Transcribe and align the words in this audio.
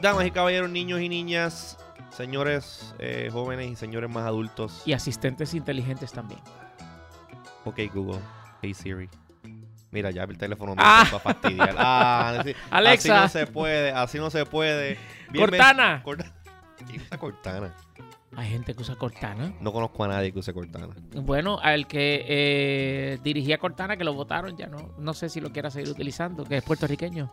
Damas 0.00 0.26
y 0.26 0.30
caballeros, 0.30 0.70
niños 0.70 1.00
y 1.00 1.08
niñas, 1.08 1.78
señores 2.10 2.94
eh, 2.98 3.28
jóvenes 3.30 3.70
y 3.70 3.76
señores 3.76 4.08
más 4.08 4.24
adultos. 4.24 4.82
Y 4.86 4.92
asistentes 4.94 5.52
inteligentes 5.54 6.12
también. 6.12 6.40
Ok, 7.64 7.80
Google. 7.94 8.20
Hey 8.62 8.72
Siri. 8.74 9.08
Mira, 9.90 10.10
ya 10.10 10.22
el 10.22 10.38
teléfono 10.38 10.74
me 10.74 10.82
Ah. 10.82 10.98
empezó 11.00 11.16
a 11.16 11.20
fastidiar. 11.20 11.74
Ah, 11.76 12.36
así, 12.40 12.54
Alexa. 12.70 13.24
Así 13.24 13.38
no 13.38 13.40
se 13.40 13.46
puede, 13.52 13.92
así 13.92 14.18
no 14.18 14.30
se 14.30 14.46
puede. 14.46 14.98
Cortana. 15.36 16.02
Corta- 16.02 16.32
¿Quién 16.88 17.02
usa 17.02 17.18
Cortana? 17.18 17.74
Hay 18.36 18.48
gente 18.48 18.74
que 18.74 18.82
usa 18.82 18.94
Cortana. 18.96 19.52
No 19.60 19.72
conozco 19.72 20.04
a 20.04 20.08
nadie 20.08 20.32
que 20.32 20.38
use 20.38 20.52
Cortana. 20.54 20.88
Bueno, 21.16 21.58
al 21.60 21.86
que 21.88 22.24
eh, 22.28 23.18
dirigía 23.24 23.58
Cortana, 23.58 23.96
que 23.96 24.04
lo 24.04 24.14
votaron, 24.14 24.56
ya 24.56 24.66
no, 24.68 24.94
no 24.98 25.14
sé 25.14 25.28
si 25.28 25.40
lo 25.40 25.50
quiera 25.52 25.70
seguir 25.70 25.90
utilizando, 25.90 26.44
que 26.44 26.58
es 26.58 26.62
puertorriqueño. 26.62 27.32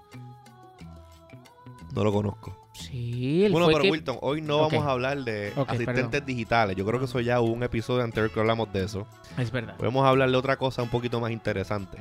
No 1.94 2.04
lo 2.04 2.12
conozco. 2.12 2.68
Sí, 2.74 3.44
él 3.46 3.52
Bueno, 3.52 3.66
fue 3.68 3.74
pero 3.76 3.84
que- 3.86 3.92
Wilton, 3.92 4.18
hoy 4.22 4.42
no 4.42 4.60
vamos 4.60 4.86
a 4.86 4.92
hablar 4.92 5.24
de 5.24 5.52
asistentes 5.68 6.10
perdón. 6.10 6.26
digitales. 6.28 6.76
Yo 6.76 6.86
creo 6.86 7.00
que 7.00 7.06
eso 7.06 7.20
ya 7.22 7.42
hubo 7.42 7.52
un 7.54 7.64
episodio 7.64 8.04
anterior 8.04 8.32
que 8.32 8.40
hablamos 8.40 8.72
de 8.72 8.84
eso. 8.84 9.08
Es 9.38 9.52
verdad. 9.52 9.78
Podemos 9.78 10.06
hablar 10.06 10.30
de 10.30 10.38
otra 10.38 10.58
cosa 10.58 10.84
un 10.84 10.90
poquito 10.90 11.20
más 11.20 11.32
interesante. 11.32 11.98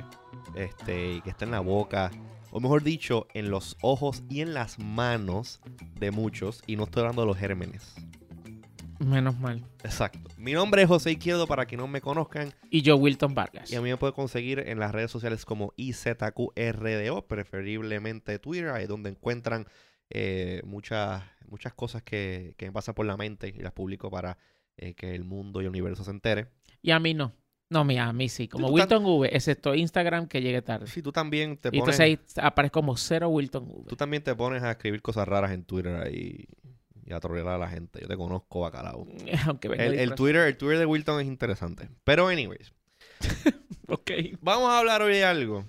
Este, 0.55 1.13
y 1.13 1.21
que 1.21 1.29
está 1.31 1.45
en 1.45 1.51
la 1.51 1.61
boca. 1.61 2.11
O 2.51 2.59
mejor 2.59 2.83
dicho, 2.83 3.27
en 3.33 3.49
los 3.49 3.75
ojos 3.81 4.23
y 4.29 4.41
en 4.41 4.53
las 4.53 4.77
manos 4.79 5.61
de 5.99 6.11
muchos. 6.11 6.61
Y 6.67 6.75
no 6.75 6.83
estoy 6.83 7.01
hablando 7.01 7.21
de 7.23 7.27
los 7.27 7.37
gérmenes. 7.37 7.95
Menos 8.99 9.37
mal. 9.39 9.63
Exacto. 9.83 10.29
Mi 10.37 10.53
nombre 10.53 10.81
es 10.81 10.87
José 10.87 11.11
Izquierdo 11.11 11.47
para 11.47 11.65
que 11.65 11.77
no 11.77 11.87
me 11.87 12.01
conozcan. 12.01 12.53
Y 12.69 12.81
yo, 12.81 12.97
Wilton 12.97 13.35
Vargas. 13.35 13.71
Y 13.71 13.75
a 13.75 13.81
mí 13.81 13.89
me 13.89 13.97
puede 13.97 14.13
conseguir 14.13 14.59
en 14.59 14.79
las 14.79 14.91
redes 14.91 15.11
sociales 15.11 15.45
como 15.45 15.73
IZQRDO, 15.77 17.27
preferiblemente 17.27 18.39
Twitter, 18.39 18.69
ahí 18.69 18.87
donde 18.87 19.09
encuentran 19.09 19.67
eh, 20.09 20.61
muchas, 20.65 21.23
muchas 21.47 21.73
cosas 21.73 22.03
que, 22.03 22.55
que 22.57 22.65
me 22.65 22.71
pasan 22.71 22.95
por 22.95 23.05
la 23.05 23.17
mente 23.17 23.53
y 23.55 23.61
las 23.61 23.73
publico 23.73 24.09
para 24.09 24.37
eh, 24.77 24.93
que 24.93 25.13
el 25.15 25.23
mundo 25.23 25.61
y 25.61 25.65
el 25.65 25.69
universo 25.69 26.03
se 26.03 26.11
entere. 26.11 26.47
Y 26.81 26.91
a 26.91 26.99
mí 26.99 27.13
no. 27.13 27.33
No, 27.69 27.83
mira, 27.83 28.07
a 28.07 28.13
mí 28.13 28.29
sí. 28.29 28.47
Como 28.47 28.69
Wilton 28.69 29.03
V, 29.03 29.35
excepto 29.35 29.75
Instagram 29.75 30.27
que 30.27 30.41
llegue 30.41 30.61
tarde. 30.61 30.87
Si 30.87 31.01
tú 31.01 31.11
también 31.11 31.57
te 31.57 31.67
Y 31.69 31.79
pones, 31.79 31.99
entonces 31.99 31.99
ahí 31.99 32.19
aparezco 32.41 32.79
como 32.79 32.95
cero 32.95 33.27
Wilton 33.27 33.65
V. 33.67 33.89
tú 33.89 33.95
también 33.97 34.23
te 34.23 34.33
pones 34.35 34.63
a 34.63 34.71
escribir 34.71 35.01
cosas 35.01 35.27
raras 35.27 35.51
en 35.51 35.65
Twitter 35.65 35.95
ahí 35.97 36.45
y 37.07 37.13
a 37.13 37.19
trolear 37.19 37.47
a 37.47 37.57
la 37.57 37.69
gente. 37.69 38.01
Yo 38.01 38.07
te 38.07 38.17
conozco, 38.17 38.59
bacalao. 38.59 39.07
Aunque 39.47 39.69
venga 39.69 39.85
El. 39.85 40.13
Twitter, 40.13 40.47
el 40.47 40.57
Twitter 40.57 40.79
de 40.79 40.85
Wilton 40.85 41.21
es 41.21 41.27
interesante. 41.27 41.89
Pero 42.03 42.27
anyways, 42.27 42.73
Ok. 43.87 44.11
Vamos 44.41 44.69
a 44.69 44.79
hablar 44.79 45.01
hoy 45.01 45.13
de 45.13 45.23
algo 45.23 45.65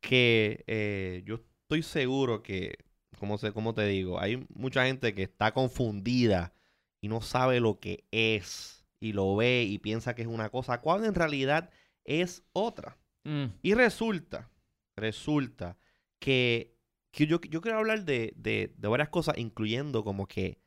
que 0.00 0.64
eh, 0.66 1.22
yo 1.26 1.36
estoy 1.36 1.82
seguro 1.82 2.42
que, 2.42 2.78
como 3.18 3.36
se, 3.36 3.52
como 3.52 3.74
te 3.74 3.86
digo, 3.86 4.18
hay 4.18 4.46
mucha 4.54 4.86
gente 4.86 5.14
que 5.14 5.24
está 5.24 5.52
confundida 5.52 6.54
y 7.02 7.08
no 7.08 7.20
sabe 7.20 7.60
lo 7.60 7.78
que 7.78 8.04
es 8.10 8.86
y 8.98 9.12
lo 9.12 9.36
ve 9.36 9.64
y 9.64 9.78
piensa 9.78 10.14
que 10.14 10.22
es 10.22 10.28
una 10.28 10.48
cosa 10.48 10.80
cuando 10.80 11.06
en 11.06 11.14
realidad 11.14 11.70
es 12.04 12.42
otra. 12.52 12.96
Mm. 13.24 13.46
Y 13.62 13.74
resulta, 13.74 14.50
resulta 14.96 15.76
que, 16.18 16.74
que 17.10 17.26
yo, 17.26 17.40
yo 17.42 17.60
quiero 17.60 17.78
hablar 17.78 18.04
de, 18.04 18.32
de, 18.36 18.72
de 18.74 18.88
varias 18.88 19.10
cosas, 19.10 19.36
incluyendo 19.36 20.02
como 20.02 20.26
que 20.26 20.58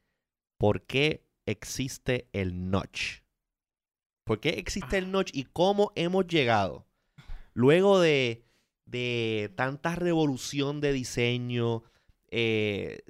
por 0.64 0.86
qué 0.86 1.28
existe 1.45 2.30
el 2.31 2.72
notch. 2.72 3.19
¿Por 4.25 4.39
qué 4.39 4.52
existe 4.52 4.97
el 4.97 5.11
notch 5.11 5.30
y 5.33 5.44
cómo 5.44 5.92
hemos 5.97 6.25
llegado? 6.25 6.88
Luego 7.53 8.00
de, 8.00 8.45
de 8.86 9.52
tanta 9.58 9.95
revolución 9.95 10.80
de 10.80 10.94
diseño, 10.94 11.84
eh, 12.31 13.03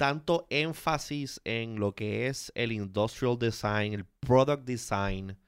tanto 0.00 0.48
énfasis 0.50 1.40
en 1.44 1.78
lo 1.78 1.94
que 1.94 2.26
es 2.26 2.50
el 2.56 2.72
industrial 2.72 3.38
design, 3.38 3.92
el 3.94 4.04
product 4.04 4.64
design, 4.64 5.38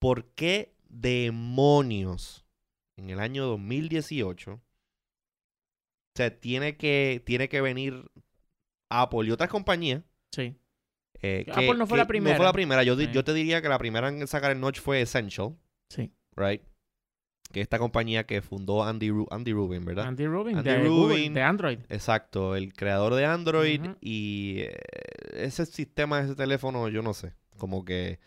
¿por 0.00 0.24
qué 0.34 0.74
demonios 0.88 2.44
en 2.96 3.10
el 3.10 3.20
año 3.20 3.46
2018 3.46 4.60
se 6.16 6.30
tiene 6.32 6.76
que, 6.76 7.22
tiene 7.24 7.48
que 7.48 7.60
venir 7.60 8.10
Apple 8.90 9.28
y 9.28 9.30
otras 9.30 9.50
compañías? 9.50 10.02
Sí. 10.32 10.56
eh, 11.20 11.42
Que 11.46 11.50
Apple 11.50 11.74
no 11.74 11.86
fue 11.86 11.98
la 11.98 12.04
No 12.04 12.06
fue 12.06 12.08
primera. 12.08 12.38
la 12.44 12.52
primera. 12.52 12.82
Yo, 12.84 12.94
di- 12.96 13.06
Sí. 13.06 13.12
yo 13.12 13.24
te 13.24 13.34
diría 13.34 13.60
que 13.62 13.68
la 13.68 13.78
primera 13.78 14.08
en 14.08 14.26
sacar 14.28 14.52
el 14.52 14.60
notch 14.60 14.80
fue 14.80 15.00
Essential, 15.00 15.56
Sí. 15.88 16.12
right? 16.36 16.62
Que 17.50 17.60
esta 17.62 17.78
compañía 17.78 18.24
que 18.24 18.42
fundó 18.42 18.84
Andy, 18.84 19.08
Ru- 19.08 19.26
Andy 19.30 19.52
Rubin, 19.52 19.84
¿verdad? 19.84 20.06
Andy 20.06 20.26
Rubin, 20.26 20.58
Andy 20.58 20.70
de, 20.70 20.88
Google, 20.88 21.16
Rubin. 21.16 21.34
de 21.34 21.42
Android. 21.42 21.78
Exacto, 21.88 22.54
el 22.54 22.74
creador 22.74 23.14
de 23.14 23.24
Android 23.24 23.80
y 24.02 24.60
eh, 24.60 24.76
ese 25.32 25.64
sistema, 25.66 26.20
ese 26.20 26.34
teléfono, 26.36 26.88
yo 26.88 27.00
no 27.02 27.14
sé, 27.14 27.34
como 27.56 27.84
que 27.86 28.20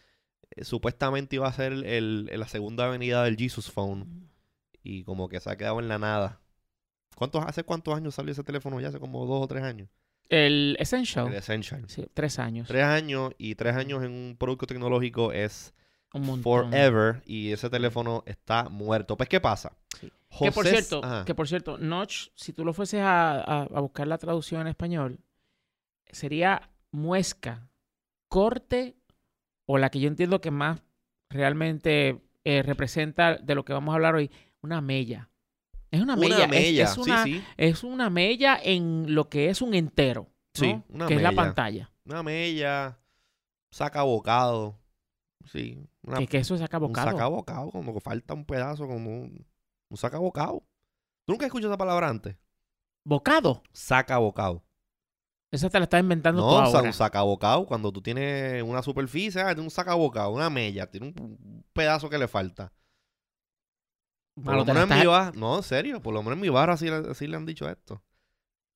eh, 0.56 0.66
supuestamente 0.66 1.36
iba 1.38 1.48
a 1.48 1.54
ser 1.54 1.72
el, 1.72 1.86
el- 1.86 2.26
la 2.40 2.48
segunda 2.48 2.86
avenida 2.88 3.24
del 3.24 3.38
Jesus 3.38 3.72
Phone 3.72 4.28
y 4.84 5.04
como 5.04 5.30
que 5.30 5.40
se 5.40 5.50
ha 5.52 5.56
quedado 5.56 5.80
en 5.80 5.88
la 5.88 6.00
nada. 6.00 6.42
¿Cuántos, 7.16 7.46
¿Hace 7.46 7.64
cuántos 7.64 7.96
años 7.96 8.16
salió 8.16 8.32
ese 8.32 8.44
teléfono? 8.44 8.82
Ya 8.82 8.88
hace 8.90 9.00
como 9.00 9.26
dos 9.28 9.44
o 9.44 9.48
tres 9.48 9.64
años. 9.64 9.88
El 10.32 10.78
Essential. 10.80 11.28
El 11.28 11.36
Essential. 11.36 11.84
Sí, 11.88 12.08
tres 12.14 12.40
años. 12.40 12.68
Tres 12.68 12.84
años 12.86 13.34
y 13.38 13.56
tres 13.56 13.76
años 13.76 14.02
en 14.04 14.12
un 14.12 14.36
producto 14.40 14.66
tecnológico 14.66 15.32
es 15.34 15.74
Un 16.14 16.42
forever 16.42 17.22
y 17.26 17.52
ese 17.52 17.70
teléfono 17.70 18.24
está 18.26 18.70
muerto. 18.70 19.18
Pues, 19.18 19.28
¿qué 19.30 19.40
pasa? 19.42 19.74
Sí. 20.00 20.12
Que 20.40 20.52
por 20.54 20.66
cierto, 20.66 21.02
Ajá. 21.04 21.26
que 21.26 21.36
por 21.36 21.48
cierto, 21.48 21.78
Notch, 21.78 22.30
si 22.36 22.54
tú 22.54 22.64
lo 22.64 22.74
fueses 22.74 23.02
a, 23.02 23.42
a- 23.42 23.64
a 23.64 23.80
buscar 23.82 24.08
la 24.08 24.18
traducción 24.18 24.62
en 24.62 24.68
español, 24.68 25.20
sería 26.10 26.70
muesca, 26.92 27.68
corte, 28.30 28.96
o 29.66 29.78
la 29.78 29.90
que 29.90 30.00
yo 30.00 30.08
entiendo 30.08 30.40
que 30.42 30.52
más 30.52 30.82
realmente 31.30 32.22
eh, 32.46 32.62
representa 32.64 33.36
de 33.36 33.56
lo 33.56 33.64
que 33.66 33.74
vamos 33.74 33.92
a 33.92 33.96
hablar 33.96 34.16
hoy, 34.16 34.32
una 34.62 34.80
mella. 34.82 35.30
Es 35.92 36.02
una 36.02 36.16
mella. 36.16 36.36
Una 36.36 36.44
es- 36.46 36.50
mella, 36.50 36.84
es, 36.86 36.98
una, 36.98 37.24
sí, 37.24 37.34
sí. 37.34 37.44
es 37.58 37.84
una 37.84 38.10
mella 38.10 38.60
en 38.64 39.14
lo 39.14 39.28
que 39.30 39.50
es 39.50 39.62
un 39.62 39.74
entero. 39.74 40.24
¿no? 40.24 40.32
Sí, 40.54 40.82
una 40.90 41.08
que 41.08 41.16
es 41.16 41.22
la 41.22 41.32
pantalla. 41.34 41.92
Una 42.06 42.24
mella, 42.24 42.98
saca 43.72 44.02
bocado. 44.04 44.78
Sí, 45.46 45.78
una, 46.04 46.18
Que, 46.20 46.28
que 46.28 46.38
eso 46.38 46.58
saca 46.58 46.78
un 46.78 46.88
bocado. 46.88 47.12
saca 47.12 47.28
bocado, 47.28 47.72
como 47.72 47.94
que 47.94 48.00
falta 48.00 48.34
un 48.34 48.46
pedazo, 48.46 48.88
como 48.88 49.10
un, 49.10 49.46
un 49.90 49.98
saca 49.98 50.18
bocado. 50.18 50.64
¿Tú 51.26 51.34
nunca 51.34 51.46
has 51.46 51.48
escuchado 51.50 51.72
esa 51.74 51.78
palabra 51.78 52.08
antes? 52.10 52.36
¿Bocado? 53.04 53.64
Saca 53.74 54.18
bocado. 54.18 54.64
Esa 55.52 55.70
te 55.70 55.80
la 55.80 55.84
estás 55.84 56.00
inventando 56.02 56.42
No, 56.42 56.50
tú 56.50 56.56
ahora. 56.58 56.82
un 56.88 56.94
saca 56.94 57.22
bocado, 57.24 57.66
cuando 57.66 57.92
tú 57.92 58.02
tienes 58.02 58.64
una 58.64 58.82
superficie, 58.82 59.42
ah, 59.42 59.48
tiene 59.48 59.62
un 59.64 59.70
saca 59.72 59.94
bocado, 59.96 60.32
una 60.32 60.50
mella, 60.50 60.88
tiene 60.90 61.08
un 61.08 61.66
pedazo 61.74 62.10
que 62.10 62.18
le 62.18 62.28
falta. 62.30 62.72
Por 64.36 64.56
lo 64.56 64.66
menos 64.66 64.90
en 64.90 65.00
mi 65.00 65.06
barra, 65.06 65.32
no, 65.36 65.58
en 65.58 65.64
serio, 65.64 66.02
por 66.02 66.14
lo 66.14 66.22
menos 66.24 66.36
en 66.38 66.42
mi 66.42 66.50
barra 66.50 66.74
así, 66.74 66.86
le- 66.90 67.12
así 67.12 67.28
le 67.28 67.36
han 67.38 67.46
dicho 67.46 67.68
esto. 67.70 68.02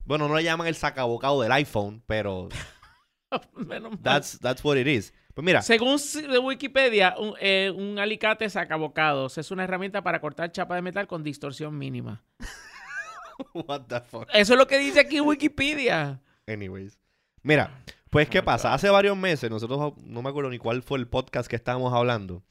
Bueno, 0.04 0.28
no 0.28 0.36
le 0.36 0.44
llaman 0.44 0.68
el 0.68 0.76
sacabocado 0.76 1.42
del 1.42 1.52
iPhone, 1.52 2.04
pero 2.06 2.50
Menos 3.56 3.92
mal. 3.94 4.02
that's, 4.04 4.40
that's 4.40 4.64
what 4.64 4.78
it 4.78 4.88
is. 4.88 5.14
Pues 5.34 5.44
mira, 5.44 5.62
Según 5.62 5.98
Wikipedia, 6.44 7.16
un, 7.18 7.34
eh, 7.42 7.72
un 7.76 8.00
alicate 8.00 8.50
sacabocados 8.50 9.38
es 9.38 9.52
una 9.52 9.64
herramienta 9.66 10.02
para 10.02 10.22
cortar 10.22 10.52
chapa 10.52 10.76
de 10.76 10.82
metal 10.82 11.08
con 11.08 11.24
distorsión 11.24 11.78
mínima. 11.78 12.24
what 13.68 13.82
the 13.88 14.00
fuck. 14.02 14.30
Eso 14.34 14.54
es 14.54 14.60
lo 14.60 14.68
que 14.68 14.78
dice 14.78 15.00
aquí 15.02 15.20
Wikipedia. 15.20 16.22
Anyways. 16.48 17.00
Mira, 17.42 17.84
pues 18.10 18.30
¿qué 18.30 18.40
Oh 18.40 18.46
pasa? 18.46 18.74
Hace 18.74 18.90
varios 18.90 19.18
meses, 19.18 19.50
nosotros 19.50 19.94
no 20.04 20.22
me 20.22 20.30
acuerdo 20.30 20.50
ni 20.50 20.58
cuál 20.58 20.82
fue 20.84 21.00
el 21.00 21.08
podcast 21.08 21.50
que 21.50 21.56
estábamos 21.58 21.94
hablando. 21.94 22.44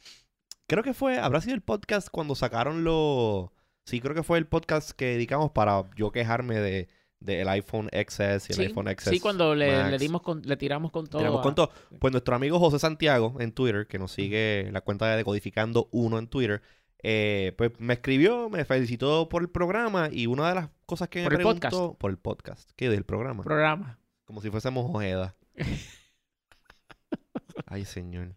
Creo 0.67 0.83
que 0.83 0.95
fue, 0.95 1.19
habrá 1.19 1.41
sido 1.41 1.55
el 1.55 1.63
podcast 1.63 2.09
cuando 2.11 2.35
sacaron 2.35 2.85
los... 2.85 3.49
Sí, 3.85 4.01
creo 4.01 4.15
que 4.15 4.23
fue 4.23 4.39
el 4.39 4.47
podcast 4.47 4.93
que 4.93 5.07
dedicamos 5.07 5.51
para 5.53 5.85
yo 5.97 6.11
quejarme 6.11 6.59
de 6.61 6.89
del 7.21 7.49
iPhone 7.49 7.89
XS 7.91 8.51
y 8.51 8.53
el 8.53 8.57
Sí, 8.57 8.63
iPhone 8.65 8.87
XS. 8.87 9.09
sí, 9.09 9.19
cuando 9.21 9.55
le, 9.55 9.97
dimos 9.99 10.21
con- 10.21 10.43
le 10.43 10.59
tiramos 10.59 10.91
con 10.91 11.07
todo. 11.07 11.21
Tiramos 11.21 11.41
a- 11.41 11.43
con 11.43 11.55
todo. 11.55 11.71
Pues 11.99 12.13
nuestro 12.13 12.35
amigo 12.37 12.59
José 12.59 12.79
Santiago 12.79 13.37
en 13.41 13.53
Twitter, 13.53 13.87
que 13.87 13.99
nos 13.99 14.13
sigue 14.13 14.69
la 14.73 14.83
cuenta 14.83 15.09
de 15.09 15.17
Decodificando 15.17 15.89
1 15.91 16.19
en 16.19 16.27
Twitter, 16.29 16.61
eh, 17.03 17.55
pues 17.57 17.71
me 17.79 17.95
escribió, 17.95 18.51
me 18.51 18.67
felicitó 18.67 19.29
por 19.31 19.41
el 19.43 19.49
programa 19.49 20.11
y 20.13 20.27
una 20.27 20.51
de 20.51 20.55
las 20.55 20.69
cosas 20.85 21.09
que 21.09 21.21
me 21.21 21.27
el 21.27 21.35
preguntó... 21.35 21.71
podcast. 21.71 21.99
Por 21.99 22.11
el 22.11 22.19
podcast. 22.19 22.71
¿Qué? 22.77 22.91
Del 22.91 23.05
programa. 23.05 23.43
programa. 23.43 23.99
Como 24.27 24.43
si 24.43 24.51
fuésemos 24.51 24.85
Ojeda. 24.95 25.35
Ay, 27.67 27.87
señor. 27.87 28.35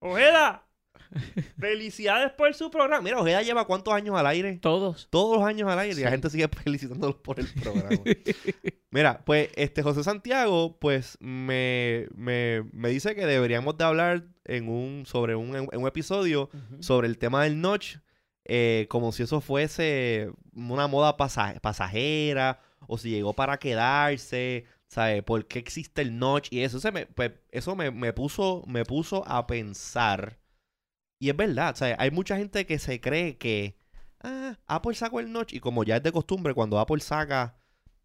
¡Ojeda! 0.00 0.64
Felicidades 1.58 2.32
por 2.32 2.52
su 2.54 2.70
programa. 2.70 3.02
Mira, 3.02 3.20
Ojeda 3.20 3.42
lleva 3.42 3.66
cuántos 3.66 3.92
años 3.94 4.16
al 4.16 4.26
aire. 4.26 4.56
Todos. 4.60 5.08
Todos 5.10 5.38
los 5.38 5.46
años 5.46 5.68
al 5.68 5.78
aire 5.78 6.00
y 6.00 6.04
la 6.04 6.10
gente 6.10 6.30
sigue 6.30 6.48
felicitándolo 6.64 7.20
por 7.22 7.40
el 7.40 7.46
programa. 7.52 7.88
Mira, 8.90 9.22
pues 9.24 9.50
este 9.54 9.82
José 9.82 10.02
Santiago, 10.02 10.78
pues 10.78 11.18
me, 11.20 12.06
me, 12.14 12.64
me 12.72 12.88
dice 12.88 13.14
que 13.14 13.26
deberíamos 13.26 13.76
de 13.76 13.84
hablar 13.84 14.24
en 14.44 14.68
un, 14.68 15.04
sobre 15.06 15.36
un, 15.36 15.54
en 15.56 15.68
un 15.72 15.86
episodio 15.86 16.48
sobre 16.80 17.06
el 17.08 17.18
tema 17.18 17.44
del 17.44 17.60
notch, 17.60 17.96
eh, 18.46 18.86
como 18.88 19.12
si 19.12 19.24
eso 19.24 19.42
fuese 19.42 20.30
una 20.54 20.86
moda 20.86 21.16
pasa- 21.18 21.58
pasajera 21.60 22.60
o 22.86 22.96
si 22.96 23.10
llegó 23.10 23.34
para 23.34 23.58
quedarse, 23.58 24.64
¿sabes? 24.86 25.22
¿Por 25.22 25.46
qué 25.46 25.58
existe 25.58 26.00
el 26.00 26.18
notch? 26.18 26.48
Y 26.50 26.60
eso, 26.62 26.80
se 26.80 26.90
me, 26.90 27.04
pues, 27.04 27.32
eso 27.50 27.76
me, 27.76 27.90
me 27.90 28.14
puso, 28.14 28.64
me 28.66 28.84
puso 28.86 29.22
a 29.28 29.46
pensar. 29.46 30.38
Y 31.18 31.30
es 31.30 31.36
verdad, 31.36 31.74
¿sabes? 31.76 31.96
Hay 31.98 32.10
mucha 32.10 32.36
gente 32.36 32.64
que 32.66 32.78
se 32.78 33.00
cree 33.00 33.36
que 33.38 33.76
ah, 34.22 34.56
Apple 34.66 34.94
sacó 34.94 35.20
el 35.20 35.32
notch 35.32 35.52
y 35.52 35.60
como 35.60 35.84
ya 35.84 35.96
es 35.96 36.02
de 36.02 36.12
costumbre, 36.12 36.54
cuando 36.54 36.78
Apple 36.78 37.00
saca 37.00 37.56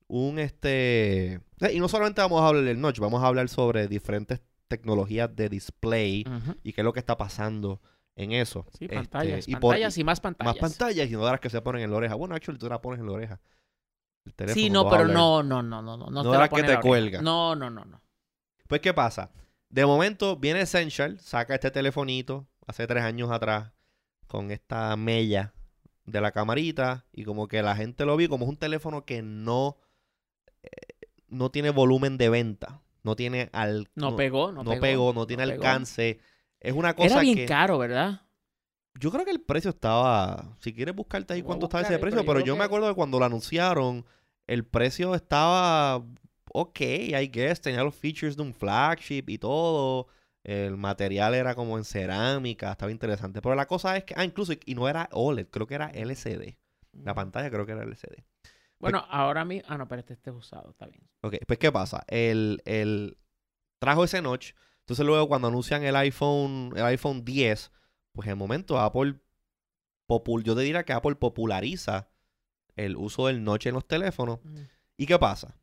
un 0.08 0.40
este... 0.40 1.40
Y 1.72 1.80
no 1.80 1.88
solamente 1.88 2.22
vamos 2.22 2.42
a 2.42 2.48
hablar 2.48 2.64
del 2.64 2.80
notch, 2.82 3.00
vamos 3.00 3.24
a 3.24 3.28
hablar 3.28 3.50
sobre 3.50 3.88
diferentes 3.88 4.42
tecnologías 4.68 5.36
de 5.36 5.50
display 5.50 6.26
y 6.64 6.74
qué 6.74 6.82
es 6.82 6.86
lo 6.86 6.94
que 6.94 7.00
está 7.00 7.16
pasando 7.18 7.82
en 8.16 8.32
eso. 8.32 8.66
Sí, 8.78 8.86
Este, 8.86 8.96
pantallas. 8.96 9.48
y 9.48 9.52
por- 9.54 9.62
pantallas 9.74 9.98
y 9.98 10.04
más 10.04 10.20
pantallas. 10.20 10.56
más 10.56 10.72
pantallas 10.72 11.10
y 11.10 11.14
no 11.14 11.26
de 11.26 11.32
las 11.32 11.40
que 11.40 11.50
se 11.50 11.62
ponen 11.62 11.84
en 11.84 11.92
la 11.92 11.98
oreja. 11.98 12.16
Bueno, 12.16 12.36
actually, 12.36 12.60
tú 12.60 12.68
la 12.68 12.82
pones 12.82 13.00
en 13.00 13.06
la 13.08 13.12
oreja. 13.14 13.42
El 14.26 14.34
teléfono, 14.34 14.62
Sí, 14.64 14.70
no, 14.70 14.90
pero 14.90 15.08
no, 15.08 15.44
no, 15.44 15.62
no, 15.62 15.82
no, 15.82 15.98
no. 15.98 16.06
No, 16.10 16.12
No 16.12 16.24
te 16.24 16.30
la 16.30 16.38
la 16.40 16.50
que 16.50 16.62
te 16.64 16.74
la 16.74 16.80
cuelga. 16.82 17.22
No, 17.22 17.56
no, 17.56 17.70
no, 17.70 17.86
no. 17.86 18.02
Pues, 18.68 18.82
¿qué 18.82 18.94
pasa? 18.94 19.32
De 19.70 19.86
momento 19.86 20.38
viene 20.38 20.62
Essential, 20.62 21.20
saca 21.20 21.56
este 21.56 21.72
telefonito 21.72 22.48
hace 22.68 22.88
tres 22.88 23.04
años 23.04 23.32
atrás 23.32 23.72
con 24.28 24.52
esta 24.52 24.96
mella 24.96 25.54
de 26.06 26.22
la 26.22 26.32
camarita 26.32 27.06
y 27.12 27.24
como 27.24 27.48
que 27.48 27.62
la 27.62 27.76
gente 27.76 28.06
lo 28.06 28.18
vio 28.18 28.30
como 28.30 28.46
es 28.46 28.50
un 28.50 28.58
teléfono 28.58 29.06
que 29.06 29.22
no, 29.22 29.78
eh, 30.64 30.70
no 31.28 31.52
tiene 31.52 31.70
volumen 31.70 32.18
de 32.18 32.30
venta. 32.30 32.82
No 33.04 33.18
tiene 33.18 33.50
al... 33.52 33.90
No, 33.96 34.16
pegó, 34.16 34.54
no, 34.54 34.64
no 34.64 34.80
pegó, 34.80 35.12
no 35.14 35.28
tiene 35.28 35.44
alcance. 35.44 36.20
Es 36.62 36.74
una 36.74 36.96
cosa 36.96 37.16
Era 37.16 37.22
bien 37.22 37.36
que... 37.36 37.46
caro, 37.46 37.78
¿verdad? 37.78 38.22
Yo 39.00 39.12
creo 39.12 39.26
que 39.26 39.32
el 39.32 39.42
precio 39.42 39.72
estaba. 39.72 40.56
Si 40.60 40.74
quieres 40.74 40.96
buscarte 40.96 41.34
ahí 41.34 41.42
Voy 41.42 41.48
cuánto 41.48 41.66
estaba 41.66 41.84
ese 41.84 42.00
precio, 42.00 42.22
pero 42.22 42.22
yo 42.22 42.26
pero 42.26 42.44
creo 42.44 42.46
yo 42.46 42.58
me 42.58 42.64
acuerdo 42.64 42.88
que 42.88 42.96
cuando 42.96 43.20
lo 43.20 43.26
anunciaron, 43.26 44.06
el 44.48 44.66
precio 44.66 45.16
estaba. 45.16 46.06
Ok, 46.54 46.80
I 46.82 47.28
guess. 47.28 47.60
Tenía 47.60 47.84
los 47.84 47.96
features 47.96 48.38
de 48.38 48.44
un 48.44 48.54
flagship 48.54 49.26
y 49.28 49.38
todo. 49.38 50.08
El 50.44 50.78
material 50.78 51.36
era 51.36 51.56
como 51.56 51.78
en 51.78 51.86
cerámica, 51.86 52.72
estaba 52.72 52.92
interesante. 52.92 53.42
Pero 53.42 53.56
la 53.56 53.66
cosa 53.66 53.96
es 53.96 54.04
que. 54.04 54.14
Ah, 54.18 54.26
incluso. 54.26 54.54
Y 54.66 54.76
no 54.76 54.90
era 54.90 55.10
OLED, 55.12 55.48
creo 55.48 55.68
que 55.68 55.76
era 55.76 55.90
LCD. 55.90 56.58
La 56.92 57.14
pantalla 57.14 57.50
creo 57.50 57.66
que 57.66 57.72
era 57.72 57.84
LCD. 57.84 58.24
Bueno, 58.80 59.06
ahora 59.10 59.46
mismo... 59.46 59.66
Ah, 59.70 59.78
no, 59.78 59.88
pero 59.88 60.02
este, 60.02 60.14
este 60.14 60.30
es 60.30 60.36
usado, 60.36 60.72
está 60.72 60.86
bien. 60.88 61.08
Ok, 61.22 61.36
pues 61.48 61.58
¿qué 61.58 61.72
pasa? 61.72 62.04
El, 62.08 62.62
el 62.66 63.18
trajo 63.80 64.04
ese 64.04 64.22
notch. 64.22 64.52
Entonces 64.80 65.06
luego 65.06 65.30
cuando 65.30 65.48
anuncian 65.48 65.84
el 65.84 65.96
iPhone, 65.96 66.74
el 66.76 66.84
iPhone 66.84 67.24
10, 67.24 67.72
pues 68.12 68.28
en 68.28 68.32
el 68.32 68.36
momento 68.36 68.78
Apple 68.78 69.16
popul 70.06 70.44
yo 70.44 70.54
te 70.54 70.62
diría 70.62 70.84
que 70.84 70.92
Apple 70.92 71.16
populariza 71.16 72.10
el 72.76 72.98
uso 72.98 73.28
del 73.28 73.44
notch 73.44 73.68
en 73.68 73.76
los 73.76 73.88
teléfonos. 73.88 74.40
¿Y 74.98 75.06
qué 75.06 75.18
pasa? 75.18 75.56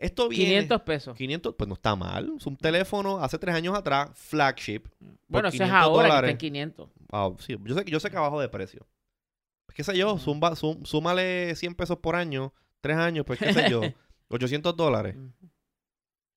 Esto 0.00 0.28
viene 0.28 0.46
500 0.46 0.80
pesos. 0.82 1.16
500, 1.16 1.54
pues 1.56 1.68
no 1.68 1.74
está 1.74 1.94
mal. 1.94 2.32
Es 2.36 2.46
un 2.46 2.56
teléfono 2.56 3.18
hace 3.22 3.38
tres 3.38 3.54
años 3.54 3.76
atrás, 3.76 4.10
flagship. 4.14 4.84
Bueno, 5.28 5.48
eso 5.48 5.56
es 5.56 5.62
500 5.62 5.70
ahora 5.70 6.02
que 6.02 6.06
está 6.08 6.14
dólares. 6.16 6.30
en 6.32 6.38
500. 6.38 6.90
Ah, 7.12 7.30
sí, 7.38 7.56
yo 7.62 7.74
sé, 7.74 7.84
yo 7.84 8.00
sé 8.00 8.10
que 8.10 8.16
abajo 8.16 8.40
de 8.40 8.48
precio. 8.48 8.86
Pues 9.66 9.76
qué 9.76 9.84
sé 9.84 9.96
yo, 9.96 10.16
zumba- 10.16 10.56
zum- 10.56 10.84
súmale 10.84 11.54
100 11.54 11.74
pesos 11.74 11.98
por 11.98 12.16
año, 12.16 12.52
tres 12.80 12.96
años, 12.96 13.24
pues 13.26 13.38
qué 13.38 13.52
sé 13.52 13.70
yo, 13.70 13.82
800 14.28 14.74
dólares. 14.76 15.16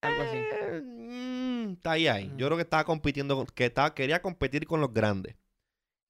Algo 0.01 0.21
así. 0.21 0.37
Eh, 0.37 0.81
mm, 0.83 1.71
está 1.73 1.91
ahí, 1.93 2.07
ahí. 2.07 2.31
Yo 2.37 2.47
creo 2.47 2.57
que 2.57 2.63
estaba 2.63 2.83
compitiendo, 2.83 3.45
que 3.55 3.65
estaba, 3.65 3.93
quería 3.95 4.21
competir 4.21 4.67
con 4.67 4.81
los 4.81 4.93
grandes. 4.93 5.35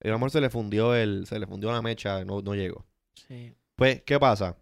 Y 0.02 0.08
a 0.08 0.12
lo 0.12 0.18
mejor 0.18 0.32
se 0.32 0.42
le 0.42 0.50
fundió 0.50 0.96
el, 0.96 1.28
se 1.28 1.38
le 1.40 1.46
fundió 1.48 1.72
la 1.72 1.82
mecha, 1.82 2.26
no, 2.26 2.42
no 2.42 2.56
llegó. 2.56 2.86
Sí. 3.28 3.54
Pues, 3.76 4.02
¿qué 4.02 4.20
pasa? 4.20 4.58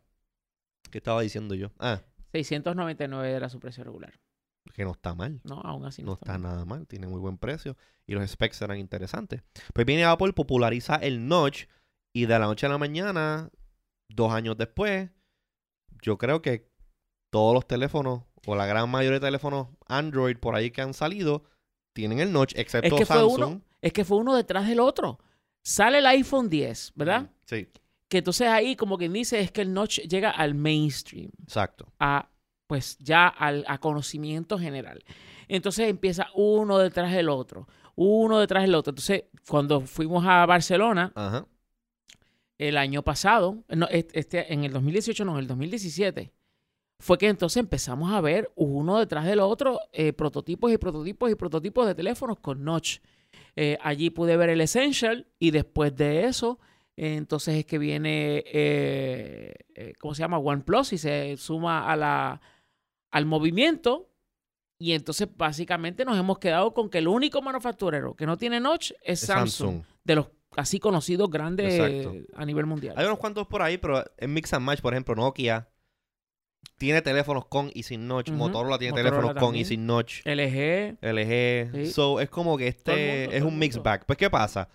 ¿Qué 0.92 0.98
estaba 0.98 1.22
diciendo 1.22 1.56
yo? 1.56 1.72
Ah, 1.80 2.02
699 2.32 3.32
era 3.32 3.50
su 3.50 3.60
precio 3.60 3.84
regular. 3.84 4.14
que 4.74 4.86
no 4.86 4.92
está 4.92 5.14
mal. 5.16 5.42
No, 5.44 5.56
aún 5.62 5.86
así 5.86 6.02
no, 6.04 6.08
No 6.08 6.14
está 6.14 6.38
nada 6.38 6.64
mal, 6.66 6.88
tiene 6.88 7.08
muy 7.08 7.20
buen 7.20 7.38
precio. 7.38 7.76
Y 8.08 8.14
los 8.14 8.30
specs 8.30 8.62
eran 8.62 8.78
interesantes. 8.78 9.42
Pues 9.74 9.86
viene 9.86 10.06
Apple, 10.06 10.34
populariza 10.34 10.96
el 10.96 11.28
notch. 11.28 11.66
Y 12.14 12.26
de 12.26 12.38
la 12.40 12.46
noche 12.46 12.68
a 12.68 12.70
la 12.70 12.78
mañana, 12.78 13.50
dos 14.10 14.32
años 14.32 14.58
después, 14.58 15.10
yo 16.02 16.18
creo 16.18 16.42
que 16.42 16.70
todos 17.32 17.54
los 17.54 17.68
teléfonos, 17.68 18.24
o 18.46 18.56
la 18.56 18.66
gran 18.66 18.90
mayoría 18.90 19.20
de 19.20 19.26
teléfonos 19.28 19.68
Android 19.88 20.38
por 20.38 20.56
ahí 20.56 20.72
que 20.72 20.82
han 20.82 20.94
salido, 20.94 21.44
tienen 21.96 22.20
el 22.20 22.32
notch, 22.32 22.54
excepto 22.56 22.96
que 22.98 23.06
fue 23.06 23.16
Samsung. 23.18 23.34
uno- 23.54 23.62
Es 23.82 23.94
que 23.94 24.06
fue 24.06 24.18
uno 24.18 24.36
detrás 24.36 24.68
del 24.68 24.80
otro. 24.80 25.20
Sale 25.66 26.00
el 26.00 26.06
iPhone 26.08 26.50
10, 26.50 26.92
¿verdad? 26.96 27.32
Sí, 27.46 27.68
Que 28.12 28.18
entonces 28.18 28.50
ahí, 28.50 28.76
como 28.76 28.98
quien 28.98 29.14
dice, 29.14 29.40
es 29.40 29.54
que 29.54 29.62
el 29.62 29.74
notch 29.74 30.00
llega 30.02 30.32
al 30.32 30.54
mainstream, 30.54 31.32
exacto. 31.44 31.88
a 31.98 32.28
pues 32.68 32.98
ya 33.00 33.30
al, 33.30 33.64
a 33.70 33.78
conocimiento 33.78 34.60
general. 34.60 35.02
Entonces 35.48 35.88
empieza 35.88 36.28
uno 36.36 36.78
detrás 36.78 37.14
del 37.14 37.30
otro, 37.30 37.70
uno 37.96 38.40
detrás 38.40 38.64
del 38.64 38.76
otro. 38.76 38.92
Entonces, 38.92 39.24
cuando 39.48 39.80
fuimos 39.80 40.26
a 40.28 40.46
Barcelona 40.46 41.14
Ajá. 41.16 41.46
el 42.58 42.76
año 42.76 43.02
pasado, 43.02 43.64
no, 43.70 43.88
este, 43.90 44.52
en 44.52 44.66
el 44.66 44.74
2018, 44.74 45.24
no, 45.24 45.36
en 45.36 45.40
el 45.40 45.48
2017, 45.48 46.34
fue 47.00 47.18
que 47.18 47.30
entonces 47.30 47.62
empezamos 47.62 48.12
a 48.12 48.20
ver 48.20 48.52
uno 48.56 49.00
detrás 49.00 49.26
del 49.26 49.40
otro 49.40 49.80
eh, 49.94 50.12
prototipos 50.12 50.70
y 50.70 50.78
prototipos 50.78 51.32
y 51.32 51.36
prototipos 51.36 51.88
de 51.88 51.96
teléfonos 51.96 52.42
con 52.42 52.66
notch. 52.66 52.98
Eh, 53.56 53.78
allí 53.82 54.10
pude 54.10 54.36
ver 54.36 54.50
el 54.50 54.60
Essential 54.60 55.28
y 55.40 55.52
después 55.52 55.96
de 55.96 56.26
eso, 56.26 56.60
entonces 57.08 57.56
es 57.56 57.66
que 57.66 57.80
viene, 57.80 58.44
eh, 58.46 59.56
eh, 59.74 59.94
¿cómo 60.00 60.14
se 60.14 60.20
llama? 60.20 60.38
OnePlus 60.38 60.94
y 60.94 61.00
se 61.00 61.36
suma 61.36 61.92
a 61.92 61.96
la, 61.96 62.42
al 63.10 63.26
movimiento. 63.26 64.08
Y 64.78 64.94
entonces 64.94 65.28
básicamente 65.36 66.06
nos 66.06 66.18
hemos 66.18 66.38
quedado 66.38 66.76
con 66.76 66.92
que 66.92 67.00
el 67.00 67.08
único 67.08 67.42
manufacturero 67.42 68.16
que 68.16 68.28
no 68.28 68.38
tiene 68.38 68.60
notch 68.60 68.92
es 69.04 69.22
Es 69.22 69.28
Samsung, 69.28 69.82
de 70.04 70.16
los 70.16 70.28
así 70.56 70.80
conocidos 70.80 71.30
grandes 71.32 71.74
Exacto. 71.74 72.14
a 72.36 72.46
nivel 72.46 72.68
mundial. 72.68 72.94
Hay 72.96 73.06
unos 73.06 73.18
cuantos 73.18 73.48
por 73.48 73.64
ahí, 73.64 73.80
pero 73.80 74.04
en 74.18 74.34
Mix 74.34 74.54
and 74.54 74.64
Match, 74.64 74.82
por 74.82 74.94
ejemplo, 74.94 75.16
Nokia 75.16 75.70
tiene 76.78 77.02
teléfonos 77.02 77.48
con 77.48 77.72
y 77.74 77.82
sin 77.82 78.08
notch. 78.08 78.30
Motorola 78.30 78.78
tiene 78.78 78.92
Motorola 78.92 79.10
teléfonos 79.12 79.44
con 79.44 79.56
y 79.56 79.66
sin 79.66 79.88
notch. 79.88 80.22
LG, 80.26 80.98
LG. 81.02 81.72
Sí. 81.74 81.92
So, 81.92 82.20
es 82.20 82.30
como 82.30 82.58
que 82.58 82.68
este 82.68 83.24
mundo, 83.24 83.38
es 83.38 83.44
un 83.44 83.58
mix 83.58 83.82
bag. 83.82 84.06
Pues, 84.06 84.18
¿qué 84.18 84.30
pasa? 84.30 84.70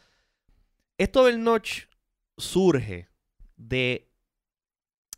Esto 0.98 1.24
del 1.26 1.42
notch 1.42 1.84
surge 2.36 3.08
de 3.56 4.10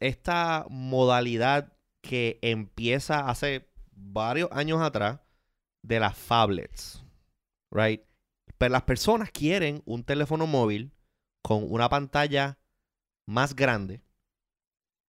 esta 0.00 0.66
modalidad 0.70 1.72
que 2.02 2.38
empieza 2.42 3.28
hace 3.28 3.68
varios 3.90 4.50
años 4.52 4.80
atrás 4.80 5.20
de 5.82 6.00
las 6.00 6.16
phablets. 6.16 7.04
Right? 7.70 8.02
Pero 8.56 8.72
las 8.72 8.82
personas 8.82 9.30
quieren 9.30 9.82
un 9.84 10.04
teléfono 10.04 10.46
móvil 10.46 10.92
con 11.42 11.64
una 11.70 11.88
pantalla 11.88 12.58
más 13.26 13.54
grande. 13.54 14.02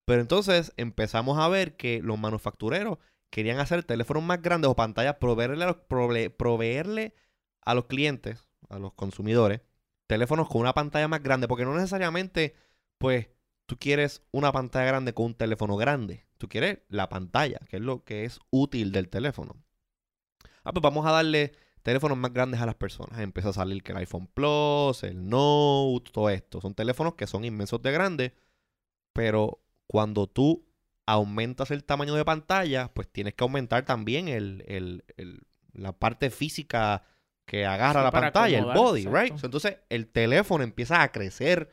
Pero 0.05 0.21
entonces 0.21 0.73
empezamos 0.77 1.37
a 1.37 1.47
ver 1.47 1.77
que 1.77 2.01
los 2.01 2.19
manufactureros 2.19 2.97
querían 3.29 3.59
hacer 3.59 3.83
teléfonos 3.83 4.23
más 4.23 4.41
grandes 4.41 4.69
o 4.69 4.75
pantallas, 4.75 5.17
proveerle 5.19 6.29
proveerle 6.31 7.13
a 7.61 7.75
los 7.75 7.85
clientes, 7.85 8.47
a 8.69 8.79
los 8.79 8.93
consumidores, 8.93 9.61
teléfonos 10.09 10.49
con 10.49 10.61
una 10.61 10.73
pantalla 10.73 11.07
más 11.07 11.23
grande, 11.23 11.47
porque 11.47 11.65
no 11.65 11.75
necesariamente, 11.75 12.55
pues, 12.97 13.29
tú 13.67 13.77
quieres 13.77 14.23
una 14.31 14.51
pantalla 14.51 14.87
grande 14.87 15.13
con 15.13 15.27
un 15.27 15.35
teléfono 15.35 15.77
grande. 15.77 16.25
Tú 16.39 16.49
quieres 16.49 16.79
la 16.89 17.09
pantalla, 17.09 17.59
que 17.69 17.77
es 17.77 17.83
lo 17.83 18.03
que 18.03 18.25
es 18.25 18.39
útil 18.51 18.91
del 18.91 19.09
teléfono. 19.09 19.55
Ah, 20.63 20.71
pues 20.73 20.81
vamos 20.81 21.05
a 21.05 21.11
darle 21.11 21.53
teléfonos 21.83 22.17
más 22.17 22.33
grandes 22.33 22.59
a 22.61 22.65
las 22.65 22.75
personas. 22.75 23.19
Empieza 23.19 23.49
a 23.49 23.53
salir 23.53 23.83
que 23.83 23.91
el 23.91 23.99
iPhone 23.99 24.27
Plus, 24.27 25.03
el 25.03 25.29
Note, 25.29 26.11
todo 26.11 26.29
esto. 26.29 26.61
Son 26.61 26.73
teléfonos 26.73 27.15
que 27.15 27.27
son 27.27 27.45
inmensos 27.45 27.81
de 27.81 27.91
grandes, 27.91 28.31
pero 29.13 29.61
cuando 29.87 30.27
tú 30.27 30.65
aumentas 31.05 31.71
el 31.71 31.83
tamaño 31.83 32.15
de 32.15 32.25
pantalla, 32.25 32.91
pues 32.93 33.07
tienes 33.11 33.33
que 33.35 33.43
aumentar 33.43 33.85
también 33.85 34.27
el, 34.27 34.63
el- 34.67 35.05
el- 35.17 35.41
la 35.73 35.93
parte 35.93 36.29
física 36.29 37.03
que 37.49 37.65
agarra 37.65 38.01
Sí, 38.01 38.03
la 38.05 38.11
pantalla, 38.11 38.59
el 38.59 38.65
body, 38.65 39.05
right? 39.05 39.15
exacto. 39.15 39.37
So, 39.39 39.47
Entonces 39.47 39.77
el 39.89 40.07
teléfono 40.07 40.63
empieza 40.63 41.01
a 41.01 41.11
crecer 41.11 41.71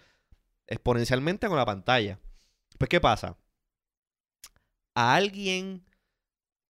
exponencialmente 0.67 1.47
con 1.49 1.59
la 1.59 1.67
pantalla. 1.67 2.19
Pues, 2.79 2.89
¿qué 2.89 2.99
pasa? 2.99 3.37
A 4.95 5.15
alguien, 5.15 5.85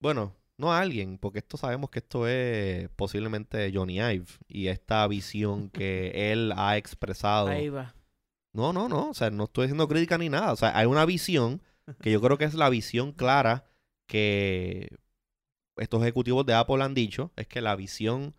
bueno, 0.00 0.34
no 0.58 0.72
a 0.72 0.80
alguien, 0.80 1.18
porque 1.18 1.38
esto 1.38 1.56
sabemos 1.56 1.90
que 1.90 2.00
esto 2.00 2.26
es 2.26 2.88
posiblemente 2.96 3.70
Johnny 3.72 3.98
Ive 4.00 4.26
y 4.48 4.66
esta 4.66 5.06
visión 5.06 5.70
que 5.70 6.32
él 6.32 6.52
ha 6.56 6.76
expresado. 6.76 7.46
ahí 7.46 7.68
va. 7.68 7.94
No, 8.52 8.72
no, 8.72 8.88
no. 8.88 9.10
O 9.10 9.14
sea, 9.14 9.30
no 9.30 9.44
estoy 9.44 9.66
haciendo 9.66 9.86
crítica 9.86 10.18
ni 10.18 10.28
nada. 10.30 10.52
O 10.52 10.56
sea, 10.56 10.76
hay 10.76 10.86
una 10.86 11.04
visión 11.04 11.62
que 12.00 12.10
yo 12.10 12.20
creo 12.20 12.38
que 12.38 12.46
es 12.46 12.54
la 12.54 12.68
visión 12.70 13.12
clara 13.12 13.66
que 14.08 14.88
estos 15.76 16.02
ejecutivos 16.02 16.44
de 16.44 16.54
Apple 16.54 16.82
han 16.82 16.94
dicho. 16.94 17.30
Es 17.36 17.46
que 17.46 17.60
la 17.60 17.76
visión 17.76 18.34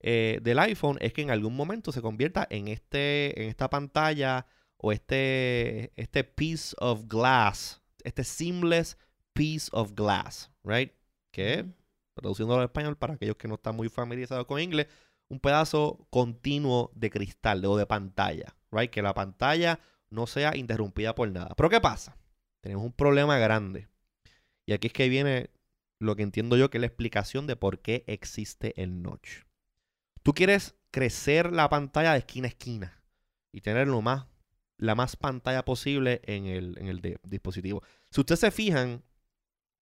eh, 0.00 0.40
del 0.42 0.58
iPhone 0.58 0.98
es 1.00 1.12
que 1.12 1.22
en 1.22 1.30
algún 1.30 1.54
momento 1.54 1.92
se 1.92 2.00
convierta 2.02 2.46
en, 2.50 2.68
este, 2.68 3.40
en 3.42 3.48
esta 3.48 3.68
pantalla 3.68 4.46
o 4.78 4.92
este, 4.92 5.92
este 5.96 6.24
piece 6.24 6.74
of 6.78 7.06
glass, 7.06 7.82
este 8.02 8.24
seamless 8.24 8.96
piece 9.34 9.68
of 9.72 9.92
glass, 9.94 10.50
right? 10.64 10.92
Que, 11.30 11.66
traduciéndolo 12.14 12.60
al 12.60 12.66
español 12.66 12.96
para 12.96 13.14
aquellos 13.14 13.36
que 13.36 13.46
no 13.46 13.54
están 13.54 13.76
muy 13.76 13.90
familiarizados 13.90 14.46
con 14.46 14.60
inglés, 14.60 14.86
un 15.28 15.38
pedazo 15.38 16.06
continuo 16.10 16.90
de 16.94 17.10
cristal 17.10 17.64
o 17.66 17.76
de 17.76 17.86
pantalla, 17.86 18.56
right? 18.72 18.90
Que 18.90 19.02
la 19.02 19.12
pantalla 19.12 19.80
no 20.08 20.26
sea 20.26 20.56
interrumpida 20.56 21.14
por 21.14 21.30
nada. 21.30 21.54
Pero 21.56 21.68
¿qué 21.68 21.80
pasa? 21.80 22.16
Tenemos 22.62 22.84
un 22.84 22.92
problema 22.92 23.38
grande. 23.38 23.88
Y 24.66 24.72
aquí 24.72 24.88
es 24.88 24.92
que 24.92 25.08
viene 25.08 25.50
lo 25.98 26.16
que 26.16 26.22
entiendo 26.22 26.56
yo 26.56 26.70
que 26.70 26.78
es 26.78 26.80
la 26.80 26.86
explicación 26.86 27.46
de 27.46 27.56
por 27.56 27.80
qué 27.80 28.04
existe 28.06 28.80
el 28.82 29.02
notch. 29.02 29.44
Tú 30.22 30.34
quieres 30.34 30.74
crecer 30.90 31.52
la 31.52 31.68
pantalla 31.68 32.12
de 32.12 32.18
esquina 32.18 32.46
a 32.46 32.50
esquina 32.50 33.02
y 33.52 33.60
tener 33.60 33.88
lo 33.88 34.02
más, 34.02 34.26
la 34.76 34.94
más 34.94 35.16
pantalla 35.16 35.64
posible 35.64 36.20
en 36.24 36.46
el, 36.46 36.76
en 36.78 36.88
el 36.88 37.00
de- 37.00 37.18
dispositivo. 37.22 37.82
Si 38.10 38.20
ustedes 38.20 38.40
se 38.40 38.50
fijan, 38.50 39.02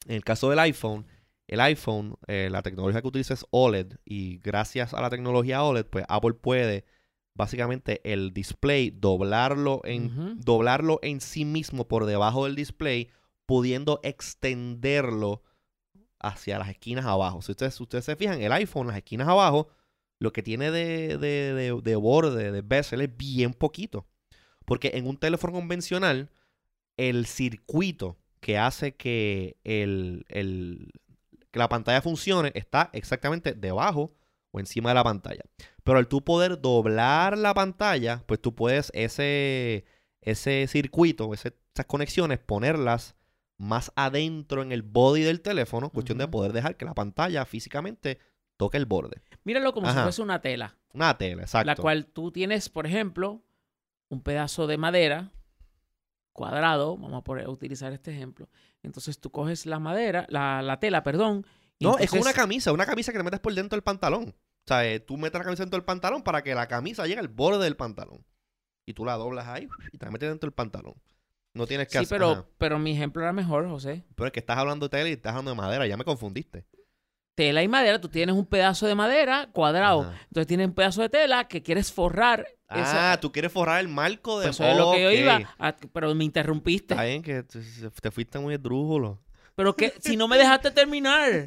en 0.07 0.15
el 0.15 0.25
caso 0.25 0.51
del 0.51 0.59
iPhone, 0.61 1.07
el 1.47 1.61
iPhone, 1.61 2.17
eh, 2.27 2.49
la 2.51 2.63
tecnología 2.63 3.01
que 3.01 3.09
utiliza 3.09 3.35
es 3.35 3.47
OLED 3.51 3.95
y 4.05 4.39
gracias 4.39 4.93
a 4.95 5.01
la 5.01 5.09
tecnología 5.11 5.63
OLED, 5.63 5.87
pues 5.87 6.05
Apple 6.09 6.35
puede 6.35 6.85
básicamente 7.35 8.01
el 8.11 8.33
display 8.35 8.91
doblarlo 8.91 9.81
en, 9.85 10.39
doblarlo 10.41 10.99
en 11.03 11.21
sí 11.21 11.45
mismo 11.45 11.87
por 11.89 12.05
debajo 12.05 12.45
del 12.45 12.55
display, 12.57 13.09
pudiendo 13.47 14.01
extenderlo 14.03 15.43
hacia 16.19 16.59
las 16.59 16.69
esquinas 16.69 17.07
abajo. 17.07 17.41
Si 17.43 17.53
ustedes, 17.53 17.75
si 17.77 17.83
ustedes 17.83 18.05
se 18.05 18.17
fijan, 18.17 18.43
el 18.43 18.53
iPhone, 18.53 18.89
las 18.89 18.97
esquinas 18.97 19.29
abajo, 19.29 19.69
lo 20.19 20.33
que 20.33 20.43
tiene 20.43 20.71
de, 20.71 21.17
de, 21.19 21.55
de- 21.55 21.81
de 21.83 21.97
borde, 21.97 22.51
de 22.53 22.61
bezel, 22.63 23.01
es 23.03 23.17
bien 23.17 23.53
poquito. 23.55 24.07
Porque 24.65 24.93
en 24.95 25.07
un 25.07 25.17
teléfono 25.17 25.53
convencional, 25.55 26.31
el 26.97 27.27
circuito 27.27 28.19
que 28.41 28.59
hace 28.59 28.95
que, 28.97 29.57
el, 29.65 30.25
el- 30.29 30.93
que 31.51 31.59
la 31.59 31.69
pantalla 31.69 32.03
funcione 32.03 32.53
está 32.55 32.91
exactamente 32.93 33.55
debajo 33.55 34.15
o 34.51 34.61
encima 34.61 34.91
de 34.91 34.95
la 34.97 35.05
pantalla. 35.05 35.43
Pero 35.85 35.99
al 35.99 36.09
tú 36.09 36.23
poder 36.25 36.61
doblar 36.61 37.39
la 37.39 37.55
pantalla, 37.55 38.23
pues 38.27 38.41
tú 38.41 38.55
puedes 38.55 38.91
ese, 38.95 39.85
ese 40.21 40.67
circuito, 40.69 41.33
ese- 41.33 41.57
esas 41.75 41.87
conexiones, 41.87 42.39
ponerlas 42.41 43.15
más 43.57 43.93
adentro 43.97 44.63
en 44.63 44.73
el 44.73 44.83
body 44.83 45.23
del 45.23 45.41
teléfono, 45.41 45.91
cuestión 45.91 46.19
de 46.19 46.29
poder 46.29 46.53
dejar 46.53 46.77
que 46.77 46.85
la 46.85 46.95
pantalla 46.95 47.45
físicamente 47.45 48.19
toque 48.59 48.77
el 48.77 48.85
borde. 48.85 49.23
Míralo 49.45 49.73
como 49.73 49.91
si 49.91 49.99
fuese 49.99 50.21
una 50.21 50.43
tela. 50.43 50.77
Una 50.93 51.17
tela, 51.17 51.43
exacto. 51.43 51.67
La 51.67 51.77
cual 51.77 52.05
tú 52.07 52.31
tienes, 52.33 52.69
por 52.69 52.87
ejemplo, 52.87 53.41
un 54.11 54.21
pedazo 54.23 54.67
de 54.67 54.77
madera 54.77 55.31
cuadrado, 56.33 56.97
vamos 56.97 57.23
a 57.27 57.49
utilizar 57.51 57.93
este 57.93 58.13
ejemplo. 58.13 58.49
Entonces 58.83 59.19
tú 59.19 59.31
coges 59.31 59.67
la 59.67 59.79
madera, 59.79 60.27
la, 60.29 60.63
la 60.63 60.79
tela, 60.81 61.03
perdón. 61.03 61.47
y 61.79 61.85
No, 61.85 61.99
es 61.99 62.11
como 62.11 62.21
una 62.23 62.31
entonces- 62.31 62.35
camisa, 62.35 62.73
una 62.73 62.87
camisa 62.87 63.13
que 63.13 63.19
te 63.19 63.25
metes 63.25 63.41
por 63.41 63.55
dentro 63.55 63.77
del 63.77 63.83
pantalón. 63.83 64.29
O 64.35 64.67
sea, 64.69 64.87
eh, 64.87 65.01
tú 65.01 65.17
metes 65.17 65.39
la 65.39 65.45
camisa 65.45 65.63
dentro 65.63 65.79
del 65.79 65.85
pantalón 65.85 66.23
para 66.23 66.43
que 66.43 66.55
la 66.55 66.69
camisa 66.69 67.07
llegue 67.07 67.21
al 67.21 67.29
borde 67.29 67.65
del 67.65 67.77
pantalón. 67.77 68.25
Y 68.87 68.95
tú 68.95 69.05
la 69.05 69.15
doblas 69.15 69.47
ahí 69.49 69.69
y 69.93 69.99
te 69.99 70.07
la 70.07 70.13
metes 70.13 70.29
dentro 70.29 70.47
del 70.49 70.55
pantalón. 70.55 70.95
No 71.55 71.67
tienes 71.67 71.89
que 71.89 71.93
Sí, 71.93 71.99
hacer. 71.99 72.09
pero, 72.19 72.31
ajá. 72.31 72.47
pero 72.59 72.79
mi 72.79 72.93
ejemplo 72.93 73.23
era 73.23 73.33
mejor, 73.33 73.69
José. 73.69 74.05
Pero 74.15 74.27
es 74.27 74.33
que 74.33 74.41
estás 74.41 74.59
hablando 74.59 74.87
de 74.87 74.91
tela 74.91 75.09
y 75.09 75.13
estás 75.13 75.31
hablando 75.31 75.51
de 75.53 75.57
madera, 75.57 75.87
ya 75.87 75.97
me 75.97 76.05
confundiste. 76.05 76.67
Tela 77.39 77.63
y 77.63 77.69
madera, 77.69 78.01
tú 78.01 78.09
tienes 78.09 78.35
un 78.35 78.47
pedazo 78.47 78.89
de 78.89 78.97
madera 78.97 79.49
cuadrado. 79.53 80.01
Ajá. 80.01 80.13
Entonces 80.25 80.49
tienes 80.49 80.67
un 80.67 80.75
pedazo 80.75 81.03
de 81.03 81.09
tela 81.09 81.47
que 81.47 81.63
quieres 81.63 81.93
forrar. 81.93 82.45
Ah, 82.69 82.81
esa- 82.81 83.21
tú 83.21 83.31
quieres 83.31 83.53
forrar 83.53 83.79
el 83.79 83.87
marco 83.87 84.41
de. 84.41 84.47
Pues 84.47 84.57
eso 84.57 84.65
es 84.69 84.77
lo 84.77 84.91
que 84.91 85.03
yo 85.05 85.13
iba, 85.13 85.55
a- 85.57 85.77
pero 85.93 86.13
me 86.17 86.25
interrumpiste. 86.25 86.95
Está 86.95 87.05
bien 87.05 87.23
que 87.23 87.45
te, 87.45 87.61
te 88.03 88.11
fuiste 88.11 88.41
muy 88.41 88.55
esdrújulo. 88.55 89.21
Pero 89.55 89.77
que 89.77 89.93
si 90.01 90.17
no 90.17 90.27
me 90.27 90.37
dejaste 90.39 90.73
terminar. 90.73 91.47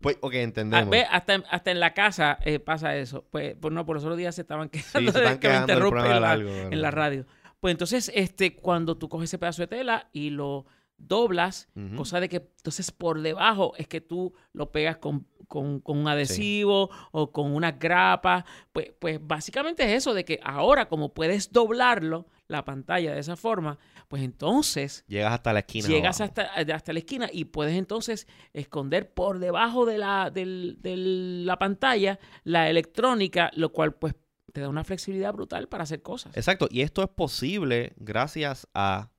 Pues, 0.00 0.16
ok, 0.20 0.34
Ah, 0.34 0.38
entendemos. 0.40 0.90
ve, 0.90 1.06
hasta, 1.08 1.34
en- 1.34 1.44
hasta 1.48 1.70
en 1.70 1.78
la 1.78 1.94
casa 1.94 2.38
eh, 2.44 2.58
pasa 2.58 2.96
eso. 2.96 3.24
Pues, 3.30 3.54
pues 3.60 3.72
no, 3.72 3.86
por 3.86 3.94
los 3.94 4.02
otros 4.04 4.18
días 4.18 4.34
se 4.34 4.40
estaban 4.42 4.68
Sí, 4.72 4.80
quejando 4.80 5.12
de 5.12 5.18
están 5.20 5.38
que 5.38 5.46
me 5.46 5.52
quejando 5.52 5.66
del 5.68 5.76
interrumpe 5.76 6.00
programa 6.00 6.16
en 6.16 6.22
la, 6.22 6.28
largo, 6.52 6.72
en 6.72 6.82
la 6.82 6.90
radio. 6.90 7.26
Pues 7.60 7.70
entonces, 7.70 8.10
este, 8.16 8.56
cuando 8.56 8.96
tú 8.96 9.08
coges 9.08 9.30
ese 9.30 9.38
pedazo 9.38 9.62
de 9.62 9.68
tela 9.68 10.08
y 10.12 10.30
lo 10.30 10.66
doblas, 11.06 11.68
cosa 11.96 12.20
de 12.20 12.28
que 12.28 12.36
entonces 12.36 12.90
por 12.92 13.20
debajo 13.20 13.74
es 13.76 13.88
que 13.88 14.00
tú 14.00 14.32
lo 14.52 14.70
pegas 14.72 14.98
con, 14.98 15.26
con- 15.48 15.80
con 15.80 15.98
un 15.98 16.08
adhesivo 16.08 16.90
o 17.10 17.30
con 17.32 17.54
unas 17.54 17.78
grapas. 17.78 18.44
Pues, 18.72 18.92
pues 18.98 19.18
básicamente 19.22 19.82
es 19.84 19.90
eso, 19.98 20.14
de 20.14 20.24
que 20.24 20.40
ahora 20.42 20.88
como 20.88 21.12
puedes 21.12 21.52
doblarlo, 21.52 22.26
la 22.48 22.64
pantalla 22.66 23.14
de 23.14 23.20
esa 23.20 23.34
forma, 23.36 23.78
pues 24.08 24.22
entonces 24.22 25.04
Llegas 25.06 25.32
hasta 25.32 25.54
la 25.54 25.60
esquina. 25.60 25.88
llegas 25.88 26.20
hasta, 26.20 26.42
hasta 26.52 26.92
la 26.92 26.98
esquina 26.98 27.30
y 27.32 27.46
puedes 27.46 27.74
entonces 27.74 28.26
esconder 28.52 29.10
por 29.14 29.38
debajo 29.38 29.86
de 29.86 29.96
la, 29.96 30.30
de 30.30 30.76
la 31.46 31.58
pantalla 31.58 32.18
la 32.44 32.68
electrónica, 32.68 33.50
lo 33.54 33.72
cual 33.72 33.94
pues 33.94 34.14
te 34.52 34.60
da 34.60 34.68
una 34.68 34.84
flexibilidad 34.84 35.32
brutal 35.32 35.66
para 35.68 35.84
hacer 35.84 36.02
cosas. 36.02 36.36
Exacto, 36.36 36.68
y 36.70 36.82
esto 36.82 37.02
es 37.02 37.08
posible 37.08 37.94
gracias 37.96 38.68
a 38.74 39.11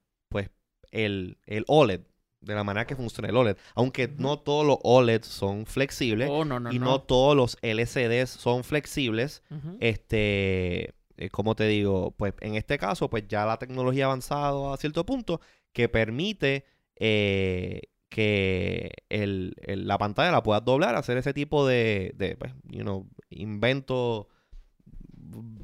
el, 0.93 1.37
el 1.45 1.65
OLED, 1.67 2.01
de 2.41 2.55
la 2.55 2.63
manera 2.63 2.85
que 2.87 2.95
funciona 2.95 3.29
el 3.29 3.37
OLED. 3.37 3.57
Aunque 3.75 4.07
no 4.07 4.39
todos 4.39 4.65
los 4.65 4.77
OLED 4.83 5.23
son 5.23 5.65
flexibles 5.65 6.29
oh, 6.31 6.43
no, 6.45 6.59
no, 6.59 6.71
y 6.71 6.79
no. 6.79 6.85
no. 6.85 7.01
todos 7.01 7.35
los 7.35 7.57
LCDs 7.61 8.29
son 8.29 8.63
flexibles, 8.63 9.43
este, 9.79 10.93
eh, 11.17 11.29
como 11.31 11.55
te 11.55 11.67
digo, 11.67 12.11
pues 12.17 12.33
en 12.41 12.55
este 12.55 12.77
caso, 12.77 13.09
pues 13.09 13.27
ya 13.27 13.45
la 13.45 13.57
tecnología 13.59 14.05
ha 14.05 14.07
avanzado 14.07 14.73
a 14.73 14.77
cierto 14.77 15.05
punto 15.05 15.39
que 15.71 15.87
permite 15.89 16.65
eh, 16.97 17.81
que 18.09 18.91
el- 19.09 19.55
el- 19.63 19.87
la 19.87 19.97
pantalla 19.97 20.31
la 20.31 20.43
puedas 20.43 20.63
doblar, 20.63 20.95
hacer 20.95 21.17
ese 21.17 21.33
tipo 21.33 21.65
de, 21.67 22.13
de 22.15 22.35
pues, 22.35 22.53
you 22.65 22.81
know, 22.81 23.07
invento 23.29 24.27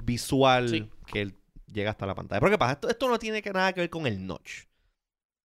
visual 0.03 0.69
Sí. 0.69 0.89
que 1.11 1.33
llega 1.71 1.91
hasta 1.91 2.05
la 2.05 2.15
pantalla. 2.15 2.39
Pero 2.39 2.51
¿qué 2.51 2.57
pasa? 2.57 2.73
Esto, 2.73 2.89
esto 2.89 3.07
no 3.09 3.19
tiene 3.19 3.41
que 3.41 3.51
nada 3.51 3.73
que 3.73 3.81
ver 3.81 3.89
con 3.89 4.07
el 4.07 4.25
notch. 4.25 4.63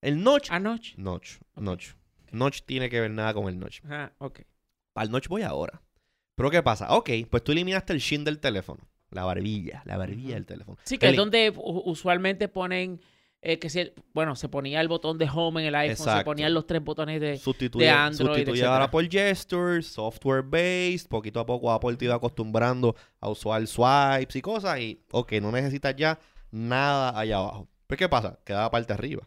El 0.05 0.23
notch, 0.23 0.51
Anoche. 0.51 0.95
notch, 0.99 1.37
Ok. 1.55 1.63
notch. 1.63 1.89
Notch 2.31 2.63
tiene 2.67 2.91
que 2.91 3.01
ver 3.01 3.11
nada 3.11 3.33
con 3.33 3.49
el 3.49 3.59
notch. 3.59 3.81
Ajá, 3.87 4.13
ok. 4.19 4.41
Para 4.93 5.07
el 5.07 5.11
notch 5.11 5.29
voy 5.29 5.43
ahora. 5.43 5.81
Pero 6.35 6.51
¿qué 6.51 6.63
pasa? 6.63 6.95
Ok, 6.95 7.11
pues 7.31 7.43
tú 7.43 7.53
eliminaste 7.53 7.95
el 7.95 8.01
shin 8.01 8.23
del 8.23 8.39
teléfono. 8.39 8.87
La 9.11 9.25
barbilla, 9.25 9.83
la 9.87 9.97
barbilla 9.97 10.35
del 10.35 10.45
teléfono. 10.45 10.77
Sí, 10.85 10.99
que 10.99 11.09
es 11.09 11.17
donde 11.17 11.55
usualmente 11.57 12.49
ponen, 12.49 13.01
eh, 13.41 13.59
que 13.59 13.71
si, 13.71 13.93
bueno, 14.13 14.37
se 14.37 14.49
ponía 14.51 14.81
el 14.83 14.89
botón 14.89 15.17
de 15.17 15.27
home 15.33 15.63
en 15.63 15.69
el 15.69 15.75
iPhone, 15.77 16.19
se 16.19 16.25
ponían 16.25 16.53
los 16.53 16.67
tres 16.67 16.83
botones 16.85 17.21
de... 17.21 17.39
Sustituye, 17.39 17.87
de 17.87 17.91
Android, 17.91 18.29
sustituye 18.29 18.65
ahora 18.65 18.91
por 18.91 19.09
gestures, 19.09 19.87
software 19.87 20.43
based. 20.43 21.09
Poquito 21.09 21.41
a 21.41 21.47
poco 21.47 21.73
Apple 21.73 21.97
te 21.97 22.05
iba 22.07 22.17
acostumbrando 22.17 22.95
a 23.21 23.31
usar 23.31 23.67
swipes 23.67 24.37
y 24.37 24.43
cosas. 24.43 24.81
Y, 24.81 25.01
ok, 25.13 25.33
no 25.41 25.51
necesitas 25.51 25.95
ya 25.97 26.19
nada 26.51 27.19
allá 27.19 27.39
abajo. 27.39 27.69
Pero 27.87 27.99
¿qué 27.99 28.09
pasa? 28.09 28.39
Queda 28.45 28.63
la 28.63 28.71
parte 28.71 28.93
arriba. 28.93 29.27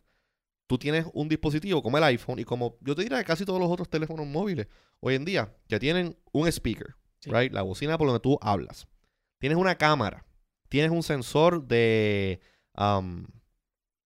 Tú 0.68 0.78
tienes 0.78 1.06
un 1.14 1.30
dispositivo 1.30 1.82
como 1.82 1.98
el 1.98 2.04
iPhone 2.04 2.40
y 2.40 2.44
como 2.44 2.78
yo 2.82 2.94
te 2.94 3.04
diría 3.04 3.18
que 3.20 3.24
casi 3.26 3.46
todos 3.46 3.60
los 3.60 3.72
otros 3.72 3.90
teléfonos 3.90 4.28
móviles 4.28 4.68
hoy 5.00 5.16
en 5.16 5.24
día 5.26 5.54
que 5.68 5.80
tienen 5.80 6.18
un 6.34 6.48
speaker, 6.48 6.96
Sí. 7.20 7.32
right? 7.32 7.52
La 7.54 7.62
bocina 7.64 7.98
por 7.98 8.08
donde 8.08 8.20
tú 8.20 8.38
hablas. 8.42 8.88
Tienes 9.40 9.58
una 9.58 9.76
cámara. 9.76 10.26
Tienes 10.70 10.92
un 10.92 11.04
sensor 11.04 11.66
de. 11.68 12.40
um, 12.78 13.26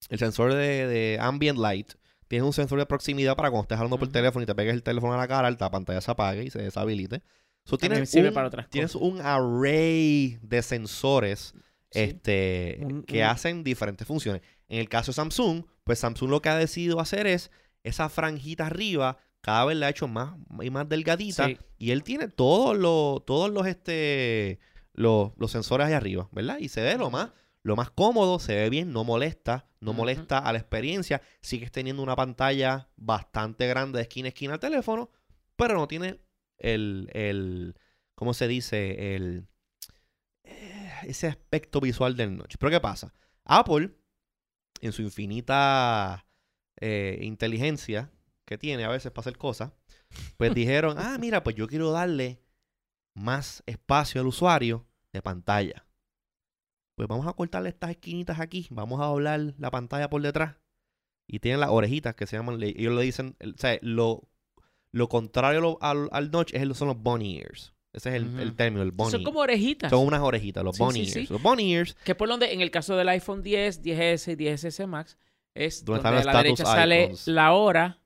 el 0.10 0.20
sensor 0.20 0.54
de, 0.54 0.88
de 0.88 1.18
ambient 1.20 1.58
light. 1.60 1.94
Tienes 2.28 2.46
un 2.46 2.54
sensor 2.54 2.80
de 2.80 2.86
proximidad 2.86 3.36
para 3.36 3.50
cuando 3.50 3.64
estés 3.64 3.78
hablando 3.78 3.98
por 3.98 4.08
Ujú. 4.08 4.14
teléfono 4.14 4.44
y 4.44 4.46
te 4.46 4.56
pegues 4.56 4.74
el 4.74 4.84
teléfono 4.84 5.14
a 5.14 5.18
la 5.18 5.28
cara, 5.28 5.50
la 5.52 5.72
pantalla 5.72 6.00
se 6.02 6.12
apague 6.12 6.44
y 6.44 6.50
se 6.50 6.62
deshabilite. 6.62 7.22
So, 7.66 7.78
tienes 7.78 8.10
sirve 8.10 8.30
un, 8.30 8.34
para 8.34 8.48
otras 8.48 8.70
tienes 8.70 8.94
cosas. 8.94 9.08
un 9.08 9.22
array 9.22 10.40
de 10.42 10.62
sensores 10.62 11.54
Sí. 11.92 12.00
este, 12.00 12.80
Un- 12.82 13.04
que 13.04 13.18
un- 13.18 13.24
hacen 13.26 13.64
diferentes 13.64 14.08
funciones. 14.08 14.42
En 14.70 14.80
el 14.80 14.88
caso 14.90 15.12
de 15.12 15.16
Samsung, 15.16 15.66
pues 15.84 16.00
Samsung 16.00 16.30
lo 16.30 16.42
que 16.42 16.50
ha 16.50 16.56
decidido 16.56 17.00
hacer 17.00 17.28
es 17.28 17.52
esa 17.84 18.10
franjita 18.10 18.68
arriba, 18.68 19.18
cada 19.42 19.66
vez 19.66 19.78
la 19.78 19.88
ha 19.88 19.90
hecho 19.90 20.08
más 20.08 20.36
y 20.62 20.70
más 20.70 20.88
delgadita. 20.88 21.48
Sí. 21.48 21.58
Y 21.78 21.92
él 21.92 22.04
tiene 22.04 22.28
todos 22.28 22.78
los, 22.78 23.26
todos 23.26 23.50
los, 23.52 23.66
este, 23.66 24.60
los, 24.94 25.32
los 25.38 25.52
sensores 25.52 25.88
ahí 25.88 25.94
arriba, 25.94 26.30
¿verdad? 26.32 26.60
Y 26.60 26.70
se 26.70 26.82
ve 26.82 26.98
lo 26.98 27.10
más, 27.10 27.32
lo 27.64 27.76
más 27.76 27.90
cómodo, 27.90 28.40
se 28.40 28.56
ve 28.56 28.70
bien, 28.70 28.94
no 28.94 29.04
molesta, 29.04 29.68
no 29.80 29.94
molesta 29.94 30.38
a 30.38 30.54
la 30.54 30.60
experiencia. 30.60 31.22
Sigues 31.42 31.72
teniendo 31.72 32.04
una 32.04 32.16
pantalla 32.16 32.90
bastante 32.98 33.68
grande 33.68 33.98
de 33.98 34.04
esquina 34.04 34.28
a 34.28 34.30
esquina 34.30 34.54
al 34.54 34.60
teléfono, 34.60 35.10
pero 35.56 35.74
no 35.76 35.88
tiene 35.88 36.20
el, 36.60 37.10
el 37.14 37.76
¿cómo 38.14 38.36
se 38.36 38.48
dice? 38.48 39.16
El, 39.16 39.48
eh, 40.44 40.92
ese 41.04 41.28
aspecto 41.28 41.82
visual 41.82 42.16
del 42.16 42.38
notch. 42.38 42.58
Pero 42.60 42.70
¿qué 42.70 42.80
pasa? 42.80 43.14
Apple, 43.46 43.96
en 44.82 44.92
su 44.92 45.02
infinita 45.02 46.26
eh, 46.80 47.20
inteligencia 47.22 48.12
que 48.46 48.58
tiene 48.58 48.84
a 48.84 48.90
veces 48.90 49.12
para 49.12 49.22
hacer 49.22 49.38
cosas, 49.38 49.72
pues 50.38 50.54
dijeron, 50.56 50.98
ah, 51.00 51.18
mira, 51.20 51.44
pues 51.44 51.56
yo 51.56 51.68
quiero 51.68 51.92
darle 51.92 52.42
más 53.16 53.64
espacio 53.66 54.22
al 54.22 54.28
usuario 54.28 54.86
de 55.14 55.22
pantalla. 55.22 55.86
Pues 56.96 57.08
vamos 57.08 57.28
a 57.28 57.34
cortarle 57.34 57.70
estas 57.70 57.92
esquinitas 57.92 58.40
aquí, 58.40 58.68
vamos 58.70 59.00
a 59.02 59.06
doblar 59.06 59.54
la 59.58 59.72
pantalla 59.72 60.10
por 60.10 60.22
detrás 60.22 60.58
y 61.28 61.40
tienen 61.40 61.62
las 61.62 61.70
orejitas 61.70 62.14
que 62.16 62.28
se 62.28 62.36
llaman, 62.36 62.62
ellos 62.62 62.94
le 62.94 63.02
dicen, 63.02 63.38
o 63.42 63.58
sea, 63.58 63.80
lo, 63.82 64.28
lo 64.92 65.08
contrario 65.08 65.78
al, 65.82 66.10
al 66.12 66.30
notch 66.30 66.54
es 66.54 66.78
son 66.78 66.90
los 66.90 67.02
bunny 67.02 67.40
ears. 67.40 67.74
Ese 67.94 68.10
es 68.10 68.16
el, 68.16 68.40
el 68.40 68.56
término, 68.56 68.82
el 68.84 68.92
bunny. 68.92 69.12
Son 69.12 69.24
como 69.24 69.40
orejitas. 69.42 69.90
Son 69.90 70.06
unas 70.06 70.22
orejitas, 70.22 70.64
los 70.64 70.78
Sí, 70.78 70.84
bunny 70.84 71.06
sí, 71.06 71.20
ears. 71.20 71.28
sí. 71.28 71.34
Los 71.34 71.42
bunny 71.44 71.74
ears, 71.76 71.96
Que 72.06 72.16
por 72.16 72.30
donde, 72.30 72.54
en 72.54 72.62
el 72.62 72.72
caso 72.72 72.96
del 72.96 73.10
iPhone 73.10 73.44
10, 73.44 73.82
10S 73.84 74.32
y 74.32 74.36
10S 74.38 74.88
Max, 74.88 75.18
es 75.54 75.84
Donde 75.84 76.02
donde, 76.04 76.22
a 76.22 76.24
la 76.24 76.38
derecha 76.44 76.64
sale 76.66 77.12
la 77.26 77.52
hora 77.54 78.00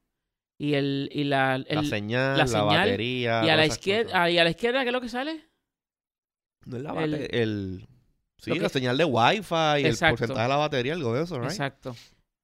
y 0.58 0.74
el 0.74 1.10
y 1.12 1.26
la, 1.26 1.56
el- 1.56 1.66
la 1.70 1.84
señal, 1.84 2.38
la 2.38 2.62
batería. 2.64 3.44
y 3.46 3.50
a 3.50 3.56
la 3.56 3.66
izquierda 3.68 4.24
ah, 4.24 4.32
y 4.32 4.40
a 4.40 4.44
la 4.44 4.50
izquierda 4.50 4.82
qué 4.82 4.88
es 4.90 4.94
lo 4.94 5.02
que 5.02 5.10
sale 5.10 5.46
No 6.66 6.78
es 6.78 6.84
la 6.84 6.90
el- 7.04 7.12
bate- 7.12 7.42
el, 7.42 7.88
sí, 8.40 8.50
lo 8.50 8.56
que- 8.56 8.62
la 8.62 8.70
señal 8.70 8.98
de 8.98 9.04
Wi-Fi, 9.06 9.82
el 9.82 9.86
Exacto. 9.88 10.14
porcentaje 10.18 10.42
de 10.44 10.50
la 10.50 10.56
batería, 10.56 10.94
algo 10.94 11.14
de 11.14 11.24
eso, 11.24 11.36
right? 11.40 11.52
exacto 11.52 11.96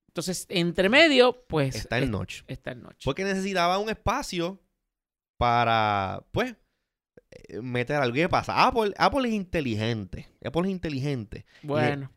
entonces 0.10 0.46
entre 0.50 0.90
medio 0.90 1.46
pues 1.48 1.74
Está 1.76 1.98
el 1.98 2.04
es- 2.04 2.10
notch. 2.12 2.42
está 2.48 2.72
el 2.74 2.84
notch 2.84 3.04
Porque 3.06 3.24
necesitaba 3.24 3.80
un 3.80 3.90
espacio 3.90 4.62
para, 5.40 6.24
pues, 6.32 6.56
meter 7.62 7.98
algo. 7.98 8.14
¿Qué 8.16 8.30
pasa? 8.30 8.66
Apple, 8.68 8.94
Apple 8.98 9.28
es 9.28 9.34
inteligente. 9.34 10.28
Apple 10.44 10.64
es 10.64 10.70
inteligente. 10.70 11.46
bueno 11.62 12.12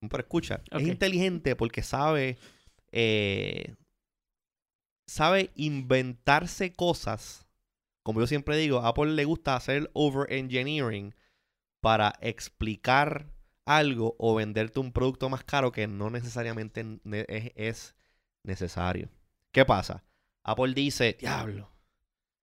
Pero 0.00 0.22
escucha, 0.22 0.62
es 0.70 0.86
inteligente 0.88 1.56
porque 1.56 1.82
sabe, 1.82 2.38
eh, 2.92 3.74
sabe 5.06 5.50
inventarse 5.54 6.72
cosas. 6.72 7.46
Como 8.02 8.20
yo 8.20 8.26
siempre 8.26 8.56
digo, 8.56 8.78
a 8.80 8.88
Apple 8.88 9.12
le 9.12 9.24
gusta 9.24 9.54
hacer 9.56 9.76
el 9.76 9.90
over-engineering 9.92 11.14
para 11.82 12.14
explicar 12.20 13.26
algo 13.66 14.16
o 14.18 14.34
venderte 14.34 14.80
un 14.80 14.92
producto 14.92 15.28
más 15.28 15.44
caro 15.44 15.70
que 15.70 15.86
no 15.86 16.10
necesariamente 16.10 16.82
ne- 17.04 17.26
es, 17.28 17.52
es 17.54 17.94
necesario. 18.44 19.10
¿Qué 19.52 19.64
pasa? 19.64 20.02
Apple 20.44 20.72
dice, 20.74 21.16
diablo. 21.18 21.70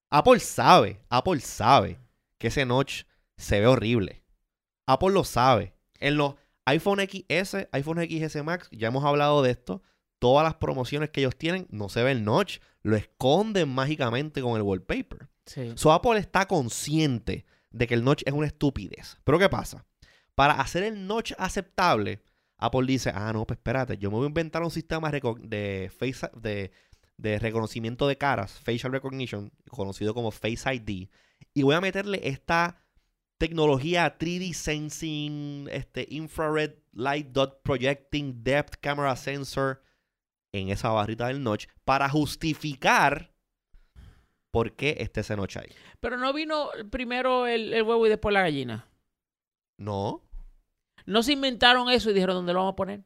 Apple 0.09 0.39
sabe, 0.39 1.01
Apple 1.09 1.41
sabe 1.41 1.99
que 2.37 2.47
ese 2.47 2.65
notch 2.65 3.03
se 3.35 3.59
ve 3.59 3.67
horrible. 3.67 4.23
Apple 4.85 5.11
lo 5.11 5.23
sabe. 5.23 5.73
En 5.99 6.17
los 6.17 6.35
iPhone 6.65 6.99
XS, 6.99 7.67
iPhone 7.71 8.07
XS 8.07 8.43
Max, 8.43 8.69
ya 8.71 8.87
hemos 8.87 9.03
hablado 9.03 9.41
de 9.41 9.51
esto. 9.51 9.81
Todas 10.19 10.43
las 10.43 10.55
promociones 10.55 11.09
que 11.09 11.21
ellos 11.21 11.35
tienen, 11.37 11.67
no 11.69 11.89
se 11.89 12.03
ve 12.03 12.11
el 12.11 12.23
notch. 12.23 12.59
Lo 12.83 12.95
esconden 12.95 13.69
mágicamente 13.69 14.41
con 14.41 14.55
el 14.55 14.63
wallpaper. 14.63 15.29
sí 15.45 15.73
So 15.75 15.91
Apple 15.91 16.17
está 16.17 16.47
consciente 16.47 17.45
de 17.71 17.87
que 17.87 17.93
el 17.93 18.03
notch 18.03 18.23
es 18.25 18.33
una 18.33 18.47
estupidez. 18.47 19.17
Pero 19.23 19.37
¿qué 19.39 19.49
pasa? 19.49 19.85
Para 20.35 20.53
hacer 20.53 20.83
el 20.83 21.05
notch 21.05 21.33
aceptable, 21.37 22.21
Apple 22.57 22.87
dice, 22.87 23.11
ah, 23.13 23.31
no, 23.33 23.45
pues 23.45 23.57
espérate, 23.57 23.97
yo 23.97 24.09
me 24.09 24.17
voy 24.17 24.25
a 24.25 24.29
inventar 24.29 24.63
un 24.63 24.71
sistema 24.71 25.11
de, 25.11 25.91
face, 25.95 26.29
de, 26.35 26.71
de 27.17 27.39
reconocimiento 27.39 28.07
de 28.07 28.17
caras, 28.17 28.59
facial 28.59 28.91
recognition, 28.91 29.51
conocido 29.69 30.13
como 30.13 30.31
Face 30.31 30.73
ID, 30.73 31.09
y 31.53 31.63
voy 31.63 31.75
a 31.75 31.81
meterle 31.81 32.21
esta 32.23 32.77
tecnología 33.37 34.17
3D 34.17 34.53
sensing, 34.53 35.67
este 35.71 36.07
infrared 36.09 36.75
light 36.93 37.27
dot 37.27 37.61
projecting 37.63 38.43
depth 38.43 38.75
camera 38.79 39.15
sensor 39.15 39.81
en 40.51 40.69
esa 40.69 40.89
barrita 40.89 41.27
del 41.27 41.43
notch 41.43 41.67
para 41.83 42.09
justificar 42.09 43.31
por 44.51 44.75
qué 44.75 44.97
esté 44.99 45.21
ese 45.21 45.35
notch 45.35 45.57
ahí. 45.57 45.69
pero 45.99 46.17
no 46.17 46.33
vino 46.33 46.69
primero 46.89 47.47
el, 47.47 47.73
el 47.73 47.83
huevo 47.83 48.05
y 48.07 48.09
después 48.09 48.33
la 48.33 48.41
gallina. 48.41 48.87
No, 49.77 50.23
no 51.05 51.21
se 51.21 51.33
inventaron 51.33 51.89
eso 51.89 52.09
y 52.09 52.13
dijeron 52.13 52.35
dónde 52.35 52.53
lo 52.53 52.59
vamos 52.59 52.73
a 52.73 52.75
poner 52.75 53.03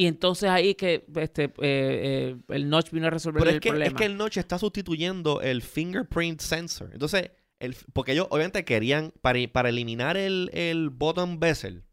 y 0.00 0.06
entonces 0.06 0.48
ahí 0.48 0.74
que 0.74 1.04
este 1.16 1.44
eh, 1.44 1.50
eh, 1.60 2.36
el 2.48 2.70
notch 2.70 2.90
vino 2.90 3.06
a 3.06 3.10
resolver 3.10 3.40
Pero 3.40 3.50
el 3.50 3.56
es 3.56 3.60
que, 3.60 3.68
es 3.68 3.72
problema 3.74 3.98
que 3.98 4.04
el 4.06 4.16
notch 4.16 4.38
está 4.38 4.58
sustituyendo 4.58 5.42
el 5.42 5.60
fingerprint 5.60 6.40
sensor. 6.40 6.88
Entonces, 6.94 7.30
el, 7.58 7.76
porque 7.92 8.12
ellos 8.12 8.26
obviamente 8.30 8.64
querían, 8.64 9.12
para, 9.20 9.38
para 9.52 9.68
eliminar 9.68 10.16
el, 10.16 10.48
el 10.54 10.88
button 10.88 11.38
bezel, 11.38 11.84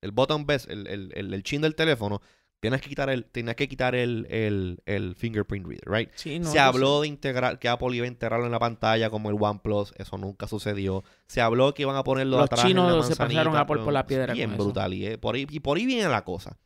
el 0.00 0.12
button 0.12 0.46
bezel, 0.46 0.86
el, 0.86 1.10
el, 1.14 1.34
el- 1.34 1.42
chin 1.42 1.60
del 1.60 1.74
teléfono, 1.74 2.22
tienes 2.60 2.80
que 2.80 2.88
quitar 2.88 3.10
el, 3.10 3.24
tienes 3.24 3.56
que 3.56 3.68
quitar 3.68 3.96
el, 3.96 4.26
el, 4.30 4.78
el 4.86 5.16
fingerprint 5.16 5.66
reader, 5.66 5.88
right? 5.90 6.10
Sí, 6.14 6.38
no, 6.38 6.50
Se 6.50 6.60
habló 6.60 6.98
sé. 6.98 7.02
de 7.02 7.08
integrar, 7.08 7.58
que 7.58 7.68
Apple 7.68 7.96
iba 7.96 8.04
a 8.04 8.08
integrarlo 8.08 8.46
en 8.46 8.52
la 8.52 8.60
pantalla 8.60 9.10
como 9.10 9.28
el 9.30 9.36
OnePlus, 9.40 9.92
eso 9.98 10.16
nunca 10.18 10.46
sucedió. 10.46 11.02
Se 11.26 11.40
habló 11.40 11.74
que 11.74 11.82
iban 11.82 11.96
a 11.96 12.04
ponerlo 12.04 12.36
Los 12.36 12.44
atrás 12.46 12.60
en 12.60 12.68
chinos 12.68 12.96
la 12.96 13.02
se 13.02 13.16
pasaron 13.16 13.56
a 13.56 13.60
Apple 13.62 13.82
por 13.82 13.92
la 13.92 14.06
piedra 14.06 14.32
Bien 14.34 14.50
con 14.50 14.54
eso. 14.54 14.64
brutal. 14.64 14.94
Y, 14.94 15.06
eh, 15.06 15.18
por 15.18 15.34
ahí, 15.34 15.46
y 15.50 15.58
por 15.60 15.76
ahí 15.76 15.86
viene 15.86 16.08
la 16.08 16.22
cosa. 16.24 16.56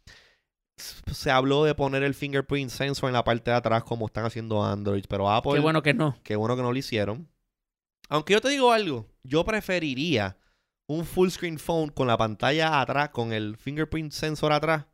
Se 0.81 1.31
habló 1.31 1.65
de 1.65 1.75
poner 1.75 2.03
el 2.03 2.15
fingerprint 2.15 2.71
sensor 2.71 3.09
en 3.09 3.15
la 3.15 3.25
parte 3.25 3.51
de 3.51 3.57
atrás 3.57 3.85
como 3.85 4.07
están 4.07 4.25
haciendo 4.25 4.65
Android, 4.65 5.05
pero 5.09 5.31
Apple, 5.31 5.55
qué 5.55 5.61
bueno 5.61 5.83
que 5.83 5.95
no 5.95 6.17
qué 6.23 6.37
bueno 6.37 6.57
que 6.57 6.63
no 6.63 6.73
lo 6.73 6.79
hicieron. 6.79 7.29
Aunque 8.09 8.33
yo 8.33 8.41
te 8.41 8.49
digo 8.49 8.73
algo, 8.73 9.07
yo 9.23 9.45
preferiría 9.45 10.37
un 10.87 11.05
full 11.05 11.29
screen 11.29 11.59
phone 11.59 11.91
con 11.91 12.09
la 12.09 12.17
pantalla 12.17 12.81
atrás, 12.81 13.11
con 13.11 13.33
el 13.33 13.57
fingerprint 13.57 14.13
sensor 14.13 14.53
atrás, 14.53 14.87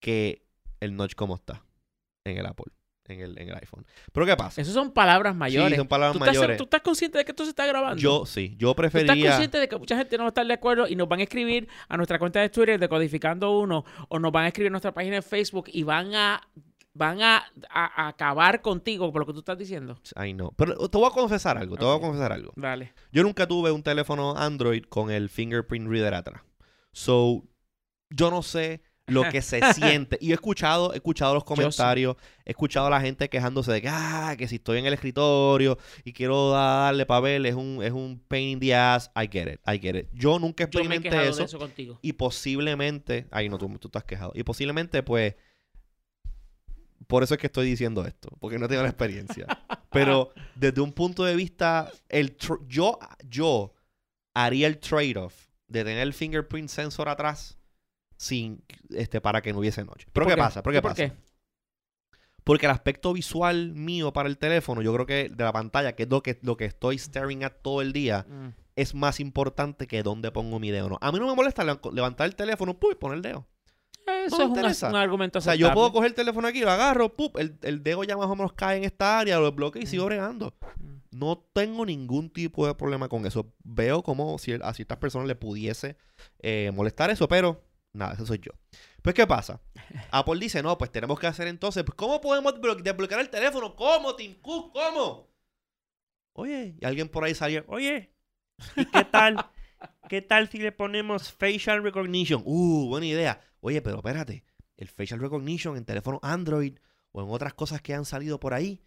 que 0.00 0.44
el 0.80 0.96
notch 0.96 1.14
como 1.14 1.36
está 1.36 1.64
en 2.24 2.38
el 2.38 2.46
Apple, 2.46 2.72
en 3.10 3.20
el, 3.20 3.38
en 3.38 3.48
el 3.48 3.54
iPhone. 3.56 3.84
Pero 4.12 4.26
¿qué 4.26 4.36
pasa? 4.36 4.60
Esas 4.60 4.74
son 4.74 4.92
palabras 4.92 5.34
mayores. 5.34 5.70
Sí, 5.70 5.76
son 5.76 5.88
palabras 5.88 6.16
¿Tú, 6.16 6.24
estás, 6.24 6.36
mayores. 6.36 6.56
tú 6.56 6.64
estás 6.64 6.80
consciente 6.82 7.18
de 7.18 7.24
que 7.24 7.32
esto 7.32 7.44
se 7.44 7.50
está 7.50 7.66
grabando? 7.66 8.00
Yo 8.00 8.24
sí, 8.26 8.54
yo 8.58 8.74
¿Tú 8.74 8.82
estás 8.84 9.04
consciente 9.06 9.58
de 9.58 9.68
que 9.68 9.76
mucha 9.76 9.96
gente 9.96 10.16
no 10.16 10.24
va 10.24 10.28
a 10.28 10.30
estar 10.30 10.46
de 10.46 10.54
acuerdo 10.54 10.86
y 10.88 10.96
nos 10.96 11.08
van 11.08 11.20
a 11.20 11.24
escribir 11.24 11.68
a 11.88 11.96
nuestra 11.96 12.18
cuenta 12.18 12.40
de 12.40 12.48
Twitter 12.48 12.78
de 12.80 12.88
Codificando 12.88 13.58
Uno 13.58 13.84
o 14.08 14.18
nos 14.18 14.32
van 14.32 14.44
a 14.44 14.48
escribir 14.48 14.68
a 14.68 14.70
nuestra 14.72 14.92
página 14.92 15.16
de 15.16 15.22
Facebook 15.22 15.66
y 15.72 15.82
van 15.82 16.14
a 16.14 16.40
van 16.92 17.22
a, 17.22 17.36
a- 17.70 18.04
a 18.04 18.08
acabar 18.08 18.60
contigo 18.62 19.12
por 19.12 19.20
lo 19.20 19.26
que 19.26 19.32
tú 19.32 19.38
estás 19.38 19.56
diciendo? 19.56 19.98
Ay, 20.16 20.34
no. 20.34 20.52
Pero 20.56 20.76
te 20.88 20.98
voy 20.98 21.06
a 21.08 21.12
confesar 21.14 21.56
algo, 21.56 21.76
te 21.76 21.84
voy 21.84 21.96
a 21.96 22.00
confesar 22.00 22.32
algo. 22.32 22.52
Dale. 22.56 22.92
Yo 23.12 23.22
nunca 23.22 23.46
tuve 23.46 23.70
un 23.70 23.82
teléfono 23.84 24.36
Android 24.36 24.82
con 24.88 25.10
el 25.10 25.28
fingerprint 25.28 25.88
reader 25.88 26.14
atrás. 26.14 26.42
So, 26.92 27.44
yo 28.10 28.30
no 28.30 28.42
sé 28.42 28.82
lo 29.10 29.28
que 29.28 29.42
se 29.42 29.60
siente. 29.74 30.18
Y 30.20 30.30
he 30.30 30.34
escuchado, 30.34 30.92
he 30.92 30.96
escuchado 30.96 31.34
los 31.34 31.44
comentarios, 31.44 32.16
he 32.44 32.50
escuchado 32.50 32.86
a 32.86 32.90
la 32.90 33.00
gente 33.00 33.28
quejándose 33.28 33.72
de 33.72 33.82
que, 33.82 33.88
ah, 33.88 34.34
que 34.38 34.48
si 34.48 34.56
estoy 34.56 34.78
en 34.78 34.86
el 34.86 34.94
escritorio 34.94 35.78
y 36.04 36.12
quiero 36.12 36.50
darle 36.50 37.06
papel, 37.06 37.46
es 37.46 37.54
un, 37.54 37.82
es 37.82 37.92
un 37.92 38.22
pain 38.28 38.50
in 38.50 38.60
the 38.60 38.74
ass. 38.74 39.10
I 39.16 39.28
get 39.30 39.52
it, 39.52 39.60
I 39.66 39.78
get 39.78 39.96
it. 39.96 40.08
Yo 40.12 40.38
nunca 40.38 40.68
Yo 40.70 40.80
me 40.84 40.94
he 40.94 40.98
experimenté 40.98 41.28
eso. 41.28 41.38
de 41.38 41.44
eso 41.44 41.58
contigo. 41.58 41.98
Y 42.02 42.12
posiblemente, 42.12 43.26
ay 43.30 43.48
no, 43.48 43.58
tú, 43.58 43.68
tú 43.78 43.88
estás 43.88 44.04
quejado. 44.04 44.32
Y 44.34 44.42
posiblemente, 44.42 45.02
pues, 45.02 45.34
por 47.06 47.22
eso 47.22 47.34
es 47.34 47.40
que 47.40 47.48
estoy 47.48 47.66
diciendo 47.66 48.06
esto, 48.06 48.28
porque 48.38 48.58
no 48.58 48.68
tengo 48.68 48.82
la 48.82 48.88
experiencia. 48.88 49.46
Pero 49.90 50.32
desde 50.54 50.80
un 50.80 50.92
punto 50.92 51.24
de 51.24 51.34
vista, 51.34 51.90
el 52.08 52.36
yo, 52.68 52.98
yo 53.28 53.74
haría 54.34 54.68
el 54.68 54.78
trade-off 54.78 55.48
de 55.66 55.84
tener 55.84 55.98
el 55.98 56.12
fingerprint 56.14 56.68
sensor 56.68 57.08
atrás 57.08 57.59
sin, 58.20 58.62
este, 58.90 59.22
para 59.22 59.40
que 59.40 59.50
no 59.52 59.60
hubiese 59.60 59.82
noche. 59.82 60.06
Pero 60.12 60.26
¿Por 60.26 60.34
¿qué, 60.34 60.38
pasa? 60.38 60.62
¿Pero 60.62 60.74
qué 60.74 60.82
¿Por 60.82 60.90
pasa? 60.90 61.08
qué? 61.08 61.12
Porque 62.44 62.66
el 62.66 62.72
aspecto 62.72 63.12
visual 63.14 63.72
mío 63.74 64.12
para 64.12 64.28
el 64.28 64.36
teléfono, 64.36 64.82
yo 64.82 64.92
creo 64.92 65.06
que 65.06 65.28
de 65.30 65.44
la 65.44 65.52
pantalla, 65.52 65.94
que 65.94 66.02
es 66.02 66.10
lo 66.10 66.22
que, 66.22 66.38
lo 66.42 66.56
que 66.58 66.66
estoy 66.66 66.98
staring 66.98 67.44
at 67.44 67.52
todo 67.62 67.80
el 67.80 67.92
día, 67.94 68.26
Mm. 68.28 68.48
es 68.76 68.94
más 68.94 69.20
importante 69.20 69.86
que 69.86 70.02
dónde 70.02 70.30
pongo 70.32 70.58
mi 70.58 70.70
dedo. 70.70 70.90
¿no? 70.90 70.98
A 71.00 71.12
mí 71.12 71.18
no 71.18 71.26
me 71.28 71.34
molesta 71.34 71.64
lev- 71.64 71.92
levantar 71.92 72.26
el 72.26 72.36
teléfono 72.36 72.78
pum, 72.78 72.90
y 72.92 72.94
poner 72.96 73.16
el 73.16 73.22
dedo. 73.22 73.46
Eso 74.26 74.36
me 74.38 74.44
es 74.44 74.50
un, 74.50 74.56
interesa. 74.56 74.88
un 74.90 74.96
argumento 74.96 75.38
O 75.38 75.42
sea, 75.42 75.54
yo 75.54 75.72
puedo 75.72 75.92
coger 75.92 76.08
el 76.08 76.14
teléfono 76.14 76.46
aquí, 76.48 76.60
lo 76.60 76.70
agarro, 76.70 77.14
¡pup! 77.16 77.38
el, 77.38 77.56
el 77.62 77.82
dedo 77.82 78.04
ya 78.04 78.16
más 78.18 78.26
o 78.26 78.36
menos 78.36 78.52
cae 78.52 78.76
en 78.78 78.84
esta 78.84 79.18
área, 79.18 79.38
lo 79.38 79.50
bloqueo 79.52 79.80
y 79.82 79.86
sigo 79.86 80.04
Mm. 80.04 80.06
bregando. 80.08 80.54
Mm. 80.78 80.90
No 81.12 81.38
tengo 81.54 81.86
ningún 81.86 82.28
tipo 82.30 82.66
de 82.66 82.74
problema 82.74 83.08
con 83.08 83.24
eso. 83.26 83.52
Veo 83.64 84.02
como 84.02 84.38
si 84.38 84.52
a 84.52 84.74
ciertas 84.74 84.98
personas 84.98 85.26
le 85.28 85.34
pudiese 85.36 85.96
eh, 86.40 86.70
molestar 86.74 87.10
eso, 87.10 87.28
pero 87.28 87.62
nada, 87.92 88.14
eso 88.14 88.26
soy 88.26 88.38
yo. 88.38 88.52
Pues, 89.02 89.14
¿qué 89.14 89.26
pasa? 89.26 89.60
Apple 90.10 90.38
dice, 90.40 90.62
no, 90.62 90.76
pues 90.78 90.90
tenemos 90.92 91.18
que 91.18 91.26
hacer 91.26 91.48
entonces, 91.48 91.84
pues, 91.84 91.96
¿cómo 91.96 92.20
podemos 92.20 92.54
desblo- 92.54 92.80
desbloquear 92.80 93.20
el 93.20 93.30
teléfono? 93.30 93.74
¿Cómo, 93.76 94.14
Tim 94.16 94.34
Cook? 94.40 94.72
¿Cómo? 94.72 95.28
Oye, 96.34 96.76
y 96.80 96.84
alguien 96.84 97.08
por 97.08 97.24
ahí 97.24 97.34
salió, 97.34 97.64
oye, 97.68 98.12
¿y 98.76 98.84
qué 98.86 99.04
tal? 99.04 99.50
¿Qué 100.08 100.22
tal 100.22 100.48
si 100.48 100.58
le 100.58 100.72
ponemos 100.72 101.32
facial 101.32 101.82
recognition? 101.82 102.42
Uh, 102.44 102.88
buena 102.88 103.06
idea. 103.06 103.40
Oye, 103.60 103.82
pero 103.82 103.96
espérate, 103.96 104.44
el 104.76 104.88
facial 104.88 105.20
recognition 105.20 105.76
en 105.76 105.84
teléfono 105.84 106.18
Android 106.22 106.78
o 107.12 107.22
en 107.22 107.30
otras 107.30 107.54
cosas 107.54 107.82
que 107.82 107.94
han 107.94 108.04
salido 108.04 108.38
por 108.38 108.54
ahí, 108.54 108.82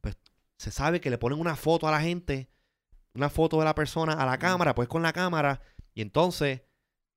pues 0.00 0.16
se 0.56 0.70
sabe 0.70 1.00
que 1.00 1.10
le 1.10 1.18
ponen 1.18 1.38
una 1.40 1.56
foto 1.56 1.86
a 1.86 1.90
la 1.90 2.00
gente, 2.00 2.48
una 3.14 3.28
foto 3.28 3.58
de 3.58 3.64
la 3.64 3.74
persona 3.74 4.14
a 4.14 4.26
la 4.26 4.38
cámara, 4.38 4.74
pues 4.74 4.88
con 4.88 5.02
la 5.02 5.12
cámara, 5.12 5.60
y 5.94 6.00
entonces 6.02 6.62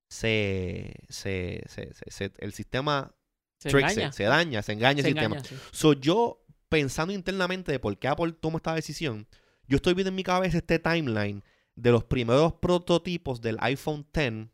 se, 0.10 0.93
se, 1.10 1.63
se- 1.67 1.91
se- 1.93 2.32
el 2.39 2.52
sistema 2.54 3.13
Se 3.60 3.69
tricks 3.69 3.91
engaña. 3.93 4.12
se 4.12 4.24
daña, 4.24 4.62
se 4.62 4.74
engaña 4.74 5.00
el 5.00 5.06
sistema. 5.06 5.43
sí. 5.43 5.56
So, 5.72 5.93
yo, 5.93 6.43
pensando 6.67 7.13
internamente 7.13 7.72
de 7.72 7.80
por 7.80 7.98
qué 7.98 8.08
Apple 8.08 8.34
tomó 8.34 8.58
esta 8.58 8.74
decisión, 8.74 9.28
yo 9.67 9.76
estoy 9.78 9.93
viendo 9.93 10.10
en 10.10 10.15
mi 10.15 10.24
cabeza 10.24 10.58
este 10.58 10.80
timeline 10.80 11.43
de 11.76 11.91
los 11.91 12.04
primeros 12.04 12.54
prototipos 12.56 13.39
del 13.41 13.58
iPhone 13.62 14.06
X 14.13 14.48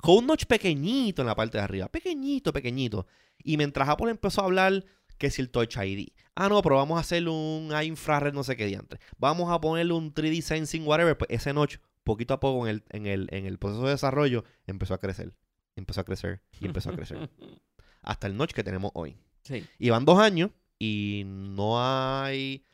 con 0.00 0.16
un 0.18 0.26
notch 0.26 0.46
pequeñito 0.46 1.22
en 1.22 1.26
la 1.28 1.34
parte 1.36 1.58
de 1.58 1.64
arriba, 1.64 1.88
pequeñito, 1.88 2.52
pequeñito. 2.52 3.06
Y 3.38 3.56
mientras 3.56 3.88
Apple 3.88 4.10
empezó 4.10 4.40
a 4.40 4.44
hablar 4.46 4.84
que 5.16 5.30
si 5.30 5.40
el 5.40 5.50
Touch 5.50 5.76
ID, 5.76 6.08
ah 6.34 6.48
no, 6.48 6.60
pero 6.60 6.76
vamos 6.76 6.98
a 6.98 7.00
hacerle 7.02 7.30
un 7.30 7.70
infrared 7.84 8.32
no 8.34 8.42
sé 8.42 8.56
qué 8.56 8.66
diantre, 8.66 8.98
vamos 9.16 9.50
a 9.52 9.60
ponerle 9.60 9.92
un 9.92 10.12
3D 10.12 10.42
sensing 10.42 10.86
whatever, 10.86 11.16
pues 11.16 11.30
ese 11.30 11.52
notch 11.52 11.76
poquito 12.06 12.32
a 12.32 12.40
poco 12.40 12.66
en 12.66 12.76
el, 12.76 12.84
en 12.88 13.06
el, 13.06 13.28
en 13.30 13.44
el 13.44 13.58
proceso 13.58 13.84
de 13.84 13.90
desarrollo 13.90 14.44
empezó 14.66 14.94
a 14.94 14.98
crecer, 14.98 15.34
empezó 15.76 16.00
a 16.00 16.04
crecer 16.04 16.40
y 16.58 16.64
empezó 16.66 16.88
a 16.88 16.94
crecer. 16.96 17.28
Hasta 18.02 18.26
el 18.28 18.36
notch 18.38 18.52
que 18.52 18.64
tenemos 18.64 18.92
hoy. 18.94 19.18
Sí. 19.42 19.66
Y 19.78 19.90
van 19.90 20.04
dos 20.06 20.18
años 20.18 20.50
y 20.78 21.24
no 21.26 21.78
hay 21.82 22.64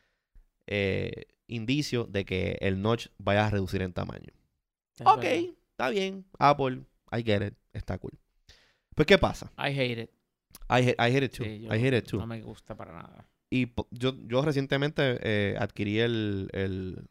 eh, 0.67 1.25
indicio 1.47 2.05
de 2.05 2.23
que 2.25 2.57
el 2.61 2.81
notch 2.81 3.07
vaya 3.17 3.47
a 3.47 3.49
reducir 3.49 3.81
en 3.81 3.91
tamaño. 3.93 4.31
Es 4.95 5.01
Ok, 5.05 5.21
verdad. 5.21 5.43
está 5.71 5.89
bien. 5.89 6.25
Apple, 6.39 6.83
I 7.11 7.23
get 7.23 7.45
it. 7.47 7.53
Está 7.73 7.97
cool. 7.97 8.13
Pues, 8.95 9.07
¿qué 9.07 9.17
pasa? 9.17 9.51
I 9.57 9.71
hate 9.77 10.03
it. 10.03 10.09
I, 10.69 10.81
hate- 10.87 10.95
I 10.99 11.15
hate 11.15 11.25
it 11.25 11.33
too. 11.35 11.43
Sí, 11.43 11.61
yo 11.61 11.73
I 11.75 11.79
hate 11.83 11.97
it 11.97 12.05
too. 12.07 12.17
No 12.19 12.27
me 12.27 12.41
gusta 12.41 12.75
para 12.77 12.93
nada. 12.93 13.27
Y 13.49 13.71
yo, 13.91 14.15
yo 14.27 14.41
recientemente 14.43 15.19
eh, 15.21 15.55
adquirí 15.59 15.99
el, 15.99 16.49
el 16.53 17.07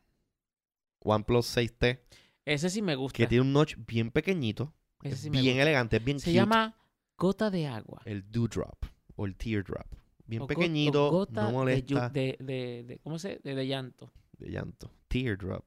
OnePlus 1.04 1.56
6T, 1.56 2.00
Ese 2.44 2.70
sí 2.70 2.82
me 2.82 2.94
gusta. 2.96 3.16
que 3.16 3.26
tiene 3.26 3.42
un 3.42 3.52
notch 3.52 3.76
bien 3.86 4.10
pequeñito, 4.10 4.74
Ese 5.02 5.14
es 5.14 5.20
sí 5.20 5.30
me 5.30 5.40
bien 5.40 5.58
elegante, 5.60 5.98
bien 5.98 6.18
Se 6.20 6.26
cute. 6.26 6.34
llama 6.34 6.76
gota 7.18 7.50
de 7.50 7.66
agua. 7.66 8.02
el 8.04 8.30
Dewdrop 8.30 8.84
o 9.16 9.26
el 9.26 9.36
Teardrop. 9.36 9.86
Bien 10.24 10.42
O 10.42 10.46
go- 10.46 10.52
o 10.52 10.56
pequeñito, 10.56 11.10
gota 11.10 11.42
no 11.44 11.52
molesta. 11.52 12.08
De, 12.08 12.36
de, 12.40 12.84
de- 12.86 12.98
¿Cómo 13.00 13.18
se? 13.18 13.40
De, 13.44 13.54
de 13.54 13.66
llanto. 13.66 14.12
De 14.38 14.50
llanto. 14.50 14.90
Teardrop. 15.08 15.64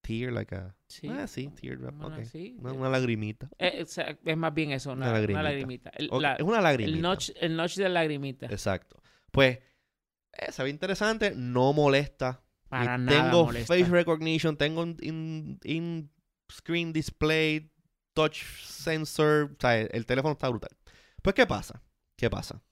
Tear 0.00 0.32
like 0.32 0.54
a... 0.54 0.76
Sí. 0.86 1.08
Ah, 1.08 1.26
sí, 1.26 1.48
teardrop, 1.48 1.94
Bueno, 1.94 2.16
ok. 2.16 2.24
sí. 2.24 2.56
Una, 2.60 2.72
una 2.74 2.88
lagrimita. 2.90 3.48
Eh, 3.58 3.84
es 4.24 4.36
más 4.36 4.52
bien 4.52 4.72
eso, 4.72 4.92
una, 4.92 5.08
Una 5.10 5.18
una 5.26 5.42
lagrimita. 5.42 5.90
El, 5.94 6.10
la- 6.20 6.34
es 6.34 6.42
una 6.42 6.60
lagrimita. 6.60 6.94
el, 6.96 7.02
notch, 7.02 7.30
el 7.40 7.56
notch 7.56 7.76
de 7.76 7.88
lagrimita. 7.88 8.46
Exacto. 8.46 9.02
Pues, 9.30 9.58
eh, 10.32 10.52
se 10.52 10.62
ve 10.62 10.68
interesante, 10.70 11.32
no 11.34 11.72
molesta. 11.72 12.43
Para 12.78 12.96
Y 12.96 12.98
nada 12.98 13.30
tengo 13.30 13.44
molesta. 13.46 13.74
face 13.74 13.88
recognition, 13.90 14.56
tengo 14.56 14.82
un 14.82 14.96
in, 15.00 15.58
in 15.64 16.10
screen 16.50 16.92
display, 16.92 17.70
touch 18.14 18.42
sensor, 18.64 19.52
o 19.56 19.60
sea, 19.60 19.78
el, 19.80 19.88
el 19.92 20.06
teléfono 20.06 20.32
está 20.32 20.48
brutal. 20.48 20.70
Pues, 21.22 21.34
¿qué 21.34 21.46
pasa? 21.46 21.82
¿Qué 22.18 22.28
pasa? 22.30 22.62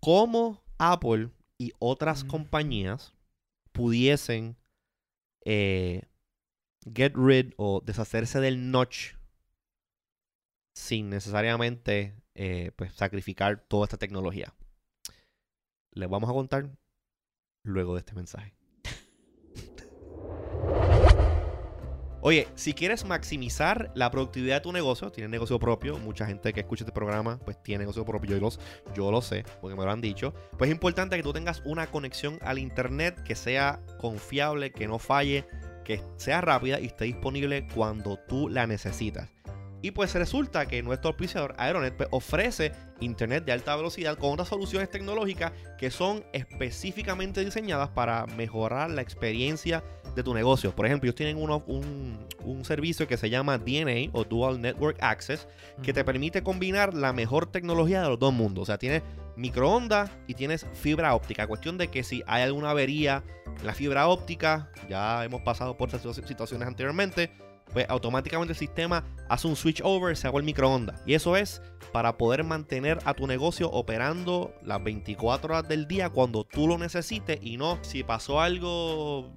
¿Cómo 0.00 0.62
Apple 0.78 1.30
y 1.58 1.72
otras 1.78 2.24
Mm. 2.24 2.28
compañías 2.28 3.14
pudiesen 3.72 4.56
eh, 5.44 6.02
get 6.94 7.12
rid 7.16 7.52
o 7.56 7.80
deshacerse 7.84 8.40
del 8.40 8.70
notch 8.70 9.14
sin 10.74 11.10
necesariamente 11.10 12.14
eh, 12.34 12.72
pues, 12.76 12.94
sacrificar 12.94 13.60
toda 13.68 13.84
esta 13.84 13.96
tecnología? 13.98 14.54
Les 15.94 16.08
vamos 16.08 16.30
a 16.30 16.32
contar 16.32 16.70
luego 17.64 17.94
de 17.94 18.00
este 18.00 18.14
mensaje. 18.14 18.54
Oye, 22.24 22.46
si 22.54 22.72
quieres 22.72 23.04
maximizar 23.04 23.90
la 23.96 24.08
productividad 24.12 24.54
de 24.54 24.60
tu 24.60 24.72
negocio, 24.72 25.10
tienes 25.10 25.28
negocio 25.28 25.58
propio, 25.58 25.98
mucha 25.98 26.24
gente 26.24 26.52
que 26.52 26.60
escucha 26.60 26.84
este 26.84 26.92
programa 26.92 27.40
pues 27.44 27.60
tiene 27.60 27.80
negocio 27.80 28.04
propio, 28.04 28.36
yo, 28.36 28.40
los, 28.40 28.60
yo 28.94 29.10
lo 29.10 29.20
sé, 29.20 29.44
porque 29.60 29.76
me 29.76 29.84
lo 29.84 29.90
han 29.90 30.00
dicho, 30.00 30.32
pues 30.56 30.70
es 30.70 30.72
importante 30.72 31.16
que 31.16 31.24
tú 31.24 31.32
tengas 31.32 31.62
una 31.64 31.88
conexión 31.88 32.38
al 32.42 32.60
internet 32.60 33.20
que 33.24 33.34
sea 33.34 33.80
confiable, 33.98 34.70
que 34.70 34.86
no 34.86 35.00
falle, 35.00 35.46
que 35.84 36.00
sea 36.16 36.40
rápida 36.40 36.78
y 36.78 36.86
esté 36.86 37.06
disponible 37.06 37.66
cuando 37.74 38.16
tú 38.28 38.48
la 38.48 38.68
necesitas. 38.68 39.28
Y 39.80 39.90
pues 39.90 40.14
resulta 40.14 40.66
que 40.66 40.80
nuestro 40.80 41.08
auspiciador 41.08 41.56
Aeronet 41.58 41.96
pues, 41.96 42.08
ofrece 42.12 42.70
internet 43.00 43.44
de 43.44 43.50
alta 43.50 43.74
velocidad 43.74 44.16
con 44.16 44.34
otras 44.34 44.46
soluciones 44.46 44.88
tecnológicas 44.88 45.50
que 45.76 45.90
son 45.90 46.24
específicamente 46.32 47.44
diseñadas 47.44 47.88
para 47.88 48.26
mejorar 48.26 48.92
la 48.92 49.02
experiencia 49.02 49.82
de 50.14 50.22
tu 50.22 50.34
negocio. 50.34 50.74
Por 50.74 50.86
ejemplo, 50.86 51.06
ellos 51.06 51.14
tienen 51.16 51.36
uno- 51.36 51.62
un, 51.66 52.18
un 52.44 52.64
servicio 52.64 53.06
que 53.08 53.16
se 53.16 53.30
llama 53.30 53.58
DNA 53.58 54.10
o 54.12 54.24
Dual 54.24 54.60
Network 54.60 54.98
Access 55.02 55.46
que 55.82 55.92
te 55.92 56.04
permite 56.04 56.42
combinar 56.42 56.94
la 56.94 57.12
mejor 57.12 57.46
tecnología 57.46 58.02
de 58.02 58.08
los 58.08 58.18
dos 58.18 58.32
mundos. 58.32 58.62
O 58.62 58.66
sea, 58.66 58.78
tienes 58.78 59.02
microondas 59.36 60.10
y 60.26 60.34
tienes 60.34 60.66
fibra 60.74 61.14
óptica. 61.14 61.46
Cuestión 61.46 61.78
de 61.78 61.88
que 61.88 62.02
si 62.04 62.22
hay 62.26 62.42
alguna 62.42 62.70
avería 62.70 63.22
en 63.60 63.66
la 63.66 63.74
fibra 63.74 64.08
óptica, 64.08 64.70
ya 64.88 65.24
hemos 65.24 65.40
pasado 65.42 65.76
por 65.76 65.88
estas 65.88 66.02
situ- 66.02 66.26
situaciones 66.26 66.68
anteriormente, 66.68 67.30
pues 67.72 67.86
automáticamente 67.88 68.52
el 68.52 68.58
sistema 68.58 69.02
hace 69.30 69.48
un 69.48 69.56
switch 69.56 69.80
over, 69.82 70.14
se 70.16 70.28
haga 70.28 70.36
el 70.38 70.44
microondas. 70.44 71.00
Y 71.06 71.14
eso 71.14 71.36
es 71.36 71.62
para 71.90 72.18
poder 72.18 72.44
mantener 72.44 72.98
a 73.06 73.14
tu 73.14 73.26
negocio 73.26 73.70
operando 73.70 74.52
las 74.62 74.82
24 74.84 75.54
horas 75.54 75.68
del 75.68 75.88
día 75.88 76.10
cuando 76.10 76.44
tú 76.44 76.66
lo 76.68 76.76
necesites 76.76 77.38
y 77.42 77.56
no 77.56 77.78
si 77.82 78.02
pasó 78.04 78.40
algo 78.40 79.32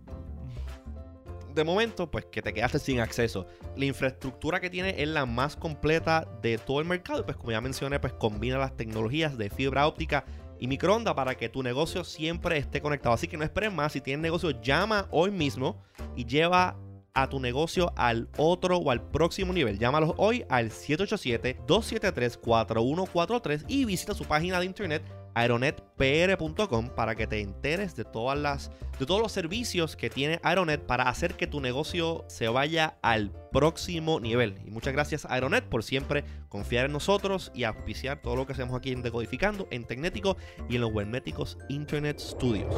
de 1.55 1.63
momento, 1.63 2.11
pues 2.11 2.25
que 2.25 2.41
te 2.41 2.53
quedaste 2.53 2.79
sin 2.79 2.99
acceso. 2.99 3.47
La 3.75 3.85
infraestructura 3.85 4.59
que 4.59 4.69
tiene 4.69 5.01
es 5.01 5.07
la 5.07 5.25
más 5.25 5.55
completa 5.55 6.27
de 6.41 6.57
todo 6.57 6.81
el 6.81 6.85
mercado. 6.85 7.21
Y 7.21 7.23
pues 7.23 7.37
como 7.37 7.51
ya 7.51 7.61
mencioné, 7.61 7.97
pues 7.99 8.11
combina 8.13 8.57
las 8.57 8.75
tecnologías 8.75 9.37
de 9.37 9.49
fibra 9.49 9.87
óptica 9.87 10.25
y 10.59 10.67
microondas 10.67 11.13
para 11.15 11.35
que 11.35 11.49
tu 11.49 11.63
negocio 11.63 12.03
siempre 12.03 12.57
esté 12.57 12.81
conectado. 12.81 13.15
Así 13.15 13.27
que 13.27 13.37
no 13.37 13.43
esperes 13.43 13.73
más. 13.73 13.93
Si 13.93 14.01
tienes 14.01 14.21
negocio, 14.21 14.61
llama 14.61 15.07
hoy 15.11 15.31
mismo 15.31 15.81
y 16.15 16.25
lleva 16.25 16.77
a 17.13 17.29
tu 17.29 17.39
negocio 17.39 17.93
al 17.95 18.27
otro 18.37 18.77
o 18.77 18.91
al 18.91 19.01
próximo 19.01 19.53
nivel. 19.53 19.79
Llámalos 19.79 20.13
hoy 20.17 20.45
al 20.49 20.71
787-273-4143 20.71 23.63
y 23.69 23.85
visita 23.85 24.13
su 24.13 24.25
página 24.25 24.59
de 24.59 24.65
internet 24.65 25.01
aeronetpr.com 25.35 26.89
para 26.95 27.15
que 27.15 27.27
te 27.27 27.41
enteres 27.41 27.95
de 27.95 28.05
todas 28.05 28.37
las 28.37 28.71
de 28.99 29.05
todos 29.05 29.21
los 29.21 29.31
servicios 29.31 29.95
que 29.95 30.09
tiene 30.09 30.39
Aeronet 30.41 30.81
para 30.85 31.09
hacer 31.09 31.35
que 31.35 31.47
tu 31.47 31.59
negocio 31.59 32.23
se 32.27 32.47
vaya 32.47 32.97
al 33.01 33.31
próximo 33.51 34.19
nivel. 34.19 34.57
Y 34.65 34.71
muchas 34.71 34.93
gracias 34.93 35.25
Aeronet 35.25 35.65
por 35.65 35.83
siempre 35.83 36.23
confiar 36.49 36.85
en 36.85 36.93
nosotros 36.93 37.51
y 37.53 37.65
auspiciar 37.65 38.21
todo 38.21 38.35
lo 38.37 38.45
que 38.45 38.53
hacemos 38.53 38.75
aquí 38.75 38.91
en 38.91 39.01
Decodificando, 39.01 39.67
en 39.71 39.85
Tecnético 39.85 40.37
y 40.69 40.75
en 40.75 40.81
los 40.81 40.93
Webméticos 40.93 41.57
Internet 41.69 42.19
Studios. 42.19 42.73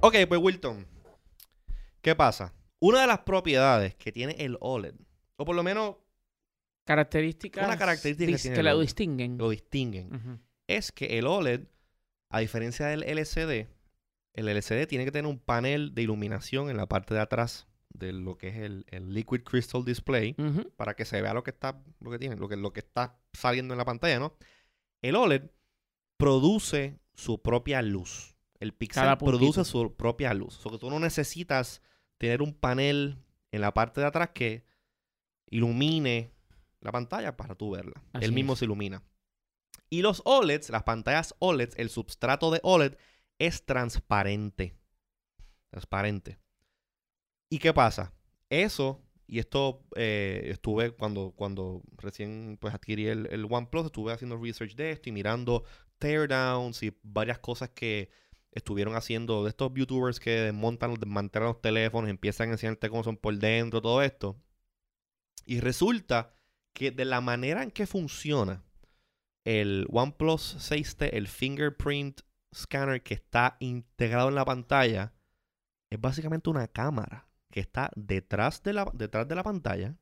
Ok, 0.00 0.16
pues 0.28 0.40
Wilton, 0.40 0.86
¿qué 2.02 2.16
pasa? 2.16 2.52
Una 2.80 3.02
de 3.02 3.06
las 3.06 3.20
propiedades 3.20 3.94
que 3.94 4.10
tiene 4.10 4.34
el 4.38 4.56
OLED, 4.60 4.94
o 5.36 5.44
por 5.44 5.54
lo 5.54 5.62
menos 5.62 5.96
Características 6.84 7.64
Una 7.64 7.78
característica 7.78 8.48
que 8.48 8.54
que 8.54 8.62
OLED. 8.62 8.80
distinguen. 8.80 9.38
lo 9.38 9.50
distinguen. 9.50 10.40
Es 10.76 10.92
que 10.92 11.18
el 11.18 11.26
OLED, 11.26 11.62
a 12.30 12.40
diferencia 12.40 12.86
del 12.86 13.02
LCD, 13.02 13.68
el 14.34 14.48
LCD 14.48 14.86
tiene 14.86 15.04
que 15.04 15.12
tener 15.12 15.30
un 15.30 15.38
panel 15.38 15.94
de 15.94 16.02
iluminación 16.02 16.70
en 16.70 16.76
la 16.76 16.86
parte 16.86 17.14
de 17.14 17.20
atrás 17.20 17.66
de 17.92 18.12
lo 18.12 18.38
que 18.38 18.48
es 18.48 18.56
el, 18.56 18.86
el 18.88 19.12
Liquid 19.12 19.42
Crystal 19.42 19.84
Display 19.84 20.36
para 20.76 20.94
que 20.94 21.04
se 21.04 21.20
vea 21.20 21.34
lo 21.34 21.42
que 21.42 21.50
está, 21.50 21.82
lo 22.00 22.10
que 22.10 22.18
tiene, 22.18 22.36
lo 22.36 22.48
que, 22.48 22.56
lo 22.56 22.72
que 22.72 22.80
está 22.80 23.18
saliendo 23.32 23.74
en 23.74 23.78
la 23.78 23.84
pantalla, 23.84 24.18
¿no? 24.18 24.36
El 25.02 25.16
OLED 25.16 25.50
produce 26.16 27.00
su 27.14 27.42
propia 27.42 27.82
luz. 27.82 28.36
El 28.60 28.74
pixel 28.74 29.16
produce 29.18 29.64
su 29.64 29.96
propia 29.96 30.34
luz. 30.34 30.58
O 30.58 30.62
sea, 30.62 30.72
que 30.72 30.78
tú 30.78 30.90
no 30.90 31.00
necesitas 31.00 31.82
tener 32.18 32.42
un 32.42 32.52
panel 32.52 33.18
en 33.52 33.60
la 33.62 33.72
parte 33.72 34.00
de 34.00 34.06
atrás 34.06 34.30
que 34.34 34.64
ilumine 35.48 36.30
la 36.80 36.92
pantalla 36.92 37.36
para 37.36 37.54
tú 37.54 37.70
verla. 37.70 38.02
Así 38.12 38.26
Él 38.26 38.32
mismo 38.32 38.52
es. 38.52 38.60
se 38.60 38.66
ilumina. 38.66 39.02
Y 39.90 40.02
los 40.02 40.22
OLEDs, 40.24 40.70
las 40.70 40.84
pantallas 40.84 41.34
OLEDs, 41.40 41.74
el 41.76 41.90
substrato 41.90 42.52
de 42.52 42.60
OLED 42.62 42.96
es 43.40 43.66
transparente. 43.66 44.76
Transparente. 45.70 46.38
¿Y 47.48 47.58
qué 47.58 47.74
pasa? 47.74 48.14
Eso, 48.48 49.02
y 49.26 49.40
esto 49.40 49.84
eh, 49.96 50.42
estuve 50.46 50.92
cuando, 50.92 51.32
cuando 51.32 51.82
recién 51.96 52.56
pues, 52.60 52.72
adquirí 52.72 53.08
el, 53.08 53.26
el 53.32 53.46
OnePlus, 53.50 53.86
estuve 53.86 54.12
haciendo 54.12 54.36
research 54.36 54.76
de 54.76 54.92
esto 54.92 55.08
y 55.08 55.12
mirando 55.12 55.64
teardowns 55.98 56.84
y 56.84 56.96
varias 57.02 57.40
cosas 57.40 57.70
que 57.70 58.10
estuvieron 58.52 58.94
haciendo 58.94 59.42
de 59.42 59.50
estos 59.50 59.72
youtubers 59.74 60.20
que 60.20 60.30
desmontan, 60.30 60.94
desmantelan 60.94 61.48
los 61.48 61.60
teléfonos, 61.60 62.10
empiezan 62.10 62.50
a 62.50 62.52
enseñarte 62.52 62.88
cómo 62.88 63.02
son 63.02 63.16
por 63.16 63.36
dentro, 63.36 63.82
todo 63.82 64.02
esto. 64.02 64.40
Y 65.44 65.60
resulta 65.60 66.32
que 66.72 66.92
de 66.92 67.04
la 67.04 67.20
manera 67.20 67.62
en 67.64 67.70
que 67.72 67.86
funciona 67.86 68.64
el 69.44 69.86
OnePlus 69.90 70.56
6T, 70.58 71.10
el 71.12 71.28
fingerprint 71.28 72.20
scanner 72.54 73.02
que 73.02 73.14
está 73.14 73.56
integrado 73.60 74.28
en 74.28 74.34
la 74.34 74.44
pantalla, 74.44 75.12
es 75.90 76.00
básicamente 76.00 76.50
una 76.50 76.68
cámara 76.68 77.28
que 77.50 77.60
está 77.60 77.90
detrás 77.96 78.62
de 78.62 78.72
la, 78.72 78.90
detrás 78.94 79.26
de 79.28 79.34
la 79.34 79.42
pantalla. 79.42 79.96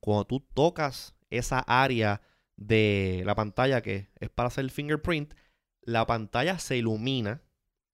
Cuando 0.00 0.24
tú 0.24 0.40
tocas 0.40 1.14
esa 1.30 1.60
área 1.60 2.20
de 2.56 3.22
la 3.26 3.34
pantalla 3.34 3.82
que 3.82 4.08
es 4.18 4.30
para 4.30 4.48
hacer 4.48 4.64
el 4.64 4.70
fingerprint, 4.70 5.34
la 5.82 6.06
pantalla 6.06 6.58
se 6.58 6.76
ilumina, 6.76 7.42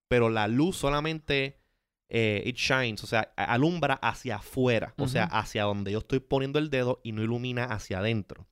pero 0.09 0.29
la 0.29 0.49
luz 0.49 0.77
solamente 0.77 1.63
eh, 2.09 2.43
it 2.45 2.57
shines, 2.57 3.03
o 3.03 3.07
sea, 3.07 3.33
alumbra 3.37 3.95
hacia 3.95 4.37
afuera, 4.37 4.95
o 4.99 5.09
sea, 5.09 5.25
hacia 5.25 5.65
donde 5.65 5.93
yo 5.93 6.01
estoy 6.01 6.21
poniendo 6.21 6.59
el 6.59 6.69
dedo 6.69 7.01
y 7.03 7.13
no 7.13 7.23
ilumina 7.23 7.65
hacia 7.65 8.01
adentro. 8.01 8.47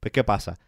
Pues, 0.00 0.10
¿qué 0.10 0.24
pasa? 0.24 0.58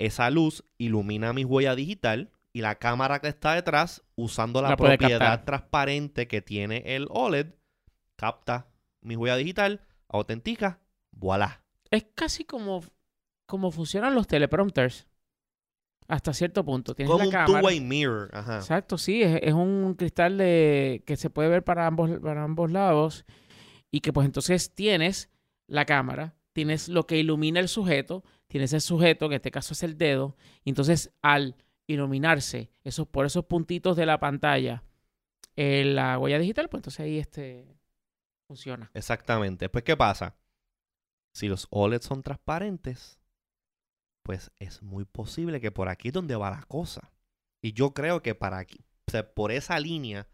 Esa 0.00 0.30
luz 0.30 0.64
ilumina 0.78 1.34
mi 1.34 1.44
huella 1.44 1.74
digital 1.74 2.30
y 2.54 2.62
la 2.62 2.76
cámara 2.76 3.20
que 3.20 3.28
está 3.28 3.54
detrás, 3.54 4.02
usando 4.16 4.62
la, 4.62 4.74
propiedad 4.74 5.18
captar. 5.18 5.44
transparente 5.44 6.26
que 6.26 6.40
tiene 6.40 6.82
el 6.86 7.06
OLED, 7.10 7.54
capta 8.16 8.66
mi 9.02 9.14
huella 9.14 9.36
digital, 9.36 9.82
autentica, 10.08 10.80
voilà. 11.12 11.62
Es 11.90 12.06
casi 12.14 12.44
como, 12.44 12.82
como 13.44 13.70
funcionan 13.70 14.14
los 14.14 14.26
teleprompters. 14.26 15.06
Hasta 16.08 16.32
cierto 16.32 16.64
punto. 16.64 16.94
Tienes 16.94 17.10
Como 17.10 17.18
la 17.20 17.26
un 17.26 17.32
cámara. 17.32 17.60
two-way 17.60 17.80
mirror. 17.80 18.30
Ajá. 18.32 18.56
Exacto, 18.56 18.96
sí, 18.96 19.22
es, 19.22 19.38
es 19.42 19.52
un 19.52 19.94
cristal 19.96 20.38
de, 20.38 21.02
que 21.06 21.16
se 21.16 21.28
puede 21.28 21.50
ver 21.50 21.62
para 21.62 21.86
ambos, 21.86 22.10
para 22.20 22.42
ambos 22.42 22.70
lados 22.72 23.26
y 23.90 24.00
que 24.00 24.14
pues 24.14 24.24
entonces 24.24 24.74
tienes 24.74 25.28
la 25.66 25.84
cámara, 25.84 26.34
tienes 26.54 26.88
lo 26.88 27.06
que 27.06 27.18
ilumina 27.18 27.60
el 27.60 27.68
sujeto, 27.68 28.24
tienes 28.50 28.72
el 28.72 28.80
sujeto, 28.80 29.28
que 29.28 29.36
en 29.36 29.38
este 29.38 29.50
caso 29.50 29.72
es 29.72 29.82
el 29.82 29.96
dedo, 29.96 30.36
y 30.64 30.70
entonces 30.70 31.12
al 31.22 31.56
iluminarse 31.86 32.70
esos, 32.84 33.06
por 33.08 33.24
esos 33.24 33.46
puntitos 33.46 33.96
de 33.96 34.06
la 34.06 34.20
pantalla 34.20 34.82
eh, 35.56 35.84
la 35.84 36.18
huella 36.18 36.38
digital, 36.38 36.68
pues 36.68 36.80
entonces 36.80 37.00
ahí 37.00 37.18
este 37.18 37.66
funciona. 38.46 38.90
Exactamente. 38.94 39.68
Pues, 39.68 39.84
¿qué 39.84 39.96
pasa? 39.96 40.36
Si 41.34 41.48
los 41.48 41.66
OLED 41.70 42.00
son 42.00 42.22
transparentes, 42.22 43.20
pues 44.22 44.50
es 44.58 44.82
muy 44.82 45.04
posible 45.04 45.60
que 45.60 45.70
por 45.70 45.88
aquí 45.88 46.08
es 46.08 46.14
donde 46.14 46.34
va 46.34 46.50
la 46.50 46.62
cosa. 46.62 47.12
Y 47.62 47.72
yo 47.72 47.92
creo 47.92 48.22
que 48.22 48.34
para 48.34 48.58
aquí, 48.58 48.84
por 49.34 49.52
esa 49.52 49.78
línea, 49.78 50.26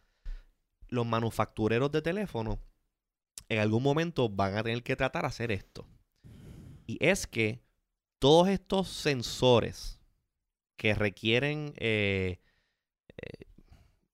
los 0.89 1.05
manufactureros 1.05 1.91
de 1.91 2.03
teléfono 2.03 2.61
en 3.49 3.59
algún 3.59 3.83
momento 3.83 4.29
van 4.29 4.57
a 4.57 4.63
tener 4.63 4.83
que 4.83 4.97
tratar 4.97 5.23
de 5.23 5.29
hacer 5.29 5.51
esto. 5.51 5.87
Y 6.87 7.05
es 7.05 7.27
que 7.27 7.66
todos 8.19 8.49
estos 8.49 8.89
sensores 8.89 10.01
que 10.77 10.95
requieren 10.95 11.75
eh, 11.77 12.41
eh, 13.17 13.47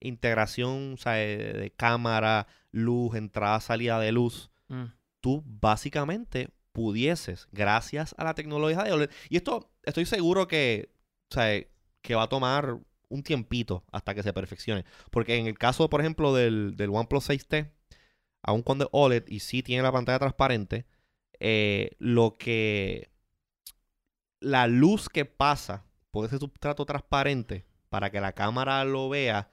integración 0.00 0.94
o 0.94 0.96
sea, 0.96 1.12
de, 1.12 1.52
de 1.54 1.70
cámara, 1.70 2.46
luz, 2.70 3.14
entrada, 3.16 3.60
salida 3.60 3.98
de 4.00 4.12
luz, 4.12 4.52
Mm. 4.72 4.84
tú 5.20 5.42
básicamente 5.44 6.48
pudieses, 6.72 7.46
gracias 7.52 8.14
a 8.16 8.24
la 8.24 8.34
tecnología 8.34 8.82
de 8.82 8.92
OLED, 8.92 9.10
y 9.28 9.36
esto 9.36 9.70
estoy 9.82 10.06
seguro 10.06 10.48
que, 10.48 10.90
o 11.30 11.34
sea, 11.34 11.62
que 12.00 12.14
va 12.14 12.22
a 12.22 12.28
tomar 12.28 12.78
un 13.08 13.22
tiempito 13.22 13.84
hasta 13.92 14.14
que 14.14 14.22
se 14.22 14.32
perfeccione. 14.32 14.86
Porque 15.10 15.36
en 15.36 15.46
el 15.46 15.58
caso, 15.58 15.90
por 15.90 16.00
ejemplo, 16.00 16.34
del, 16.34 16.74
del 16.76 16.88
OnePlus 16.90 17.28
6T, 17.28 17.70
aun 18.42 18.62
cuando 18.62 18.84
es 18.84 18.90
OLED 18.92 19.24
y 19.28 19.40
sí 19.40 19.62
tiene 19.62 19.82
la 19.82 19.92
pantalla 19.92 20.18
transparente, 20.18 20.86
eh, 21.38 21.90
lo 21.98 22.38
que 22.38 23.10
la 24.42 24.66
luz 24.66 25.08
que 25.08 25.24
pasa 25.24 25.84
por 26.10 26.26
ese 26.26 26.38
sustrato 26.38 26.84
transparente 26.84 27.64
para 27.88 28.10
que 28.10 28.20
la 28.20 28.32
cámara 28.32 28.84
lo 28.84 29.08
vea, 29.08 29.50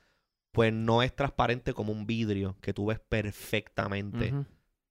pues 0.51 0.73
no 0.73 1.03
es 1.03 1.15
transparente 1.15 1.73
como 1.73 1.91
un 1.91 2.05
vidrio 2.05 2.57
que 2.61 2.73
tú 2.73 2.87
ves 2.87 2.99
perfectamente 2.99 4.33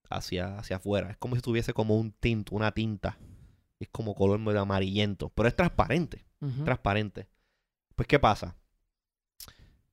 hacia, 0.08 0.58
hacia 0.58 0.76
afuera. 0.76 1.10
Es 1.10 1.16
como 1.16 1.36
si 1.36 1.42
tuviese 1.42 1.72
como 1.72 1.96
un 1.96 2.12
tint, 2.12 2.52
una 2.52 2.72
tinta. 2.72 3.18
Es 3.80 3.88
como 3.90 4.14
color 4.14 4.38
medio 4.38 4.60
amarillento. 4.60 5.30
Pero 5.30 5.48
es 5.48 5.56
transparente. 5.56 6.24
Transparente. 6.64 7.28
Pues, 7.94 8.06
¿qué 8.06 8.18
pasa? 8.18 8.56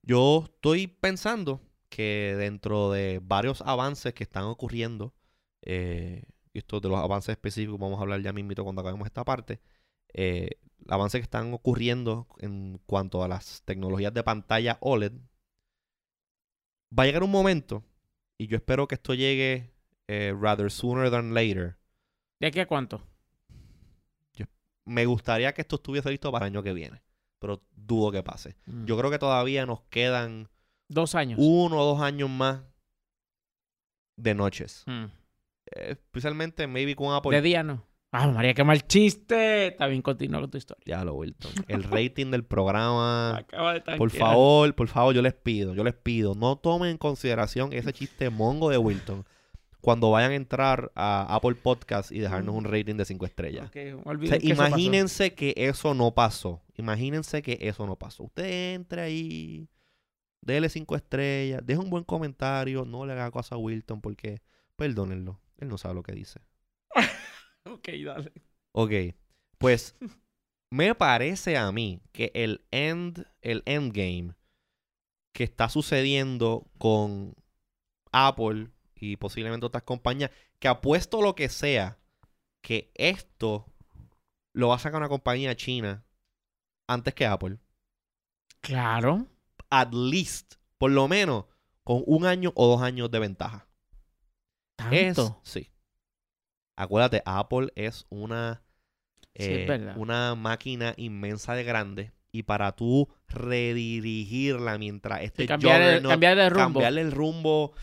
Yo 0.04 0.44
estoy 0.46 0.88
pensando 0.88 1.62
que 1.90 2.36
dentro 2.38 2.92
de 2.92 3.20
varios 3.24 3.62
avances 3.62 4.14
que 4.14 4.24
están 4.24 4.44
ocurriendo, 4.44 5.16
eh, 5.62 6.24
y 6.54 6.60
esto 6.60 6.80
de 6.80 6.90
los 6.90 7.00
avances 7.00 7.30
específicos, 7.30 7.80
vamos 7.80 8.00
a 8.00 8.04
hablar 8.04 8.22
ya 8.22 8.32
mismito 8.32 8.64
cuando 8.64 8.82
acabemos 8.82 9.08
esta 9.08 9.24
parte, 9.24 9.60
eh, 10.18 10.50
avances 10.88 11.20
que 11.20 11.24
están 11.24 11.54
ocurriendo 11.54 12.28
en 12.40 12.80
cuanto 12.86 13.22
a 13.22 13.28
las 13.28 13.64
tecnologías 13.64 14.14
de 14.14 14.24
pantalla 14.24 14.78
OLED, 14.80 15.12
va 16.98 17.04
a 17.04 17.06
llegar 17.06 17.24
un 17.24 17.32
momento, 17.32 17.84
y 18.38 18.48
yo 18.48 18.56
espero 18.56 18.88
que 18.88 18.96
esto 18.96 19.14
llegue 19.14 19.74
eh, 20.08 20.34
rather 20.40 20.72
sooner 20.72 21.12
than 21.12 21.34
later. 21.34 21.78
¿De 22.40 22.48
aquí 22.48 22.60
a 22.60 22.68
cuánto? 22.68 23.02
Me 24.88 25.08
gustaría 25.08 25.52
que 25.52 25.62
esto 25.62 25.78
estuviese 25.78 26.12
listo 26.12 26.32
para 26.32 26.46
el 26.46 26.54
año 26.54 26.62
que 26.62 26.72
viene, 26.72 27.02
pero 27.40 27.64
dudo 27.72 28.12
que 28.12 28.22
pase. 28.22 28.56
Mm. 28.68 28.86
Yo 28.86 28.96
creo 29.00 29.10
que 29.10 29.18
todavía 29.18 29.66
nos 29.66 29.82
quedan 29.90 30.48
Dos 30.88 31.16
años. 31.16 31.40
uno 31.42 31.80
o 31.80 31.86
dos 31.86 32.02
años 32.02 32.30
más 32.30 32.62
de 34.16 34.36
noches. 34.36 34.84
Mm. 34.86 35.06
Eh, 35.72 35.90
especialmente, 35.90 36.68
maybe 36.68 36.96
con 36.96 37.16
Apple. 37.16 37.32
De 37.32 37.42
día 37.42 37.64
no. 37.64 37.84
Ah, 38.18 38.28
María, 38.28 38.54
qué 38.54 38.64
mal 38.64 38.88
chiste. 38.88 39.68
Está 39.68 39.88
bien, 39.88 40.02
continúa 40.02 40.40
con 40.42 40.50
tu 40.50 40.58
historia. 40.58 40.84
Ya 40.86 41.04
lo, 41.04 41.16
Wilton. 41.16 41.52
El 41.68 41.84
rating 41.84 42.32
del 42.32 42.46
programa. 42.46 43.38
Acaba 43.38 43.74
de 43.74 43.82
Por 43.82 43.98
tanquear. 43.98 44.20
favor, 44.20 44.74
por 44.76 44.88
favor, 44.88 45.14
yo 45.14 45.22
les 45.22 45.34
pido, 45.34 45.74
yo 45.74 45.84
les 45.84 45.94
pido, 45.96 46.34
no 46.34 46.56
tomen 46.56 46.92
en 46.92 46.98
consideración 46.98 47.74
ese 47.74 47.92
chiste 47.92 48.30
mongo 48.30 48.70
de 48.70 48.78
Wilton 48.78 49.26
cuando 49.82 50.10
vayan 50.10 50.32
a 50.32 50.36
entrar 50.36 50.92
a 50.96 51.28
Apple 51.36 51.56
Podcast 51.56 52.12
y 52.12 52.20
dejarnos 52.20 52.56
un 52.56 52.64
rating 52.64 52.96
de 52.96 53.06
5 53.06 53.26
estrellas. 53.26 53.70
O 53.70 53.72
sea, 53.72 54.40
que 54.40 54.50
eso 54.50 54.54
imagínense 54.54 55.36
que 55.36 55.54
eso 55.58 55.94
no 55.94 56.12
pasó. 56.16 56.64
Imagínense 56.76 57.42
que 57.44 57.60
eso 57.62 57.86
no 57.86 57.96
pasó. 57.96 58.24
Usted 58.24 58.74
entre 58.74 59.02
ahí, 59.02 59.70
déle 60.42 60.70
cinco 60.70 60.96
estrellas, 60.96 61.62
deje 61.64 61.80
un 61.80 61.90
buen 61.90 62.04
comentario, 62.04 62.86
no 62.86 63.06
le 63.06 63.14
haga 63.14 63.30
caso 63.30 63.56
a 63.56 63.58
Wilton 63.58 64.02
porque, 64.02 64.42
perdónenlo, 64.76 65.40
él 65.58 65.68
no 65.68 65.78
sabe 65.78 65.94
lo 65.96 66.02
que 66.04 66.14
dice. 66.14 66.40
Ok, 67.66 67.90
dale. 68.06 68.32
Ok, 68.72 68.92
pues 69.58 69.96
me 70.72 70.94
parece 70.96 71.58
a 71.58 71.72
mí 71.72 72.02
que 72.12 72.32
el 72.34 72.66
end, 72.72 73.26
el 73.42 73.64
endgame 73.66 74.36
que 75.34 75.44
está 75.44 75.70
sucediendo 75.70 76.68
con 76.78 77.36
Apple 78.12 78.70
y 78.96 79.18
posiblemente 79.18 79.66
otras 79.66 79.84
compañías, 79.84 80.32
que 80.60 80.68
apuesto 80.68 81.22
lo 81.22 81.36
que 81.36 81.50
sea, 81.50 82.00
que 82.62 82.92
esto 82.96 83.66
lo 84.54 84.70
va 84.70 84.76
a 84.76 84.80
sacar 84.80 85.00
una 85.00 85.10
compañía 85.10 85.56
china 85.56 86.06
antes 86.88 87.14
que 87.14 87.26
Apple. 87.26 87.60
Claro. 88.62 89.28
At 89.70 89.94
least, 89.94 90.56
por 90.78 90.92
lo 90.92 91.08
menos, 91.08 91.46
con 91.84 92.04
un 92.06 92.26
año 92.26 92.52
o 92.56 92.68
dos 92.68 92.82
años 92.82 93.12
de 93.12 93.20
ventaja. 93.20 93.68
Es, 94.92 95.16
Tanto. 95.16 95.42
sí. 95.44 95.70
Acuérdate, 96.76 97.22
Apple 97.26 97.70
es 97.76 98.06
una, 98.10 98.62
Sí, 99.36 99.44
es 99.44 99.48
eh, 99.50 99.66
verdad. 99.68 99.96
una 99.98 100.36
máquina 100.36 100.94
inmensa 100.98 101.54
de 101.56 101.64
grande. 101.64 102.12
Y 102.32 102.44
para 102.44 102.74
tú 102.74 103.08
redirigirla 103.30 104.78
mientras 104.78 105.22
este 105.22 105.44
Sí, 105.44 105.48
cambiar, 105.48 105.82
el, 105.82 106.04
juggernaut- 106.04 106.10
cambiar 106.10 106.36
de 106.38 106.50
rumbo. 106.50 106.64
cambiarle 106.64 107.02
el 107.02 107.12
rumbo, 107.12 107.74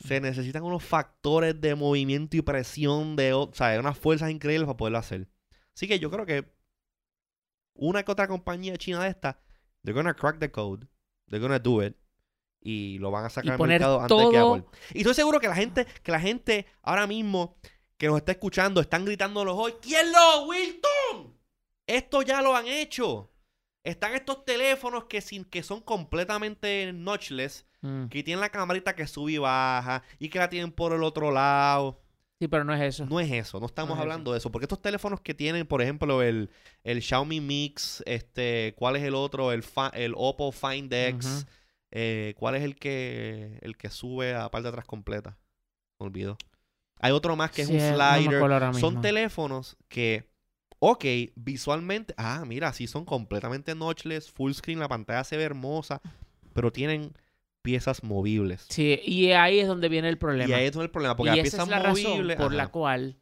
se 0.00 0.20
necesitan 0.20 0.62
unos 0.62 0.82
factores 0.82 1.60
de 1.60 1.74
movimiento 1.74 2.36
y 2.36 2.42
presión, 2.42 3.14
de, 3.16 3.34
o 3.34 3.50
sea, 3.52 3.78
unas 3.78 3.98
fuerzas 3.98 4.30
increíbles 4.30 4.66
para 4.66 4.76
poderlo 4.76 4.98
hacer. 4.98 5.28
Así 5.76 5.86
que 5.86 5.98
yo 5.98 6.10
creo 6.10 6.24
que 6.26 6.50
una 7.74 8.02
que 8.02 8.12
otra 8.12 8.26
compañía 8.28 8.76
china 8.76 9.02
de 9.04 9.10
esta, 9.10 9.38
they're 9.82 9.94
gonna 9.94 10.14
crack 10.14 10.38
the 10.38 10.50
code, 10.50 10.86
they're 11.28 11.40
gonna 11.42 11.58
do 11.58 11.82
it, 11.84 11.94
y 12.60 12.98
lo 12.98 13.10
van 13.10 13.24
a 13.26 13.30
sacar 13.30 13.52
al 13.60 13.68
mercado 13.68 14.00
antes 14.00 14.16
que 14.30 14.38
Apple. 14.38 14.64
Y 14.94 14.98
estoy 14.98 15.14
seguro 15.14 15.40
que 15.40 15.48
la 15.48 15.54
gente, 15.56 15.86
que 16.02 16.12
la 16.12 16.20
gente 16.20 16.66
ahora 16.82 17.06
mismo 17.06 17.56
que 18.02 18.08
nos 18.08 18.16
está 18.16 18.32
escuchando 18.32 18.80
están 18.80 19.04
gritándolos 19.04 19.54
hoy, 19.56 19.74
¿quién 19.80 20.10
lo, 20.10 20.46
Wilton? 20.48 21.38
Esto 21.86 22.22
ya 22.22 22.42
lo 22.42 22.56
han 22.56 22.66
hecho. 22.66 23.30
Están 23.84 24.14
estos 24.14 24.44
teléfonos 24.44 25.04
que, 25.04 25.20
sin, 25.20 25.44
que 25.44 25.62
son 25.62 25.80
completamente 25.80 26.92
notchless, 26.92 27.64
Mm. 27.80 28.06
que 28.08 28.24
tienen 28.24 28.40
la 28.40 28.48
camarita 28.50 28.96
que 28.96 29.06
sube 29.06 29.30
y 29.32 29.38
baja 29.38 30.02
y 30.18 30.28
que 30.30 30.40
la 30.40 30.48
tienen 30.48 30.72
por 30.72 30.92
el 30.92 31.04
otro 31.04 31.30
lado. 31.30 32.00
Sí, 32.40 32.48
pero 32.48 32.64
no 32.64 32.74
es 32.74 32.80
eso. 32.80 33.06
No 33.06 33.20
es 33.20 33.30
eso, 33.30 33.60
no 33.60 33.66
estamos 33.66 33.90
No 33.90 33.94
es 33.94 34.00
hablando 34.00 34.32
de 34.32 34.38
eso. 34.38 34.50
Porque 34.50 34.64
estos 34.64 34.82
teléfonos 34.82 35.20
que 35.20 35.32
tienen, 35.34 35.64
por 35.64 35.80
ejemplo, 35.80 36.22
el, 36.22 36.50
el 36.82 37.02
Xiaomi 37.02 37.40
Mix, 37.40 38.02
este, 38.06 38.74
¿cuál 38.76 38.96
es 38.96 39.04
el 39.04 39.14
otro? 39.14 39.52
El, 39.52 39.62
Fa- 39.62 39.92
el 39.94 40.12
Oppo 40.16 40.50
Find 40.50 40.92
X. 40.92 41.46
Eh, 41.92 42.34
¿Cuál 42.36 42.56
es 42.56 42.62
el 42.64 42.74
que 42.74 43.58
el 43.62 43.76
que 43.76 43.90
sube 43.90 44.34
a 44.34 44.38
la 44.40 44.50
parte 44.50 44.64
de 44.64 44.68
atrás 44.70 44.86
completa? 44.86 45.38
Me 46.00 46.06
olvido. 46.06 46.36
Hay 47.02 47.12
otro 47.12 47.36
más 47.36 47.50
que 47.50 47.66
Sí, 47.66 47.76
es 47.76 47.92
un 47.92 47.98
slider. 47.98 48.74
son 48.74 49.00
teléfonos 49.02 49.76
que, 49.88 50.30
ok, 50.78 51.04
visualmente, 51.34 52.14
ah, 52.16 52.44
mira, 52.46 52.72
sí 52.72 52.86
son 52.86 53.04
completamente 53.04 53.74
notchless, 53.74 54.30
full 54.30 54.52
screen, 54.52 54.78
la 54.78 54.88
pantalla 54.88 55.24
se 55.24 55.36
ve 55.36 55.42
hermosa, 55.42 56.00
pero 56.54 56.72
tienen 56.72 57.12
piezas 57.60 58.02
movibles. 58.02 58.66
Sí, 58.70 59.00
y 59.04 59.32
ahí 59.32 59.60
es 59.60 59.68
donde 59.68 59.88
viene 59.88 60.08
el 60.08 60.16
problema. 60.18 60.48
Y 60.48 60.52
ahí 60.52 60.66
es 60.66 60.72
donde 60.72 60.86
el 60.86 60.90
problema, 60.90 61.16
porque 61.16 61.32
y 61.32 61.36
las 61.36 61.42
piezas 61.42 61.60
es 61.64 61.68
la 61.68 61.78
razón 61.80 62.10
movibles. 62.12 62.36
por 62.36 62.52
la 62.54 62.68
cual 62.68 63.18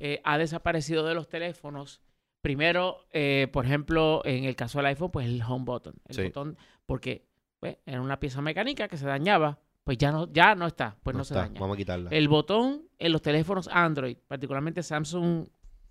eh, 0.00 0.20
ha 0.24 0.38
desaparecido 0.38 1.04
de 1.06 1.14
los 1.14 1.28
teléfonos. 1.28 2.00
Primero, 2.40 3.04
eh, 3.12 3.48
por 3.52 3.64
ejemplo, 3.66 4.22
en 4.24 4.44
el 4.44 4.54
caso 4.56 4.78
del 4.78 4.86
iPhone, 4.86 5.10
pues 5.10 5.26
el 5.26 5.42
home 5.42 5.64
button. 5.64 5.94
El 6.06 6.14
Sí. 6.16 6.22
botón, 6.24 6.56
porque 6.86 7.26
pues, 7.60 7.76
era 7.84 8.00
una 8.00 8.20
pieza 8.20 8.40
mecánica 8.40 8.88
que 8.88 8.96
se 8.96 9.06
dañaba, 9.06 9.58
Pues 9.88 9.96
ya 9.96 10.12
no, 10.12 10.30
ya 10.30 10.54
no 10.54 10.66
está, 10.66 10.98
pues 11.02 11.16
no, 11.16 11.24
se 11.24 11.32
está. 11.32 11.44
daña. 11.46 11.58
Vamos 11.58 11.76
a 11.76 11.78
quitarla. 11.78 12.10
El 12.10 12.28
botón 12.28 12.86
en 12.98 13.10
los 13.10 13.22
teléfonos 13.22 13.68
Android, 13.68 14.18
particularmente 14.26 14.82
Samsung 14.82 15.48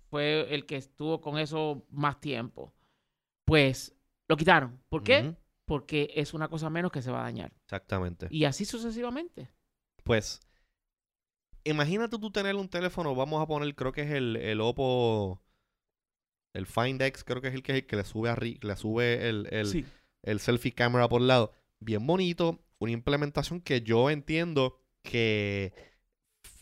fue 0.08 0.54
el 0.54 0.66
que 0.66 0.76
estuvo 0.76 1.20
con 1.20 1.36
eso 1.36 1.84
más 1.90 2.20
tiempo. 2.20 2.72
Pues 3.44 3.92
lo 4.28 4.36
quitaron. 4.36 4.80
¿Por 4.88 5.02
qué? 5.02 5.34
Porque 5.64 6.12
es 6.14 6.32
una 6.32 6.46
cosa 6.46 6.70
menos 6.70 6.92
que 6.92 7.02
se 7.02 7.10
va 7.10 7.22
a 7.22 7.24
dañar. 7.24 7.52
Exactamente. 7.64 8.28
Y 8.30 8.44
así 8.44 8.64
sucesivamente. 8.64 9.50
Pues, 10.04 10.38
imagínate 11.64 12.20
tú 12.20 12.30
tener 12.30 12.54
un 12.54 12.68
teléfono, 12.68 13.16
vamos 13.16 13.42
a 13.42 13.48
poner, 13.48 13.74
creo 13.74 13.90
que 13.90 14.02
es 14.02 14.12
el, 14.12 14.36
el 14.36 14.60
Oppo, 14.60 15.42
el 16.54 16.66
Find 16.66 17.02
X, 17.02 17.24
creo 17.24 17.42
que 17.42 17.48
es 17.48 17.54
el 17.54 17.64
que, 17.64 17.72
es 17.72 17.78
el 17.78 17.86
que 17.86 17.96
le 17.96 18.04
sube, 18.04 18.30
arri- 18.30 18.62
le 18.62 18.76
sube 18.76 19.28
el, 19.28 19.48
el, 19.50 19.66
sí. 19.66 19.84
el 20.22 20.38
selfie 20.38 20.70
camera 20.72 21.08
por 21.08 21.20
lado. 21.20 21.50
Bien 21.80 22.06
bonito, 22.06 22.60
una 22.78 22.92
implementación 22.92 23.60
que 23.60 23.82
yo 23.82 24.10
entiendo 24.10 24.78
que 25.02 25.72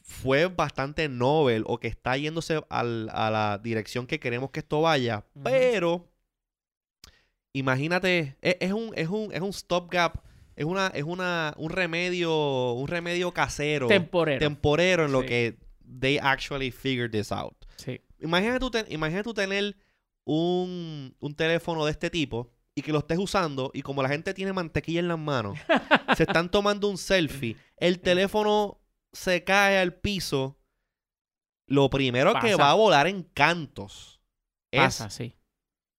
fue 0.03 0.47
bastante 0.47 1.09
novel 1.09 1.65
o 1.67 1.79
que 1.79 1.89
está 1.89 2.17
yéndose 2.17 2.63
al- 2.71 3.11
a 3.13 3.31
la 3.31 3.59
dirección 3.63 4.07
que 4.07 4.21
queremos 4.21 4.51
que 4.51 4.61
esto 4.61 4.81
vaya, 4.81 5.25
pero 5.43 6.09
imagínate, 7.53 8.37
es, 8.43 8.57
es 8.61 8.73
un, 8.73 8.93
es 8.95 9.09
un, 9.09 9.33
es 9.33 9.41
un 9.41 9.53
stopgap, 9.53 10.17
es 10.55 10.65
una, 10.65 10.89
es 10.89 11.05
una, 11.05 11.55
un 11.57 11.71
remedio, 11.71 12.73
un 12.73 12.89
remedio 12.89 13.33
casero, 13.33 13.89
Temporero. 13.89 14.39
temporero 14.39 15.05
en 15.07 15.13
lo 15.13 15.23
que 15.25 15.57
they 16.01 16.19
actually 16.23 16.71
figured 16.71 17.11
this 17.11 17.33
out. 17.33 17.55
sí. 17.77 18.01
Imagínate 18.19 18.61
tú, 18.61 18.71
ten- 18.71 18.87
imagínate 18.89 19.25
tú 19.25 19.35
tener 19.35 19.77
un, 20.25 21.15
un 21.21 21.35
teléfono 21.35 21.85
de 21.85 21.91
este 21.91 22.09
tipo 22.09 22.51
y 22.79 22.83
que 22.83 22.93
lo 22.93 22.99
estés 22.99 23.19
usando 23.19 23.71
y 23.75 23.81
como 23.83 24.03
la 24.03 24.09
gente 24.11 24.35
tiene 24.35 24.53
mantequilla 24.53 25.01
en 25.01 25.09
las 25.09 25.19
manos, 25.19 25.59
se 26.17 26.25
están 26.25 26.51
tomando 26.51 26.89
un 26.89 26.99
selfie, 26.99 27.57
el 27.79 28.01
teléfono 28.01 28.81
se 29.13 29.43
cae 29.45 29.79
al 29.79 29.95
piso, 29.95 30.59
lo 31.67 31.89
primero 31.91 32.35
que 32.41 32.55
va 32.55 32.71
a 32.71 32.75
volar 32.75 33.07
en 33.07 33.23
cantos 33.23 34.21
es 34.71 34.81
Pasa, 34.83 35.11
sí. 35.11 35.35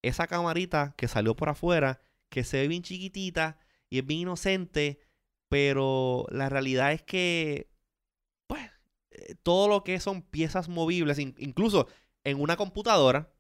esa 0.03 0.27
camarita 0.27 0.93
que 0.97 1.07
salió 1.07 1.35
por 1.35 1.49
afuera, 1.49 1.99
que 2.29 2.43
se 2.43 2.57
ve 2.61 2.67
bien 2.67 2.83
chiquitita 2.83 3.59
y 3.89 3.99
es 3.99 4.05
bien 4.05 4.21
inocente, 4.21 4.99
pero 5.49 6.27
la 6.29 6.47
realidad 6.49 6.91
es 6.93 7.01
que, 7.01 7.71
pues, 8.47 8.69
eh, 9.11 9.35
todo 9.41 9.67
lo 9.67 9.83
que 9.83 9.99
son 9.99 10.21
piezas 10.21 10.69
movibles, 10.69 11.17
in- 11.19 11.35
incluso 11.39 11.87
en 12.23 12.39
una 12.39 12.55
computadora, 12.55 13.33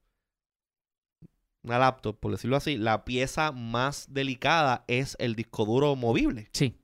una 1.67 1.79
laptop, 1.79 2.17
por 2.19 2.31
decirlo 2.31 2.55
así, 2.57 2.77
la 2.77 3.05
pieza 3.05 3.51
más 3.51 4.07
delicada 4.13 4.83
es 4.87 5.15
el 5.19 5.35
disco 5.35 5.65
duro 5.65 5.95
movible. 5.95 6.49
Sí. 6.53 6.79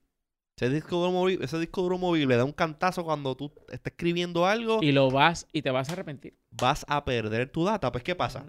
Ese 0.55 0.69
disco 0.69 0.97
duro, 0.97 1.11
movi- 1.11 1.41
ese 1.43 1.57
disco 1.59 1.81
duro 1.81 1.97
movible 1.97 2.35
da 2.37 2.45
un 2.45 2.51
cantazo 2.51 3.03
cuando 3.03 3.35
tú 3.35 3.51
estás 3.69 3.91
escribiendo 3.93 4.45
algo 4.45 4.79
Y 4.81 4.91
lo 4.91 5.09
vas 5.09 5.47
y 5.51 5.61
te 5.63 5.71
vas 5.71 5.89
a 5.89 5.93
arrepentir. 5.93 6.37
vas 6.51 6.85
a 6.87 7.03
perder 7.03 7.49
tu 7.49 7.65
data. 7.65 7.91
Pues, 7.91 8.03
¿qué 8.03 8.15
pasa? 8.15 8.45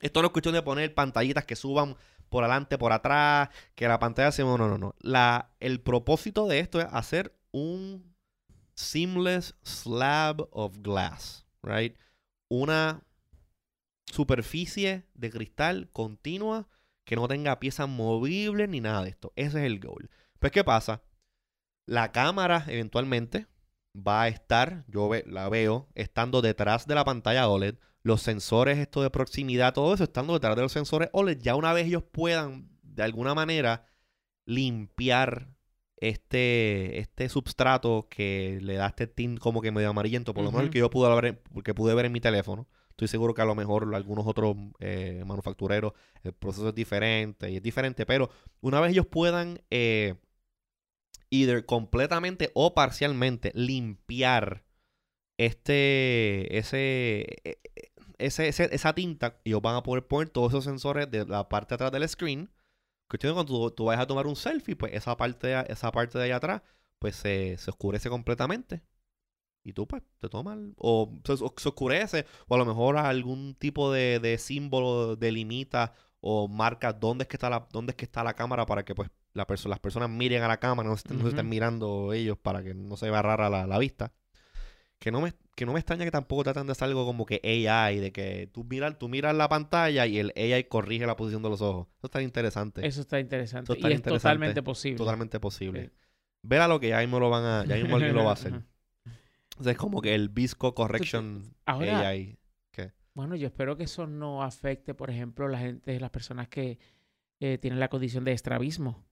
Esto 0.00 0.20
no 0.22 0.26
es 0.26 0.32
cuestión 0.32 0.54
de 0.54 0.62
poner 0.62 0.92
pantallitas 0.94 1.44
que 1.44 1.56
suban 1.56 1.94
por 2.28 2.42
adelante, 2.44 2.78
por 2.78 2.92
atrás, 2.92 3.48
que 3.74 3.86
la 3.86 3.98
pantalla 3.98 4.32
se... 4.32 4.42
No, 4.42 4.56
no, 4.58 4.66
no, 4.68 4.78
no. 4.78 4.94
La, 5.00 5.50
el 5.60 5.80
propósito 5.80 6.46
de 6.46 6.58
esto 6.60 6.80
es 6.80 6.86
hacer 6.90 7.36
un 7.52 8.14
seamless 8.74 9.54
slab 9.62 10.48
of 10.52 10.78
glass, 10.78 11.44
right? 11.62 11.96
Una 12.48 13.02
superficie 14.12 15.04
de 15.14 15.30
cristal 15.30 15.88
continua 15.92 16.68
que 17.04 17.16
no 17.16 17.26
tenga 17.28 17.58
piezas 17.60 17.88
movibles 17.88 18.68
ni 18.68 18.80
nada 18.80 19.02
de 19.04 19.10
esto. 19.10 19.32
Ese 19.36 19.58
es 19.60 19.64
el 19.64 19.80
goal. 19.80 20.10
Pues, 20.38 20.52
¿qué 20.52 20.62
pasa? 20.64 21.02
La 21.86 22.12
cámara 22.12 22.64
eventualmente 22.68 23.46
va 23.96 24.22
a 24.22 24.28
estar, 24.28 24.84
yo 24.86 25.08
ve- 25.08 25.24
la 25.26 25.48
veo, 25.48 25.88
estando 25.94 26.40
detrás 26.42 26.86
de 26.86 26.94
la 26.94 27.04
pantalla 27.04 27.48
OLED. 27.48 27.76
Los 28.02 28.22
sensores, 28.22 28.78
esto 28.78 29.02
de 29.02 29.10
proximidad, 29.10 29.74
todo 29.74 29.92
eso, 29.92 30.04
estando 30.04 30.32
detrás 30.34 30.56
de 30.56 30.62
los 30.62 30.72
sensores 30.72 31.08
OLED. 31.12 31.38
Ya 31.40 31.56
una 31.56 31.72
vez 31.72 31.86
ellos 31.86 32.04
puedan, 32.10 32.70
de 32.82 33.02
alguna 33.02 33.34
manera, 33.34 33.86
limpiar 34.46 35.48
este, 35.96 36.98
este 36.98 37.28
substrato 37.28 38.06
que 38.08 38.58
le 38.62 38.74
da 38.74 38.86
este 38.86 39.06
tint 39.06 39.38
como 39.38 39.60
que 39.60 39.70
medio 39.70 39.90
amarillento, 39.90 40.32
por 40.32 40.44
lo 40.44 40.50
menos 40.50 40.62
el 40.66 40.70
que 40.72 40.78
yo 40.78 40.90
pude 40.90 41.20
ver, 41.20 41.42
que 41.62 41.74
pude 41.74 41.94
ver 41.94 42.06
en 42.06 42.12
mi 42.12 42.20
teléfono. 42.20 42.68
Estoy 43.00 43.08
seguro 43.08 43.32
que 43.34 43.40
a 43.42 43.46
lo 43.46 43.54
mejor 43.54 43.94
algunos 43.94 44.26
otros 44.26 44.56
eh, 44.80 45.24
manufactureros 45.26 45.94
el 46.22 46.34
proceso 46.34 46.68
es 46.68 46.74
diferente 46.74 47.50
y 47.50 47.56
es 47.56 47.62
diferente, 47.62 48.04
pero 48.04 48.28
una 48.60 48.78
vez 48.80 48.90
ellos 48.92 49.06
puedan 49.06 49.62
eh, 49.70 50.16
either 51.30 51.64
completamente 51.66 52.50
o 52.54 52.74
parcialmente 52.74 53.52
limpiar 53.54 54.64
este 55.38 56.58
ese, 56.58 57.22
e- 57.44 57.60
e- 57.76 57.92
ese, 58.18 58.48
ese- 58.48 58.74
esa 58.74 58.94
tinta, 58.94 59.40
ellos 59.44 59.62
van 59.62 59.76
a 59.76 59.82
poder 59.84 60.06
poner 60.06 60.28
todos 60.30 60.52
esos 60.52 60.64
sensores 60.64 61.10
de 61.10 61.26
la 61.26 61.48
parte 61.48 61.70
de 61.70 61.76
atrás 61.76 61.92
del 61.92 62.08
screen. 62.08 62.50
Cuestión 63.08 63.34
cuando 63.34 63.52
tú, 63.70 63.72
tú 63.72 63.84
vayas 63.86 64.04
a 64.04 64.06
tomar 64.08 64.26
un 64.28 64.36
selfie, 64.36 64.76
pues 64.76 64.94
esa 64.94 65.16
parte 65.16 65.54
esa 65.72 65.92
parte 65.92 66.18
de 66.18 66.24
allá 66.26 66.36
atrás, 66.36 66.62
pues 67.00 67.16
se 67.16 67.56
oscurece 67.68 68.10
completamente. 68.10 68.82
Y 69.62 69.72
tú, 69.74 69.86
pues, 69.86 70.02
te 70.18 70.28
tomas. 70.28 70.58
O 70.76 71.12
se, 71.24 71.32
oscurece. 71.32 72.24
O 72.48 72.54
a 72.54 72.58
lo 72.58 72.64
mejor 72.64 72.96
algún 72.96 73.54
tipo 73.54 73.92
de, 73.92 74.18
de 74.20 74.38
símbolo 74.38 75.16
delimita 75.16 75.92
o 76.20 76.48
marca 76.48 76.92
dónde 76.92 77.22
es 77.24 77.28
que 77.28 77.36
está 77.36 77.48
la, 77.50 77.66
dónde 77.72 77.90
es 77.92 77.96
que 77.96 78.04
está 78.04 78.22
la 78.24 78.34
cámara 78.34 78.66
para 78.66 78.84
que 78.84 78.94
pues 78.94 79.08
la 79.32 79.46
perso- 79.46 79.68
las 79.68 79.78
personas 79.78 80.10
miren 80.10 80.42
a 80.42 80.48
la 80.48 80.58
cámara, 80.58 80.88
no 80.88 80.96
se, 80.96 81.08
estén- 81.08 81.16
no 81.18 81.22
se 81.24 81.28
estén 81.30 81.48
mirando 81.48 82.12
ellos 82.12 82.36
para 82.38 82.62
que 82.62 82.74
no 82.74 82.96
se 82.96 83.10
vea 83.10 83.22
rara 83.22 83.48
la, 83.50 83.66
la 83.66 83.78
vista. 83.78 84.12
Que 84.98 85.10
no, 85.10 85.22
me, 85.22 85.32
que 85.56 85.64
no 85.64 85.72
me 85.72 85.78
extraña 85.78 86.04
que 86.04 86.10
tampoco 86.10 86.44
tratan 86.44 86.66
de 86.66 86.72
hacer 86.72 86.88
algo 86.88 87.06
como 87.06 87.24
que 87.24 87.40
AI, 87.42 87.98
de 88.00 88.12
que 88.12 88.50
tú 88.52 88.64
miras, 88.64 88.98
tú 88.98 89.08
miras 89.08 89.34
la 89.34 89.48
pantalla 89.48 90.06
y 90.06 90.18
el 90.18 90.32
AI 90.36 90.64
corrige 90.64 91.06
la 91.06 91.16
posición 91.16 91.42
de 91.42 91.48
los 91.48 91.62
ojos. 91.62 91.86
Eso 91.98 92.06
está 92.06 92.20
interesante. 92.20 92.86
Eso 92.86 93.00
está 93.00 93.18
interesante. 93.18 93.64
Eso 93.64 93.72
está 93.74 93.88
y 93.88 93.92
es 93.94 94.02
totalmente 94.02 94.62
posible. 94.62 94.98
Totalmente 94.98 95.40
posible. 95.40 95.90
Ver 96.42 96.60
a 96.60 96.68
lo 96.68 96.80
que 96.80 96.88
ya 96.90 96.98
mismo 97.00 97.18
lo 97.18 97.30
van 97.30 97.44
a, 97.44 97.64
ya 97.64 97.76
mismo 97.76 97.96
alguien 97.96 98.14
lo 98.14 98.24
va 98.24 98.30
a 98.30 98.34
hacer. 98.34 98.62
O 99.60 99.62
sea, 99.62 99.72
es 99.72 99.78
como 99.78 100.00
que 100.00 100.14
el 100.14 100.30
Visco 100.30 100.74
Correction 100.74 101.54
Ahora- 101.66 102.08
AI. 102.08 102.36
Bueno, 103.12 103.34
yo 103.34 103.48
espero 103.48 103.76
que 103.76 103.82
eso 103.84 104.06
no 104.06 104.42
afecte, 104.44 104.94
por 104.94 105.10
ejemplo, 105.10 105.48
la 105.48 105.58
gente, 105.58 105.98
las 105.98 106.10
personas 106.10 106.48
que 106.48 106.78
eh, 107.40 107.58
tienen 107.58 107.80
la 107.80 107.88
condición 107.88 108.24
de 108.24 108.32
estrabismo. 108.32 109.04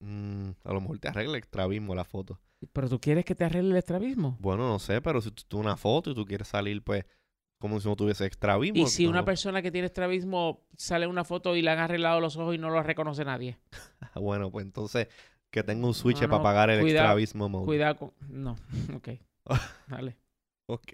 Mm, 0.00 0.50
a 0.64 0.72
lo 0.72 0.80
mejor 0.80 0.98
te 0.98 1.08
arregla 1.08 1.36
el 1.36 1.42
estrabismo 1.42 1.94
la 1.94 2.04
foto. 2.04 2.40
Pero 2.72 2.88
tú 2.88 2.98
quieres 2.98 3.24
que 3.26 3.34
te 3.34 3.44
arregle 3.44 3.70
el 3.72 3.76
estrabismo. 3.76 4.38
Bueno, 4.40 4.66
no 4.66 4.78
sé, 4.78 5.00
pero 5.02 5.20
si 5.20 5.30
tú 5.30 5.42
tú 5.46 5.58
una 5.58 5.76
foto 5.76 6.10
y 6.10 6.14
tú 6.14 6.24
quieres 6.24 6.48
salir, 6.48 6.82
pues, 6.82 7.04
como 7.58 7.78
si 7.80 7.86
no 7.88 7.96
tuviese 7.96 8.26
estrabismo. 8.26 8.82
Y 8.82 8.86
si 8.86 9.06
una 9.06 9.24
persona 9.26 9.60
que 9.60 9.70
tiene 9.70 9.86
estrabismo 9.86 10.66
sale 10.76 11.04
en 11.04 11.10
una 11.10 11.24
foto 11.24 11.56
y 11.56 11.62
le 11.62 11.70
han 11.70 11.78
arreglado 11.78 12.18
los 12.18 12.36
ojos 12.38 12.54
y 12.54 12.58
no 12.58 12.70
lo 12.70 12.82
reconoce 12.82 13.24
nadie. 13.24 13.58
Bueno, 14.14 14.50
pues 14.50 14.64
entonces 14.64 15.08
que 15.50 15.62
tenga 15.62 15.86
un 15.86 15.94
switch 15.94 16.20
No, 16.22 16.28
para 16.28 16.36
no, 16.36 16.40
apagar 16.40 16.70
el 16.70 16.80
cuidado, 16.80 17.06
estrabismo 17.06 17.48
mode. 17.48 17.66
Cuidado 17.66 17.96
con... 17.96 18.12
No, 18.28 18.56
ok. 18.94 19.08
Dale. 19.88 20.16
Ok. 20.66 20.92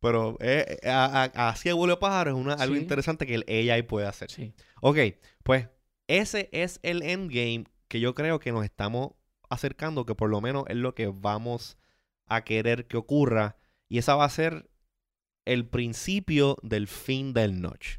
Pero 0.00 0.36
eh, 0.40 0.78
eh, 0.82 0.88
a- 0.88 1.24
a- 1.34 1.48
así 1.48 1.70
vuelo 1.72 1.98
pájaro 1.98 2.30
es 2.32 2.36
una, 2.36 2.54
algo 2.54 2.74
Sí. 2.76 2.80
interesante 2.80 3.26
que 3.26 3.34
el 3.36 3.70
AI 3.70 3.82
puede 3.82 4.06
hacer. 4.06 4.30
Sí. 4.30 4.52
Ok, 4.80 4.98
pues 5.42 5.68
ese 6.06 6.48
es 6.52 6.78
el 6.82 7.02
endgame 7.02 7.64
que 7.88 8.00
yo 8.00 8.14
creo 8.14 8.38
que 8.38 8.52
nos 8.52 8.64
estamos 8.64 9.12
acercando, 9.48 10.06
que 10.06 10.14
por 10.14 10.30
lo 10.30 10.40
menos 10.40 10.64
es 10.68 10.76
lo 10.76 10.94
que 10.94 11.06
vamos 11.08 11.76
a 12.26 12.42
querer 12.44 12.86
que 12.86 12.96
ocurra. 12.96 13.56
Y 13.88 13.98
esa 13.98 14.14
va 14.16 14.24
a 14.24 14.30
ser 14.30 14.68
el 15.44 15.66
principio 15.68 16.56
del 16.62 16.88
fin 16.88 17.32
del 17.32 17.60
notch. 17.60 17.98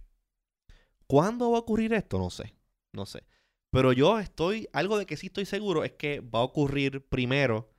¿Cuándo 1.08 1.52
va 1.52 1.58
a 1.58 1.62
ocurrir 1.62 1.94
esto? 1.94 2.18
No 2.18 2.30
sé, 2.30 2.54
no 2.92 3.06
sé. 3.06 3.24
Pero 3.72 3.92
yo 3.94 4.20
estoy, 4.20 4.68
algo 4.74 4.98
de 4.98 5.06
que 5.06 5.18
sí 5.18 5.28
estoy 5.28 5.46
seguro 5.46 5.84
es 5.84 5.92
que 5.94 6.20
va 6.22 6.40
a 6.40 6.44
ocurrir 6.44 7.06
primero 7.08 7.70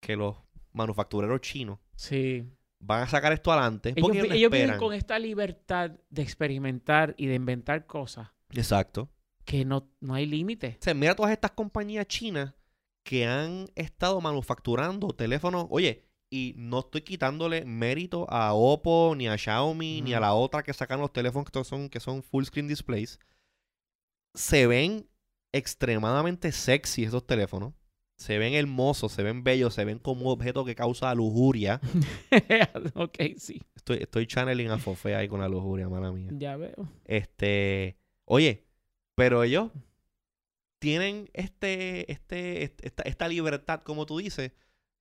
que 0.00 0.16
los 0.16 0.36
manufactureros 0.72 1.40
chinos 1.40 1.78
Sí. 1.94 2.44
van 2.80 3.02
a 3.02 3.08
sacar 3.08 3.32
esto 3.32 3.52
adelante. 3.52 3.90
Ellos, 3.90 4.02
Porque 4.02 4.18
ellos 4.18 4.32
ellos 4.32 4.50
viven 4.50 4.78
con 4.78 4.92
esta 4.92 5.18
libertad 5.18 5.92
de 6.10 6.22
experimentar 6.22 7.14
y 7.16 7.26
de 7.26 7.34
inventar 7.34 7.86
cosas 7.86 8.28
Exacto. 8.50 9.08
que 9.44 9.64
no, 9.64 9.88
no 10.00 10.14
hay 10.14 10.26
límite. 10.26 10.76
O 10.80 10.84
sea, 10.84 10.94
mira 10.94 11.14
todas 11.14 11.32
estas 11.32 11.52
compañías 11.52 12.06
chinas 12.08 12.54
que 13.04 13.24
han 13.26 13.66
estado 13.76 14.20
manufacturando 14.20 15.08
teléfonos. 15.14 15.66
Oye, 15.70 16.04
y 16.28 16.54
no 16.56 16.80
estoy 16.80 17.02
quitándole 17.02 17.64
mérito 17.64 18.26
a 18.28 18.52
Oppo, 18.52 19.14
ni 19.16 19.28
a 19.28 19.38
Xiaomi, 19.38 20.02
ni 20.02 20.12
a 20.12 20.18
la 20.20 20.34
otra 20.34 20.64
que 20.64 20.72
sacan 20.74 21.00
los 21.00 21.12
teléfonos 21.12 21.48
que 21.48 21.64
son, 21.64 21.88
que 21.88 22.00
son 22.00 22.24
full 22.24 22.44
screen 22.44 22.66
displays. 22.66 23.20
Se 24.36 24.66
ven 24.66 25.08
extremadamente 25.52 26.52
sexy 26.52 27.04
esos 27.04 27.26
teléfonos. 27.26 27.72
Se 28.16 28.38
ven 28.38 28.54
hermosos, 28.54 29.12
se 29.12 29.22
ven 29.22 29.44
bellos, 29.44 29.74
se 29.74 29.84
ven 29.84 29.98
como 29.98 30.26
un 30.26 30.32
objeto 30.32 30.64
que 30.64 30.74
causa 30.74 31.14
lujuria. 31.14 31.80
ok, 32.94 33.16
sí. 33.36 33.60
Estoy, 33.74 33.98
estoy 33.98 34.26
channeling 34.26 34.70
a 34.70 34.78
Fofé 34.78 35.14
ahí 35.14 35.28
con 35.28 35.40
la 35.40 35.48
lujuria, 35.48 35.88
mala 35.88 36.10
mía. 36.12 36.30
Ya 36.32 36.56
veo. 36.56 36.88
Este, 37.04 37.98
oye, 38.24 38.64
pero 39.14 39.42
ellos 39.42 39.70
tienen 40.78 41.28
este, 41.34 42.10
este, 42.10 42.62
este- 42.64 42.86
esta, 42.86 43.02
esta 43.02 43.28
libertad, 43.28 43.82
como 43.82 44.06
tú 44.06 44.18
dices, 44.18 44.52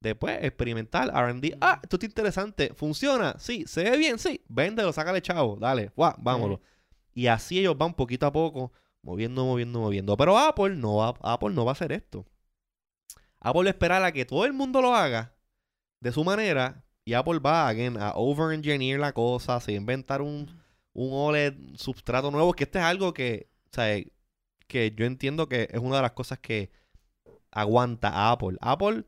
de 0.02 0.16
pues, 0.16 0.38
experimentar 0.44 1.10
R&D. 1.10 1.58
Ah, 1.62 1.80
esto 1.82 1.96
está 1.96 2.06
interesante. 2.06 2.74
¿Funciona? 2.76 3.36
Sí. 3.40 3.64
¿Se 3.66 3.84
ve 3.90 3.98
bien? 3.98 4.20
Sí. 4.20 4.42
Véndelo, 4.50 4.92
sácale 4.92 5.22
chavo. 5.22 5.56
Dale. 5.56 5.92
Guau, 5.96 6.16
vámonos. 6.18 6.60
Y 7.14 7.28
así 7.28 7.60
ellos 7.60 7.78
van 7.78 7.94
poquito 7.94 8.26
a 8.26 8.32
poco 8.34 8.74
moviendo, 9.06 9.46
moviendo, 9.46 9.80
moviendo. 9.80 10.18
Pero 10.18 10.38
Apple 10.38 10.76
no 10.76 10.98
va, 10.98 11.14
Apple 11.22 11.54
no 11.54 11.64
va 11.64 11.72
a 11.72 11.74
hacer 11.74 11.92
esto. 11.92 12.26
Apple 13.40 13.72
va 13.72 14.06
a 14.06 14.12
que 14.12 14.26
todo 14.26 14.46
el 14.46 14.54
mundo 14.54 14.82
lo 14.82 14.96
haga 14.96 15.36
de 16.02 16.12
su 16.12 16.24
manera 16.24 16.84
y 17.06 17.14
Apple 17.14 17.40
va 17.40 17.68
again, 17.68 17.98
a 17.98 18.14
over-engineer 18.16 19.00
la 19.00 19.14
cosa, 19.14 19.60
se 19.60 19.74
va 19.74 19.76
a 19.76 19.80
inventar 19.80 20.22
un, 20.24 20.60
un 20.94 21.10
OLED 21.14 21.54
substrato 21.76 22.32
nuevo, 22.32 22.54
que 22.54 22.64
este 22.64 22.80
es 22.80 22.86
algo 22.86 23.14
que, 23.14 23.48
o 23.66 23.76
sea, 23.76 24.04
que 24.68 24.92
yo 24.98 25.06
entiendo 25.06 25.48
que 25.48 25.70
es 25.72 25.80
una 25.80 25.98
de 25.98 26.02
las 26.02 26.14
cosas 26.14 26.40
que 26.40 26.72
aguanta 27.52 28.10
a 28.10 28.32
Apple. 28.32 28.58
Apple, 28.60 29.06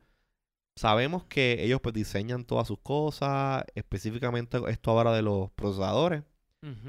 sabemos 0.76 1.26
que 1.26 1.64
ellos 1.64 1.82
pues 1.82 1.96
diseñan 1.96 2.46
todas 2.46 2.68
sus 2.68 2.78
cosas, 2.80 3.64
específicamente 3.74 4.60
esto 4.68 4.92
ahora 4.92 5.14
de 5.14 5.24
los 5.24 5.50
procesadores, 5.52 6.24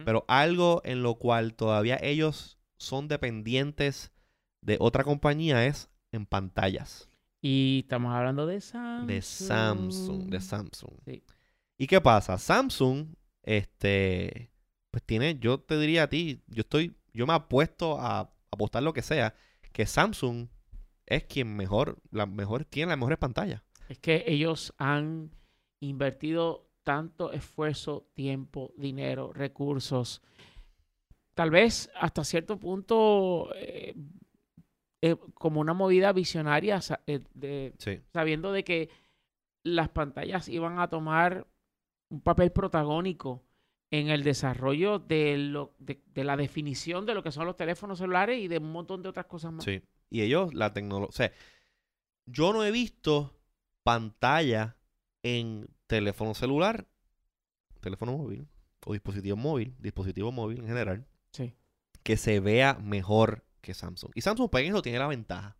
pero 0.04 0.24
algo 0.26 0.82
en 0.84 1.02
lo 1.04 1.14
cual 1.14 1.54
todavía 1.54 1.98
ellos 2.02 2.57
son 2.78 3.08
dependientes 3.08 4.12
de 4.62 4.76
otra 4.80 5.04
compañía 5.04 5.66
es 5.66 5.90
en 6.12 6.26
pantallas. 6.26 7.08
Y 7.40 7.80
estamos 7.84 8.14
hablando 8.14 8.46
de 8.46 8.60
Samsung. 8.60 9.06
De 9.06 9.22
Samsung, 9.22 10.30
de 10.30 10.40
Samsung. 10.40 10.94
Sí. 11.04 11.22
¿Y 11.76 11.86
qué 11.86 12.00
pasa? 12.00 12.38
Samsung, 12.38 13.14
este, 13.42 14.50
pues 14.90 15.04
tiene, 15.04 15.38
yo 15.38 15.60
te 15.60 15.78
diría 15.78 16.04
a 16.04 16.08
ti, 16.08 16.42
yo 16.48 16.62
estoy, 16.62 16.96
yo 17.12 17.26
me 17.26 17.34
apuesto 17.34 18.00
a 18.00 18.32
apostar 18.50 18.82
lo 18.82 18.92
que 18.92 19.02
sea, 19.02 19.34
que 19.72 19.86
Samsung 19.86 20.48
es 21.06 21.24
quien 21.24 21.56
mejor, 21.56 21.98
la 22.10 22.26
mejor, 22.26 22.64
tiene 22.64 22.90
las 22.90 22.98
mejores 22.98 23.18
pantallas. 23.18 23.62
Es 23.88 23.98
que 23.98 24.24
ellos 24.26 24.74
han 24.76 25.30
invertido 25.80 26.68
tanto 26.82 27.32
esfuerzo, 27.32 28.10
tiempo, 28.14 28.72
dinero, 28.76 29.32
recursos. 29.32 30.22
Tal 31.38 31.50
vez 31.50 31.88
hasta 31.94 32.24
cierto 32.24 32.58
punto 32.58 33.54
eh, 33.54 33.94
eh, 35.00 35.14
como 35.34 35.60
una 35.60 35.72
movida 35.72 36.12
visionaria, 36.12 36.80
eh, 37.06 37.20
de- 37.32 37.72
Sí. 37.78 38.00
sabiendo 38.12 38.50
de 38.50 38.64
que 38.64 38.90
las 39.62 39.88
pantallas 39.88 40.48
iban 40.48 40.80
a 40.80 40.88
tomar 40.88 41.46
un 42.08 42.22
papel 42.22 42.50
protagónico 42.50 43.44
en 43.92 44.08
el 44.08 44.24
desarrollo 44.24 44.98
de, 44.98 45.38
lo, 45.38 45.74
de, 45.78 46.02
de 46.12 46.24
la 46.24 46.36
definición 46.36 47.06
de 47.06 47.14
lo 47.14 47.22
que 47.22 47.30
son 47.30 47.46
los 47.46 47.54
teléfonos 47.56 47.98
celulares 47.98 48.40
y 48.40 48.48
de 48.48 48.58
un 48.58 48.72
montón 48.72 49.04
de 49.04 49.10
otras 49.10 49.26
cosas 49.26 49.52
más. 49.52 49.64
Sí. 49.64 49.80
Y 50.10 50.22
ellos, 50.22 50.52
la 50.54 50.72
tecnología, 50.72 51.08
o 51.08 51.12
sea, 51.12 51.32
yo 52.26 52.52
no 52.52 52.64
he 52.64 52.72
visto 52.72 53.32
pantalla 53.84 54.76
en 55.22 55.68
teléfono 55.86 56.34
celular, 56.34 56.88
teléfono 57.80 58.16
móvil, 58.16 58.48
o 58.84 58.92
dispositivo 58.92 59.36
móvil, 59.36 59.76
dispositivo 59.78 60.32
móvil 60.32 60.58
en 60.58 60.66
general. 60.66 61.06
Que 62.08 62.16
se 62.16 62.40
vea 62.40 62.78
mejor 62.82 63.44
que 63.60 63.74
Samsung. 63.74 64.12
Y 64.14 64.22
Samsung, 64.22 64.48
pues, 64.48 64.64
en 64.64 64.70
eso 64.70 64.80
tiene 64.80 64.98
la 64.98 65.08
ventaja. 65.08 65.58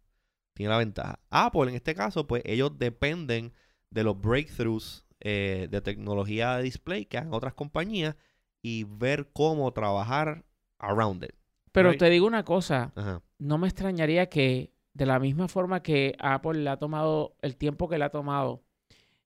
Tiene 0.54 0.70
la 0.70 0.78
ventaja. 0.78 1.20
Apple, 1.28 1.68
en 1.68 1.74
este 1.74 1.94
caso, 1.94 2.26
pues, 2.26 2.42
ellos 2.46 2.78
dependen 2.78 3.52
de 3.90 4.02
los 4.02 4.18
breakthroughs 4.18 5.04
eh, 5.20 5.68
de 5.70 5.80
tecnología 5.82 6.56
de 6.56 6.62
display 6.62 7.04
que 7.04 7.18
hagan 7.18 7.34
otras 7.34 7.52
compañías 7.52 8.16
y 8.62 8.84
ver 8.84 9.28
cómo 9.34 9.70
trabajar 9.74 10.46
around 10.78 11.22
it. 11.24 11.32
Pero 11.70 11.90
Right. 11.90 11.98
te 11.98 12.08
digo 12.08 12.26
una 12.26 12.46
cosa, 12.46 12.92
Ajá. 12.96 13.20
no 13.38 13.58
me 13.58 13.68
extrañaría 13.68 14.30
que 14.30 14.72
de 14.94 15.04
la 15.04 15.18
misma 15.18 15.48
forma 15.48 15.82
que 15.82 16.16
Apple 16.18 16.60
le 16.62 16.70
ha 16.70 16.78
tomado 16.78 17.36
el 17.42 17.56
tiempo 17.58 17.90
que 17.90 17.98
le 17.98 18.04
ha 18.06 18.10
tomado 18.10 18.64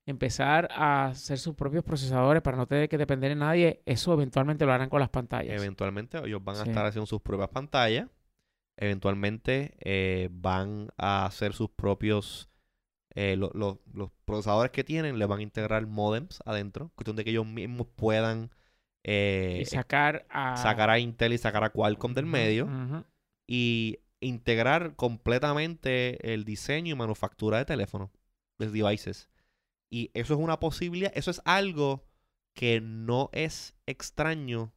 empezar 0.07 0.69
a 0.73 1.07
hacer 1.07 1.39
sus 1.39 1.55
propios 1.55 1.85
procesadores 1.85 2.43
para 2.43 2.57
no 2.57 2.67
tener 2.67 2.89
que 2.89 2.99
depender 2.99 3.31
de 3.31 3.37
nadie, 3.37 3.83
eso 3.87 4.13
eventualmente 4.13 4.67
lo 4.67 4.73
harán 4.73 4.89
con 4.89 5.01
las 5.01 5.11
pantallas. 5.11 5.55
Eventualmente 5.57 6.19
ellos 6.19 6.43
van 6.43 6.57
a 6.57 6.65
Sí. 6.65 6.71
estar 6.71 6.87
haciendo 6.87 7.07
sus 7.07 7.21
propias 7.23 7.49
pantallas. 7.51 8.09
Eventualmente 8.77 9.77
eh, 9.81 10.29
van 10.33 10.89
a 10.97 11.27
hacer 11.27 11.53
sus 11.53 11.71
propios... 11.71 12.49
eh, 13.15 13.37
lo- 13.37 13.51
lo- 13.55 13.81
los 13.93 14.11
procesadores 14.25 14.73
que 14.73 14.85
tienen 14.85 15.19
le 15.19 15.27
van 15.27 15.41
a 15.41 15.43
integrar 15.43 15.87
modems 15.87 16.43
adentro. 16.47 16.91
Cuestión 16.95 17.15
de 17.15 17.25
que 17.25 17.31
ellos 17.31 17.47
mismos 17.47 17.87
puedan 17.95 18.51
eh, 19.05 19.59
y 19.61 19.65
sacar 19.67 20.25
a... 20.31 20.57
sacar 20.57 20.89
a 20.89 20.99
Intel 20.99 21.33
y 21.35 21.39
sacar 21.39 21.63
a 21.63 21.71
Qualcomm 21.71 22.15
del 22.15 22.25
medio. 22.27 22.69
Y 23.47 23.99
integrar 24.21 24.95
completamente 24.97 26.33
el 26.33 26.45
diseño 26.45 26.93
y 26.93 26.97
manufactura 26.97 27.59
de 27.59 27.65
teléfonos, 27.67 28.09
de 28.59 28.71
devices. 28.71 29.29
Y 29.93 30.11
eso 30.15 30.33
es 30.33 30.41
una 30.41 30.59
posibilidad. 30.59 31.13
Eso 31.15 31.31
es 31.31 31.43
algo 31.45 32.03
que 32.55 32.81
no 32.81 33.29
es 33.35 33.75
extraño 33.85 34.73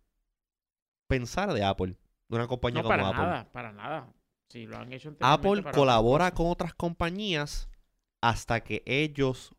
pensar 1.07 1.53
de 1.53 1.63
Apple. 1.63 1.95
De 2.28 2.36
una 2.36 2.47
compañía 2.47 2.82
No, 2.82 2.84
como 2.84 2.97
para 2.97 3.07
Apple. 3.07 3.24
nada, 3.24 3.51
para 3.53 3.72
nada. 3.72 4.13
Sí, 4.49 4.66
lo 4.66 4.78
han 4.78 4.91
hecho 4.91 5.16
Apple 5.22 5.63
colabora 5.74 6.32
con 6.32 6.47
otras 6.47 6.74
compañías 6.74 7.70
hasta 8.22 8.59
que 8.61 8.84
ellos 8.86 9.55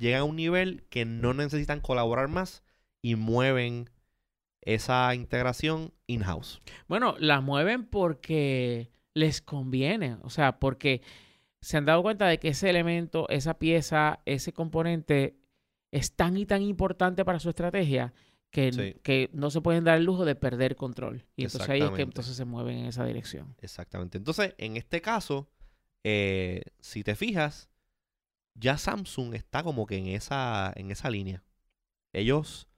llegan 0.00 0.22
a 0.22 0.24
un 0.24 0.36
nivel 0.36 0.84
que 0.88 1.04
no 1.04 1.34
necesitan 1.34 1.80
colaborar 1.80 2.28
más 2.28 2.64
y 3.02 3.16
mueven 3.16 3.90
esa 4.62 5.14
integración 5.14 5.92
in-house. 6.06 6.62
Bueno, 6.88 7.16
las 7.18 7.42
mueven 7.42 7.84
porque 7.84 8.90
les 9.12 9.42
conviene, 9.42 10.16
o 10.22 10.30
sea, 10.30 10.58
porque 10.58 11.02
se 11.66 11.76
han 11.76 11.84
dado 11.84 12.00
cuenta 12.00 12.28
de 12.28 12.38
que 12.38 12.50
ese 12.50 12.70
elemento, 12.70 13.28
esa 13.28 13.58
pieza, 13.58 14.20
ese 14.24 14.52
componente 14.52 15.36
es 15.90 16.14
tan 16.14 16.36
y 16.36 16.46
tan 16.46 16.62
importante 16.62 17.24
para 17.24 17.40
su 17.40 17.48
estrategia 17.48 18.14
que, 18.52 18.72
Sí. 18.72 18.94
que 19.02 19.30
no 19.32 19.50
se 19.50 19.60
pueden 19.60 19.82
dar 19.82 19.98
el 19.98 20.04
lujo 20.04 20.24
de 20.24 20.36
perder 20.36 20.76
control. 20.76 21.26
Y 21.34 21.42
entonces 21.42 21.68
ahí 21.68 21.82
es 21.82 21.90
que 21.90 22.02
entonces 22.02 22.36
se 22.36 22.44
mueven 22.44 22.78
en 22.78 22.86
esa 22.86 23.04
dirección. 23.04 23.56
Exactamente. 23.60 24.16
Entonces, 24.16 24.54
en 24.58 24.76
este 24.76 25.00
caso, 25.00 25.50
eh, 26.04 26.62
si 26.78 27.02
te 27.02 27.16
fijas, 27.16 27.68
ya 28.54 28.78
Samsung 28.78 29.34
está 29.34 29.64
como 29.64 29.86
que 29.86 29.96
en 29.96 30.06
esa, 30.06 30.72
en 30.76 30.92
esa 30.92 31.10
línea. 31.10 31.42
Ellos 32.12 32.68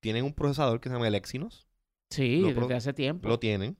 tienen 0.00 0.26
un 0.26 0.34
procesador 0.34 0.78
que 0.82 0.90
se 0.90 0.94
llama 0.94 1.08
el 1.08 1.14
Exynos. 1.14 1.66
Sí, 2.10 2.40
Lo 2.42 2.52
desde 2.52 2.74
hace 2.74 2.92
tiempo. 2.92 3.28
Lo 3.28 3.38
tienen. 3.38 3.78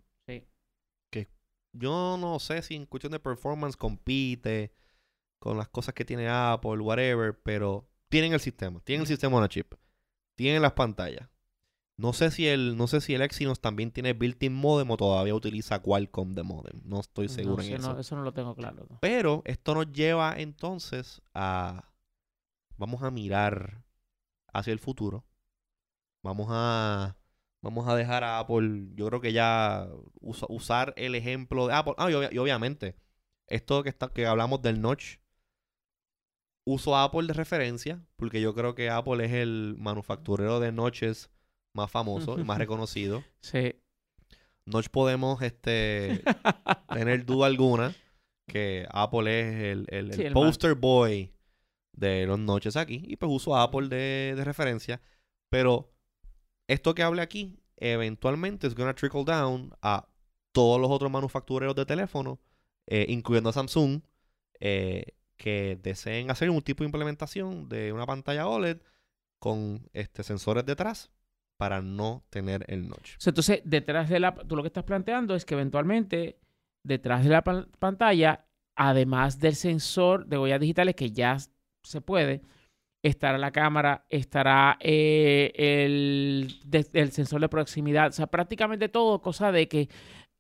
Yo 1.79 2.17
no 2.19 2.39
sé 2.39 2.63
si 2.63 2.75
en 2.75 2.87
cuestión 2.87 3.13
de 3.13 3.21
performance 3.21 3.77
compite 3.77 4.73
con 5.39 5.59
las 5.59 5.69
cosas 5.69 5.95
que 5.95 6.05
tiene 6.05 6.29
Apple, 6.29 6.81
whatever, 6.81 7.39
pero 7.43 7.89
tienen 8.09 8.33
el 8.33 8.41
sistema. 8.41 8.81
Tienen 8.81 9.03
el 9.03 9.07
sistema 9.07 9.37
on 9.37 9.49
chip. 9.49 9.75
Tienen 10.37 10.63
las 10.63 10.73
pantallas. 10.73 11.29
No 11.99 12.13
sé 12.13 12.31
si 12.31 12.47
el, 12.47 12.77
no 12.77 12.89
sé 12.89 13.01
si 13.01 13.15
el 13.15 13.23
Exynos 13.23 13.61
también 13.61 13.91
tiene 13.91 14.13
built-in 14.13 14.53
modem 14.53 14.91
o 14.91 14.97
todavía 14.99 15.35
utiliza 15.35 15.81
Qualcomm 15.81 16.35
de 16.35 16.43
modem. 16.43 16.83
No 16.85 17.01
estoy 17.01 17.29
seguro 17.29 17.57
no 17.57 17.63
en 17.63 17.75
eso. 17.75 17.95
no, 17.95 18.01
eso 18.01 18.17
no 18.17 18.23
lo 18.23 18.33
tengo 18.33 18.55
claro. 18.55 18.87
¿no? 18.89 18.99
Pero 19.01 19.43
esto 19.47 19.75
nos 19.75 19.91
lleva 19.93 20.35
entonces 20.37 21.23
a... 21.33 21.91
Vamos 22.77 23.03
a 23.03 23.11
mirar 23.11 23.83
hacia 24.53 24.75
el 24.75 24.79
futuro. 24.79 25.25
Vamos 26.23 26.49
a... 26.51 27.17
Vamos 27.63 27.89
a 27.89 27.97
dejar 27.97 28.23
a 28.23 28.39
Apple, 28.39 28.89
yo 28.95 29.07
creo 29.09 29.21
que 29.21 29.33
ya 29.33 29.89
usa- 30.21 30.47
usar 30.49 30.93
el 30.97 31.15
ejemplo 31.15 31.67
de 31.67 31.75
Apple. 31.75 31.95
Ah, 31.99 32.11
y, 32.11 32.15
obvia- 32.15 32.33
y 32.33 32.39
obviamente, 32.39 32.97
esto 33.49 33.83
que, 33.83 33.89
está, 33.89 34.09
que 34.09 34.27
hablamos 34.27 34.63
del 34.63 34.81
notch, 34.81 35.17
uso 36.67 36.97
a 36.97 37.05
Apple 37.05 37.27
de 37.27 37.33
referencia, 37.33 38.05
porque 38.17 38.41
yo 38.41 38.55
creo 38.55 38.75
que 38.75 38.91
Apple 38.91 39.25
es 39.25 39.33
el 39.33 39.77
manufacturero 39.79 40.61
de 40.61 40.73
notches 40.73 41.31
más 41.75 41.91
famoso 41.91 42.39
y 42.39 42.45
más 42.45 42.59
reconocido. 42.59 43.25
Sí. 43.41 43.75
Notch 44.67 44.89
podemos 44.89 45.41
este, 45.43 46.23
tener 46.93 47.25
duda 47.25 47.47
alguna 47.47 47.95
que 48.49 48.87
Apple 48.91 49.41
es 49.41 49.55
el, 49.63 49.87
el- 49.91 50.13
Sí, 50.13 50.21
el 50.23 50.27
el 50.29 50.35
más. 50.35 50.43
poster 50.45 50.75
boy 50.75 51.33
de 51.97 52.27
los 52.27 52.39
noches 52.39 52.77
aquí. 52.77 53.03
Y 53.07 53.17
pues 53.17 53.31
uso 53.33 53.57
a 53.57 53.63
Apple 53.65 53.89
de, 53.89 54.35
de 54.37 54.45
referencia. 54.45 55.01
Pero 55.51 55.93
esto 56.69 56.95
que 56.95 57.03
hable 57.03 57.23
aquí, 57.23 57.59
eventualmente 57.77 58.67
es 58.67 58.75
gonna 58.75 58.95
trickle 58.95 59.25
down 59.25 59.73
a 59.83 60.09
todos 60.53 60.81
los 60.81 60.91
otros 60.91 61.11
manufactureros 61.11 61.75
de 61.75 61.85
teléfono, 61.85 62.41
eh, 62.87 63.07
incluyendo 63.09 63.51
a 63.51 63.53
Samsung, 63.53 64.01
eh, 64.61 65.15
que 65.37 65.79
deseen 65.83 66.31
hacer 66.31 66.49
un 66.49 66.63
tipo 66.63 66.83
de 66.83 66.87
implementación 66.87 67.69
de 67.69 67.93
una 67.93 68.07
pantalla 68.07 68.49
OLED 68.49 68.79
con 69.39 69.89
este, 69.93 70.23
sensores 70.23 70.65
detrás 70.65 71.11
para 71.59 71.83
no 71.83 72.25
tener 72.31 72.65
el 72.69 72.89
notch. 72.89 73.17
Entonces, 73.27 73.61
detrás 73.65 74.09
de 74.09 74.21
la... 74.21 74.35
Tú 74.35 74.57
lo 74.57 74.63
que 74.63 74.69
estás 74.69 74.85
planteando 74.85 75.35
es 75.35 75.45
que 75.45 75.55
eventualmente, 75.55 76.39
detrás 76.83 77.23
de 77.23 77.31
la 77.31 77.45
pan- 77.45 77.69
pantalla, 77.79 78.47
además 78.75 79.39
del 79.39 79.57
sensor 79.57 80.27
de 80.27 80.39
huellas 80.39 80.61
digitales 80.61 80.95
que 80.95 81.11
ya 81.11 81.37
se 81.83 82.01
puede, 82.01 82.43
estará 83.07 83.39
la 83.39 83.51
cámara, 83.53 84.05
estará 84.11 84.77
eh, 84.81 85.53
el, 85.57 86.59
de- 86.65 86.87
el 86.93 87.13
sensor 87.13 87.41
de 87.41 87.49
proximidad, 87.49 88.09
o 88.09 88.13
sea, 88.13 88.27
prácticamente 88.27 88.89
todo, 88.89 89.21
cosa 89.23 89.53
de 89.53 89.69
que 89.69 89.89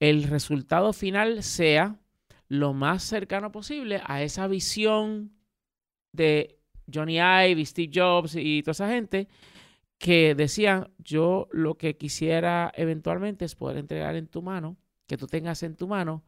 el 0.01 0.25
resultado 0.25 0.93
final 0.93 1.43
sea 1.43 1.97
lo 2.49 2.73
más 2.75 3.03
cercano 3.03 3.51
posible 3.51 4.01
a 4.05 4.23
esa 4.23 4.47
visión 4.47 5.33
de 6.13 6.59
Johnny 6.93 7.17
Ive, 7.19 7.65
Steve 7.65 7.91
Jobs 7.93 8.37
y 8.37 8.63
toda 8.63 8.73
esa 8.73 8.89
gente 8.89 9.29
que 9.99 10.35
decían, 10.35 10.91
yo 10.99 11.49
lo 11.53 11.77
que 11.77 11.97
quisiera 11.97 12.71
eventualmente 12.77 13.45
es 13.45 13.55
poder 13.55 13.79
entregar 13.79 14.15
en 14.15 14.27
tu 14.29 14.43
mano, 14.43 14.77
que 15.07 15.17
tú 15.17 15.27
tengas 15.27 15.63
en 15.63 15.75
tu 15.77 15.89
mano 15.89 16.23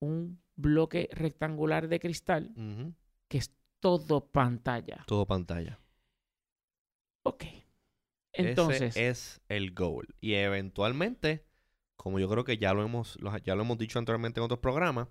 un 0.00 0.38
bloque 0.56 1.08
rectangular 1.12 1.88
de 1.88 1.98
cristal 2.00 2.52
que 3.28 3.38
es 3.38 3.50
todo 3.80 4.26
pantalla. 4.26 5.04
Todo 5.06 5.26
pantalla. 5.26 5.78
Ok. 7.22 7.44
Entonces, 8.32 8.96
Ese 8.96 9.08
es 9.08 9.40
el 9.48 9.74
goal. 9.74 10.14
Y 10.20 10.34
eventualmente, 10.34 11.44
como 11.96 12.18
yo 12.18 12.28
creo 12.28 12.44
que 12.44 12.58
ya 12.58 12.74
lo 12.74 12.82
hemos, 12.82 13.18
ya 13.44 13.54
lo 13.54 13.62
hemos 13.62 13.78
dicho 13.78 13.98
anteriormente 13.98 14.40
en 14.40 14.44
otros 14.44 14.60
programas, 14.60 15.08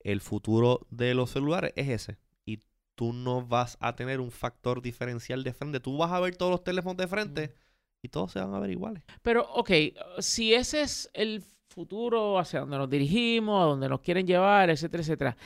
el 0.00 0.20
futuro 0.20 0.86
de 0.90 1.14
los 1.14 1.30
celulares 1.30 1.72
es 1.76 1.88
ese. 1.88 2.18
Y 2.44 2.60
tú 2.94 3.12
no 3.12 3.46
vas 3.46 3.76
a 3.80 3.96
tener 3.96 4.20
un 4.20 4.30
factor 4.30 4.82
diferencial 4.82 5.42
de 5.44 5.52
frente. 5.54 5.80
Tú 5.80 5.96
vas 5.96 6.12
a 6.12 6.20
ver 6.20 6.36
todos 6.36 6.52
los 6.52 6.64
teléfonos 6.64 6.96
de 6.96 7.08
frente 7.08 7.54
y 8.02 8.08
todos 8.08 8.32
se 8.32 8.40
van 8.40 8.54
a 8.54 8.60
ver 8.60 8.70
iguales. 8.70 9.02
pero 9.22 9.46
ok, 9.52 9.70
si 10.18 10.54
ese 10.54 10.82
es 10.82 11.10
el 11.12 11.42
futuro 11.68 12.38
hacia 12.38 12.60
donde 12.60 12.78
nos 12.78 12.90
dirigimos, 12.90 13.62
a 13.62 13.66
donde 13.66 13.88
nos 13.88 14.00
quieren 14.00 14.26
llevar, 14.26 14.70
etcétera, 14.70 15.02
etcétera, 15.02 15.36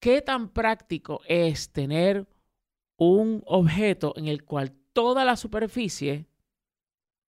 ¿qué 0.00 0.22
tan 0.22 0.48
práctico 0.48 1.20
es 1.26 1.70
tener 1.72 2.26
un 2.96 3.42
objeto 3.46 4.14
en 4.16 4.26
el 4.26 4.44
cual 4.44 4.72
toda 4.92 5.24
la 5.24 5.36
superficie 5.36 6.26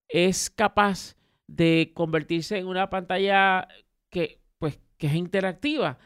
es 0.08 0.50
capaz 0.50 1.16
de 1.46 1.92
convertirse 1.94 2.58
en 2.58 2.66
una 2.66 2.90
pantalla 2.90 3.68
que, 4.10 4.40
pues, 4.58 4.80
que 4.98 5.06
es 5.06 5.14
interactiva 5.14 5.98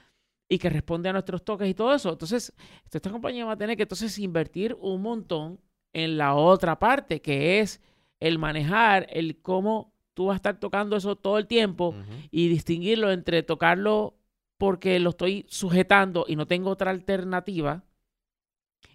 y 0.48 0.58
que 0.58 0.70
responde 0.70 1.08
a 1.08 1.12
nuestros 1.12 1.44
toques 1.44 1.68
y 1.68 1.74
todo 1.74 1.94
eso. 1.94 2.10
Entonces, 2.10 2.52
esta 2.90 3.10
compañía 3.10 3.44
va 3.44 3.52
a 3.52 3.58
tener 3.58 3.76
que 3.76 3.82
entonces 3.82 4.18
invertir 4.18 4.76
un 4.80 5.02
montón 5.02 5.60
en 5.92 6.18
la 6.18 6.34
otra 6.34 6.78
parte, 6.78 7.20
que 7.20 7.60
es 7.60 7.80
el 8.20 8.38
manejar, 8.38 9.06
el 9.10 9.40
cómo 9.40 9.92
tú 10.14 10.26
vas 10.26 10.34
a 10.34 10.36
estar 10.36 10.60
tocando 10.60 10.96
eso 10.96 11.16
todo 11.16 11.38
el 11.38 11.46
tiempo 11.46 11.94
y 12.30 12.48
distinguirlo 12.48 13.10
entre 13.10 13.42
tocarlo 13.42 14.16
porque 14.59 14.98
lo 14.98 15.11
estoy 15.11 15.46
sujetando 15.48 16.24
y 16.28 16.36
no 16.36 16.46
tengo 16.46 16.70
otra 16.70 16.90
alternativa 16.90 17.84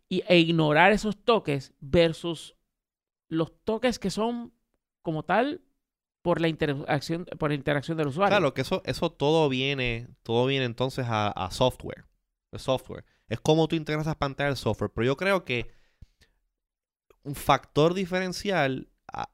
y, 0.09 0.23
e 0.27 0.39
ignorar 0.39 0.91
esos 0.91 1.23
toques 1.23 1.73
versus 1.79 2.55
los 3.29 3.53
toques 3.63 3.99
que 3.99 4.09
son 4.09 4.53
como 5.01 5.23
tal 5.23 5.61
por 6.21 6.39
la 6.41 6.47
interacción 6.47 7.25
por 7.39 7.49
la 7.49 7.55
interacción 7.55 7.97
del 7.97 8.07
usuario. 8.07 8.37
Claro, 8.37 8.53
que 8.53 8.61
eso, 8.61 8.81
eso 8.85 9.11
todo 9.11 9.49
viene, 9.49 10.07
todo 10.23 10.45
viene 10.45 10.65
entonces 10.65 11.05
a, 11.07 11.49
software. 11.51 12.05
El 12.51 12.59
software. 12.59 13.05
Es 13.27 13.39
como 13.39 13.67
tú 13.67 13.75
integras 13.75 14.05
esas 14.05 14.17
pantallas 14.17 14.51
al 14.51 14.57
software. 14.57 14.91
Pero 14.93 15.05
yo 15.05 15.17
creo 15.17 15.45
que 15.45 15.71
un 17.23 17.35
factor 17.35 17.93
diferencial, 17.93 18.89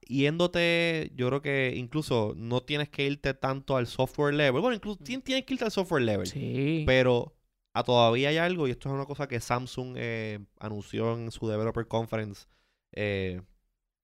yéndote, 0.08 1.12
yo 1.16 1.28
creo 1.28 1.42
que 1.42 1.74
incluso 1.76 2.34
no 2.36 2.62
tienes 2.62 2.90
que 2.90 3.06
irte 3.06 3.34
tanto 3.34 3.78
al 3.78 3.88
software 3.88 4.34
level. 4.34 4.62
Bueno, 4.62 4.76
incluso 4.76 5.00
tien- 5.00 5.24
tienes 5.24 5.46
que 5.46 5.54
irte 5.54 5.66
al 5.66 5.72
software 5.72 6.02
level. 6.04 6.28
Sí. 6.28 6.84
Pero 6.86 7.36
a 7.74 7.84
todavía 7.84 8.30
hay 8.30 8.38
algo, 8.38 8.68
y 8.68 8.72
esto 8.72 8.90
es 8.90 8.96
una 8.96 9.06
cosa 9.06 9.28
que 9.28 9.40
Samsung 9.40 9.96
eh, 9.98 10.40
anunció 10.60 11.14
en 11.16 11.32
su 11.32 11.48
Developer 11.48 11.88
Conference. 11.88 12.48
eh, 12.94 13.42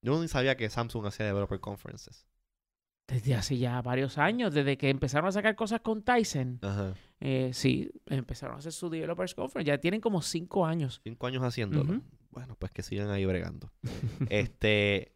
yo 0.02 0.20
ni 0.20 0.28
sabía 0.28 0.56
que 0.56 0.68
Samsung 0.68 1.06
hacía 1.06 1.24
Developer 1.26 1.58
Conferences. 1.60 2.26
Desde 3.08 3.34
hace 3.34 3.56
ya 3.58 3.80
varios 3.82 4.16
años, 4.18 4.52
desde 4.54 4.76
que 4.78 4.90
empezaron 4.90 5.28
a 5.28 5.32
sacar 5.32 5.56
cosas 5.56 5.80
con 5.80 6.02
Tyson, 6.02 6.58
Ajá. 6.62 6.94
eh, 7.20 7.50
sí, 7.54 7.90
empezaron 8.06 8.56
a 8.56 8.58
hacer 8.58 8.72
su 8.72 8.88
Developers 8.90 9.34
Conference. 9.34 9.66
Ya 9.66 9.78
tienen 9.78 10.00
como 10.02 10.20
cinco 10.22 10.64
años. 10.66 11.00
Cinco 11.04 11.26
años 11.26 11.42
haciéndolo. 11.42 12.00
Bueno, 12.30 12.54
pues 12.58 12.70
que 12.72 12.82
sigan 12.82 13.10
ahí 13.10 13.24
bregando. 13.24 13.72
este. 14.30 15.13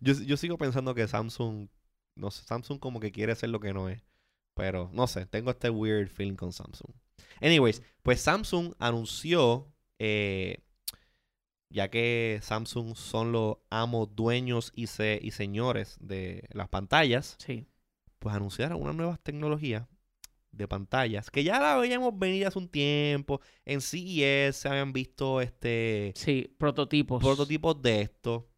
Yo, 0.00 0.14
yo 0.14 0.36
sigo 0.36 0.58
pensando 0.58 0.94
que 0.94 1.06
Samsung. 1.08 1.68
No 2.16 2.30
sé, 2.30 2.44
Samsung 2.44 2.78
como 2.78 3.00
que 3.00 3.10
quiere 3.12 3.34
ser 3.34 3.50
lo 3.50 3.60
que 3.60 3.72
no 3.74 3.88
es. 3.88 4.02
Pero 4.54 4.88
no 4.92 5.06
sé, 5.06 5.26
tengo 5.26 5.50
este 5.50 5.68
weird 5.70 6.08
feeling 6.08 6.36
con 6.36 6.52
Samsung. 6.52 6.92
Anyways, 7.40 7.82
pues 8.02 8.20
Samsung 8.20 8.74
anunció. 8.78 9.72
eh, 9.98 10.58
ya 11.70 11.88
que 11.90 12.38
Samsung 12.42 12.94
son 12.96 13.32
los 13.32 13.56
amos, 13.70 14.14
dueños 14.14 14.70
y, 14.76 14.86
se, 14.86 15.18
y 15.20 15.32
señores 15.32 15.96
de 16.00 16.44
las 16.52 16.68
pantallas, 16.68 17.36
Sí. 17.38 17.66
pues 18.20 18.34
anunciaron 18.34 18.80
unas 18.80 18.94
nuevas 18.94 19.20
tecnologías 19.20 19.84
de 20.52 20.68
pantallas 20.68 21.30
que 21.32 21.42
ya 21.42 21.58
la 21.58 21.76
veíamos 21.76 22.16
venir 22.16 22.46
hace 22.46 22.60
un 22.60 22.68
tiempo. 22.68 23.40
En 23.64 23.80
CES 23.80 24.54
se 24.56 24.68
habían 24.68 24.92
visto 24.92 25.40
este 25.40 26.12
Sí, 26.14 26.54
prototipos. 26.58 27.20
prototipos 27.20 27.82
de 27.82 28.02
esto, 28.02 28.48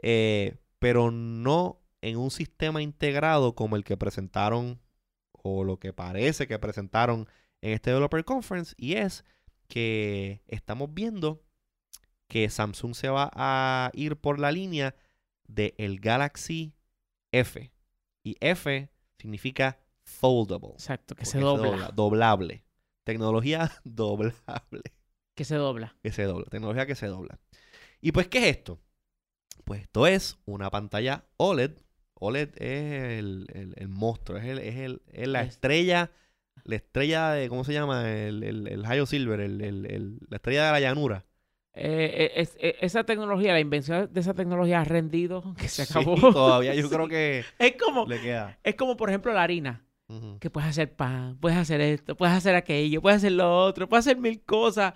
eh, 0.00 0.54
pero 0.82 1.12
no 1.12 1.80
en 2.00 2.16
un 2.16 2.30
sistema 2.32 2.82
integrado 2.82 3.54
como 3.54 3.76
el 3.76 3.84
que 3.84 3.96
presentaron 3.96 4.80
o 5.30 5.62
lo 5.62 5.78
que 5.78 5.92
parece 5.92 6.48
que 6.48 6.58
presentaron 6.58 7.28
en 7.60 7.72
este 7.72 7.90
Developer 7.90 8.24
Conference 8.24 8.74
y 8.76 8.94
es 8.94 9.24
que 9.68 10.42
estamos 10.48 10.92
viendo 10.92 11.40
que 12.28 12.50
Samsung 12.50 12.94
se 12.94 13.08
va 13.08 13.30
a 13.32 13.90
ir 13.94 14.16
por 14.16 14.40
la 14.40 14.50
línea 14.50 14.96
de 15.46 15.74
el 15.78 16.00
Galaxy 16.00 16.74
F 17.30 17.72
y 18.24 18.36
F 18.40 18.90
significa 19.18 19.78
foldable 20.02 20.72
Exacto, 20.72 21.14
que 21.14 21.24
porque 21.24 21.30
se 21.30 21.40
dobla. 21.40 21.92
doblable 21.94 22.64
tecnología 23.04 23.70
doblable 23.84 24.82
Que 25.34 25.44
se 25.44 25.54
dobla. 25.54 25.96
que 26.02 26.10
se 26.10 26.24
dobla, 26.24 26.46
tecnología 26.46 26.86
que 26.86 26.96
se 26.96 27.06
dobla. 27.06 27.38
¿Y 28.00 28.10
pues 28.12 28.26
qué 28.26 28.38
es 28.38 28.56
esto? 28.56 28.80
Pues 29.64 29.82
esto 29.82 30.06
es 30.06 30.38
una 30.44 30.70
pantalla 30.70 31.24
OLED. 31.36 31.72
OLED 32.14 32.50
es 32.56 33.18
el, 33.18 33.46
el- 33.52 33.74
el 33.76 33.88
monstruo, 33.88 34.38
es, 34.38 34.44
el, 34.44 34.58
es, 34.58 34.76
el- 34.76 35.02
es 35.12 35.28
la 35.28 35.42
Es- 35.42 35.48
estrella, 35.50 36.10
la 36.64 36.76
estrella 36.76 37.30
de, 37.32 37.48
¿cómo 37.48 37.64
se 37.64 37.72
llama? 37.72 38.10
El, 38.12 38.42
el, 38.42 38.66
el 38.68 38.84
Hyo 38.86 39.06
Silver, 39.06 39.40
el, 39.40 39.60
el- 39.60 39.86
el- 39.86 40.18
la 40.28 40.36
estrella 40.36 40.66
de 40.66 40.72
la 40.72 40.80
llanura. 40.80 41.24
Eh, 41.74 42.12
eh, 42.14 42.32
es- 42.36 42.56
eh, 42.60 42.76
esa 42.82 43.04
tecnología, 43.04 43.52
la 43.52 43.60
invención 43.60 44.08
de 44.12 44.20
esa 44.20 44.34
tecnología 44.34 44.80
ha 44.82 44.84
rendido, 44.84 45.54
que 45.58 45.68
se 45.68 45.86
Sí, 45.86 45.92
acabó. 45.98 46.16
todavía 46.32 46.74
yo 46.74 46.82
Sí. 46.88 46.94
creo 46.94 47.08
que 47.08 47.44
Es 47.58 47.74
como, 47.82 48.06
le 48.06 48.20
queda. 48.20 48.58
es 48.62 48.74
como, 48.74 48.96
por 48.96 49.08
ejemplo, 49.08 49.32
la 49.32 49.42
harina. 49.42 49.84
Que 50.40 50.50
puedes 50.50 50.68
hacer 50.68 50.94
pan, 50.94 51.38
puedes 51.40 51.56
hacer 51.56 51.80
esto, 51.80 52.14
puedes 52.18 52.34
hacer 52.36 52.54
aquello, 52.54 53.00
puedes 53.00 53.16
hacer 53.16 53.32
lo 53.32 53.60
otro, 53.64 53.88
puedes 53.88 54.06
hacer 54.06 54.18
mil 54.18 54.42
cosas. 54.44 54.92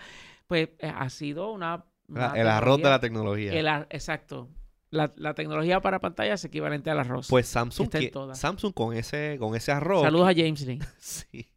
Pues 0.47 0.69
eh, 0.79 0.93
ha 0.95 1.09
sido 1.09 1.51
una... 1.53 1.87
La- 2.09 2.33
el 2.35 2.49
arroz 2.49 2.79
de 2.79 2.85
la 2.91 3.01
tecnología- 3.01 3.51
tecnología. 3.51 3.61
el 3.61 3.69
ar- 3.69 3.87
exacto. 3.91 4.49
La, 4.91 5.13
la 5.17 5.35
tecnología 5.35 5.81
para 5.81 6.01
pantallas 6.01 6.41
es 6.41 6.45
equivalente 6.45 6.91
al 6.91 7.01
arroz. 7.01 7.27
Pues 7.29 7.49
Samsung, 7.49 7.91
todas. 8.13 8.39
Samsung 8.39 8.73
con 8.73 8.95
ese, 8.97 9.37
con 9.39 9.57
ese 9.57 9.73
arroz 9.73 10.03
Saludos 10.05 10.29
a 10.29 10.33
James 10.35 10.61
Lee. 10.63 10.79
Sí. 10.99 11.51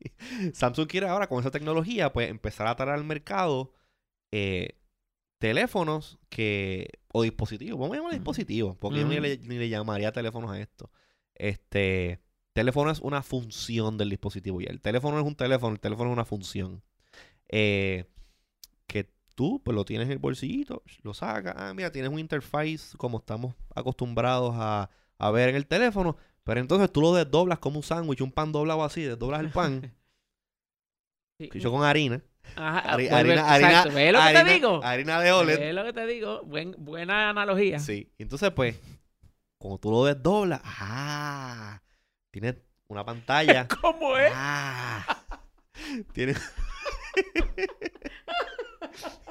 Samsung 0.54 0.88
quiere 0.88 1.08
ahora 1.08 1.28
con 1.28 1.40
esa 1.40 1.52
tecnología 1.52 2.12
pues 2.12 2.30
empezar 2.30 2.66
a 2.68 2.76
traer 2.76 2.96
al 2.96 3.04
mercado 3.04 3.72
eh, 4.32 4.80
teléfonos 5.38 6.18
que 6.30 6.88
o 7.14 7.22
dispositivos, 7.24 7.80
vamos 7.80 7.94
a 7.94 7.98
llamar 7.98 8.12
Ujú. 8.14 8.20
dispositivos, 8.20 8.78
porque 8.78 9.00
yo 9.00 9.08
ni 9.08 9.20
le, 9.20 9.38
ni 9.38 9.58
le 9.58 9.70
llamaría 9.70 10.12
teléfonos 10.12 10.52
a 10.52 10.60
esto. 10.60 10.92
Este 11.36 12.20
teléfono 12.54 12.92
es 12.92 13.00
una 13.00 13.22
función 13.24 13.98
del 13.98 14.10
dispositivo 14.10 14.60
y 14.60 14.66
el 14.66 14.82
teléfono 14.82 15.16
no 15.16 15.22
es 15.22 15.28
un 15.28 15.36
teléfono, 15.36 15.74
el 15.74 15.80
teléfono 15.80 16.10
es 16.10 16.14
una 16.14 16.26
función. 16.26 16.84
Eh, 17.48 18.06
que 18.88 19.10
tú 19.40 19.62
pues 19.64 19.74
lo 19.74 19.86
tienes 19.86 20.08
en 20.08 20.12
el 20.12 20.18
bolsillito, 20.18 20.84
lo 21.02 21.14
sacas, 21.14 21.56
ah, 21.58 21.74
mira, 21.74 21.94
tienes 21.94 22.12
un 22.12 22.20
interface 22.20 22.98
como 22.98 23.20
estamos 23.20 23.56
acostumbrados 23.74 24.54
a, 24.58 24.90
a 25.18 25.32
ver 25.32 25.48
en 25.48 25.56
el 25.56 25.66
teléfono, 25.66 26.18
pero 26.44 26.60
entonces 26.60 26.92
tú 26.92 27.00
lo 27.00 27.14
desdoblas 27.14 27.60
como 27.60 27.78
un 27.78 27.84
sándwich, 27.84 28.20
un 28.20 28.34
pan 28.34 28.52
doblado 28.52 28.84
así, 28.84 29.02
desdoblas 29.04 29.40
el 29.40 29.50
pan, 29.50 29.96
Sí. 31.40 31.48
con 31.64 31.86
harina, 31.86 32.22
Ajá, 32.58 32.80
harina, 32.80 33.18
harina, 33.18 33.58
exacto. 33.58 33.94
¿Ves 33.94 34.12
lo 34.12 34.20
que 34.20 34.26
harina- 34.26 34.44
te 34.46 34.54
digo? 34.56 34.82
harina 34.84 35.22
de 35.22 35.32
OLED. 35.32 35.58
¿Ves 35.60 35.74
lo 35.74 35.84
que 35.86 35.94
te 35.94 36.06
digo? 36.06 36.44
Buen- 36.44 36.76
buena 36.78 37.30
analogía. 37.30 37.80
Sí, 37.80 38.12
entonces 38.18 38.52
pues, 38.52 38.78
cuando 39.58 39.78
tú 39.78 39.90
lo 39.90 40.04
desdoblas, 40.04 40.60
ah, 40.66 41.82
tienes 42.32 42.56
una 42.90 43.06
pantalla. 43.06 43.70
¿Cómo 43.82 44.18
es? 44.18 44.34
Ah, 44.36 45.24
tiene 46.12 46.34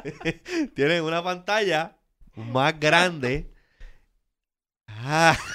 Tienen 0.75 1.03
una 1.05 1.23
pantalla 1.23 1.97
más 2.35 2.79
grande. 2.79 3.53
Ah, 4.87 5.37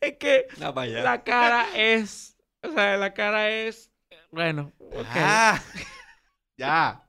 Es 0.00 0.16
que 0.18 0.46
allá. 0.58 1.02
la 1.02 1.22
cara 1.22 1.66
es... 1.76 2.36
O 2.62 2.72
sea, 2.72 2.96
la 2.96 3.12
cara 3.14 3.50
es... 3.50 3.90
Bueno. 4.30 4.72
Ah, 5.08 5.60
ya. 6.56 7.06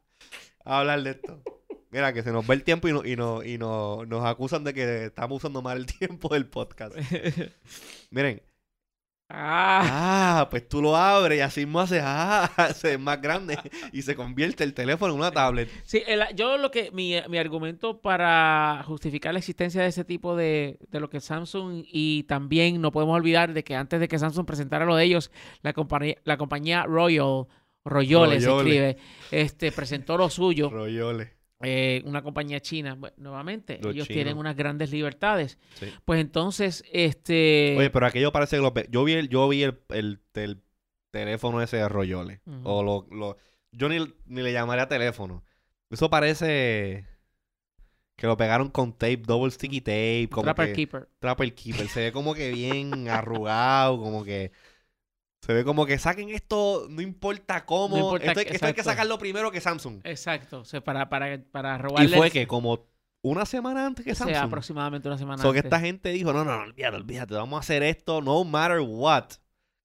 A 0.65 0.79
hablar 0.79 1.01
de 1.03 1.11
esto. 1.11 1.41
Mira, 1.89 2.13
que 2.13 2.23
se 2.23 2.31
nos 2.31 2.49
va 2.49 2.53
el 2.53 2.63
tiempo 2.63 2.87
y, 2.87 2.93
no, 2.93 3.05
y, 3.05 3.15
no, 3.15 3.43
y 3.43 3.57
no- 3.57 4.05
nos 4.05 4.25
acusan 4.25 4.63
de 4.63 4.73
que 4.73 5.05
estamos 5.05 5.37
usando 5.37 5.61
mal 5.61 5.77
el 5.77 5.85
tiempo 5.85 6.29
del 6.33 6.47
podcast. 6.47 6.95
Miren, 8.11 8.41
Ah, 9.33 10.41
Ah, 10.43 10.47
pues 10.49 10.67
tú 10.67 10.81
lo 10.81 10.95
abres 10.97 11.37
y 11.37 11.41
así 11.41 11.65
mismo 11.65 11.83
ah, 12.01 12.49
se 12.75 12.93
es 12.93 12.99
más 12.99 13.21
grande 13.21 13.57
y 13.93 14.01
se 14.01 14.15
convierte 14.15 14.63
el 14.63 14.73
teléfono 14.73 15.13
en 15.13 15.19
una 15.19 15.31
tablet. 15.31 15.69
sí, 15.83 16.01
el- 16.05 16.23
yo 16.35 16.57
lo 16.57 16.69
que, 16.71 16.91
mi, 16.91 17.15
mi 17.29 17.37
argumento 17.37 18.01
para 18.01 18.83
justificar 18.85 19.33
la 19.33 19.39
existencia 19.39 19.81
de 19.81 19.87
ese 19.87 20.03
tipo 20.03 20.35
de, 20.35 20.79
de 20.89 20.99
lo 20.99 21.09
que 21.09 21.21
Samsung 21.21 21.83
y 21.87 22.23
también 22.23 22.81
no 22.81 22.91
podemos 22.91 23.15
olvidar 23.15 23.53
de 23.53 23.63
que 23.63 23.75
antes 23.75 23.99
de 23.99 24.07
que 24.07 24.19
Samsung 24.19 24.45
presentara 24.45 24.85
lo 24.85 24.95
de 24.95 25.05
ellos, 25.05 25.31
la 25.61 25.73
compañía, 25.73 26.15
la 26.25 26.37
compañía 26.37 26.83
Royal, 26.83 27.45
Royole 27.85 28.41
se 28.41 28.49
escribe, 28.51 28.97
este, 29.31 29.71
presentó 29.71 30.17
lo 30.17 30.29
suyo. 30.29 30.69
Royole. 30.69 31.33
Eh, 31.63 32.01
una 32.05 32.21
compañía 32.21 32.59
china, 32.61 32.95
bueno, 32.95 33.15
nuevamente, 33.17 33.79
Los 33.81 33.93
ellos 33.93 34.07
chinos. 34.07 34.15
tienen 34.17 34.37
unas 34.37 34.55
grandes 34.55 34.91
libertades. 34.91 35.57
Sí. 35.75 35.87
Pues 36.05 36.19
entonces, 36.21 36.83
este... 36.91 37.75
Oye, 37.77 37.89
pero 37.89 38.05
aquello 38.05 38.31
parece 38.31 38.57
que 38.57 38.61
lo 38.61 38.73
pe- 38.73 38.87
yo 38.91 39.03
vi 39.03 39.13
el, 39.13 39.29
yo 39.29 39.47
vi 39.49 39.63
el, 39.63 39.79
el, 39.89 40.19
el 40.35 40.61
teléfono 41.11 41.61
ese 41.61 41.77
de 41.77 41.89
Royole. 41.89 42.41
O 42.63 42.83
lo, 42.83 43.07
lo, 43.15 43.37
yo 43.71 43.89
ni, 43.89 43.97
ni 44.25 44.41
le 44.41 44.53
llamaría 44.53 44.87
teléfono. 44.87 45.43
Eso 45.89 46.09
parece 46.09 47.05
que 48.15 48.27
lo 48.27 48.37
pegaron 48.37 48.69
con 48.69 48.93
tape, 48.93 49.17
double 49.17 49.51
sticky 49.51 49.81
tape, 49.81 50.29
como 50.31 50.43
Trapper 50.43 50.67
que 50.67 50.73
Keeper. 50.73 51.09
Trapper 51.19 51.55
Keeper. 51.55 51.87
Se 51.87 52.01
ve 52.01 52.11
como 52.11 52.33
que 52.35 52.51
bien 52.51 53.07
arrugado, 53.09 53.97
como 53.99 54.23
que 54.23 54.51
se 55.41 55.53
ve 55.53 55.63
como 55.63 55.85
que 55.85 55.97
saquen 55.97 56.29
esto, 56.29 56.87
no 56.89 57.01
importa 57.01 57.65
cómo. 57.65 57.97
No 57.97 58.03
importa 58.03 58.25
esto, 58.27 58.39
hay, 58.41 58.45
que- 58.45 58.53
esto 58.53 58.65
hay 58.67 58.73
que 58.73 58.83
sacarlo 58.83 59.17
primero 59.17 59.51
que 59.51 59.59
Samsung. 59.61 60.01
Exacto, 60.03 60.59
o 60.61 60.65
sea, 60.65 60.83
para, 60.83 61.09
para, 61.09 61.41
para 61.51 61.75
Y 61.75 61.77
robarle... 61.79 62.17
fue 62.17 62.27
el- 62.27 62.31
que 62.33 62.47
como 62.47 62.87
una 63.23 63.45
semana 63.45 63.85
antes 63.85 64.05
que 64.05 64.11
o 64.11 64.15
sea, 64.15 64.27
Samsung. 64.27 64.43
aproximadamente 64.45 65.07
una 65.07 65.17
semana 65.17 65.41
So 65.41 65.51
que 65.51 65.59
antes. 65.59 65.65
esta 65.65 65.79
gente 65.79 66.09
dijo, 66.09 66.31
no, 66.33 66.43
no, 66.45 66.57
no, 66.57 66.63
olvídate, 66.63 66.95
olvídate, 66.95 67.33
vamos 67.35 67.57
a 67.57 67.59
hacer 67.61 67.83
esto 67.83 68.21
no 68.21 68.43
matter 68.43 68.79
what. 68.81 69.25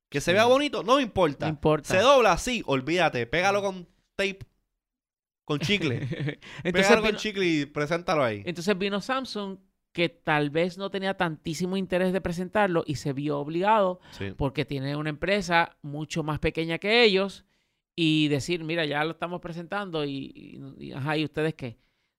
Que 0.08 0.20
se 0.20 0.30
Sí. 0.30 0.34
vea 0.34 0.44
bonito, 0.44 0.82
no 0.82 1.00
importa. 1.00 1.46
No 1.46 1.50
importa. 1.50 1.88
Se 1.88 1.98
dobla, 2.00 2.36
sí, 2.38 2.62
olvídate, 2.66 3.26
pégalo 3.26 3.60
con 3.62 3.88
tape, 4.14 4.38
con 5.44 5.58
chicle. 5.58 5.96
entonces, 6.64 6.72
pégalo 6.72 7.02
vino, 7.02 7.12
con 7.12 7.16
chicle 7.16 7.44
y 7.46 7.66
preséntalo 7.66 8.22
ahí. 8.24 8.42
entonces 8.46 8.76
vino 8.78 9.00
Samsung 9.00 9.58
que 9.96 10.10
tal 10.10 10.50
vez 10.50 10.76
no 10.76 10.90
tenía 10.90 11.16
tantísimo 11.16 11.78
interés 11.78 12.12
de 12.12 12.20
presentarlo 12.20 12.84
y 12.86 12.96
se 12.96 13.14
vio 13.14 13.38
obligado 13.38 13.98
Sí. 14.10 14.34
porque 14.36 14.66
tiene 14.66 14.94
una 14.94 15.08
empresa 15.08 15.78
mucho 15.80 16.22
más 16.22 16.38
pequeña 16.38 16.76
que 16.76 17.02
ellos 17.02 17.46
y 17.94 18.28
decir, 18.28 18.62
mira, 18.62 18.84
ya 18.84 19.02
lo 19.04 19.12
estamos 19.12 19.40
presentando 19.40 20.04
y, 20.04 20.10
y- 20.78 20.84
y, 20.88 20.92
ajá, 20.92 21.16
¿y 21.16 21.24
ustedes 21.24 21.54
qué? 21.54 21.78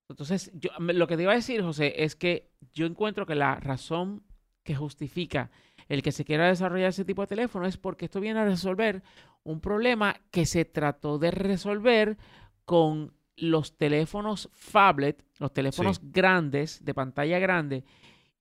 Entonces, 0.10 0.50
yo, 0.56 0.72
lo 0.80 1.06
que 1.06 1.18
te 1.18 1.22
iba 1.22 1.34
a 1.34 1.36
decir, 1.36 1.62
José, 1.62 2.04
es 2.04 2.16
que 2.16 2.50
yo 2.74 2.88
encuentro 2.88 3.28
que 3.28 3.36
la 3.36 3.60
razón 3.60 4.24
que 4.64 4.74
justifica 4.74 5.52
el 5.88 6.02
que 6.02 6.12
se 6.12 6.26
quiera 6.26 6.48
desarrollar 6.48 6.90
ese 6.90 7.06
tipo 7.06 7.22
de 7.22 7.28
teléfono 7.28 7.68
es 7.68 7.78
porque 7.78 8.06
esto 8.06 8.20
viene 8.20 8.40
a 8.40 8.46
resolver 8.46 9.04
un 9.44 9.62
problema 9.62 10.16
que 10.32 10.48
se 10.48 10.66
trató 10.66 11.20
de 11.20 11.30
resolver 11.30 12.18
con 12.66 13.14
los 13.38 13.78
teléfonos 13.78 14.50
phablet, 14.54 15.24
los 15.40 15.54
teléfonos 15.54 16.02
grandes, 16.04 16.84
de 16.84 16.94
pantalla 16.94 17.40
grande, 17.40 17.86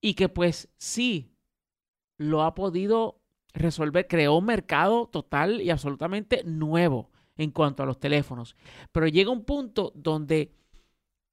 y 0.00 0.14
que 0.14 0.28
pues 0.28 0.68
sí, 0.76 1.30
lo 2.18 2.42
ha 2.42 2.54
podido 2.54 3.20
resolver, 3.52 4.06
creó 4.06 4.36
un 4.36 4.46
mercado 4.46 5.06
total 5.06 5.60
y 5.60 5.70
absolutamente 5.70 6.42
nuevo 6.44 7.10
en 7.36 7.50
cuanto 7.50 7.82
a 7.82 7.86
los 7.86 8.00
teléfonos. 8.00 8.56
Pero 8.92 9.06
llega 9.06 9.30
un 9.30 9.44
punto 9.44 9.92
donde 9.94 10.52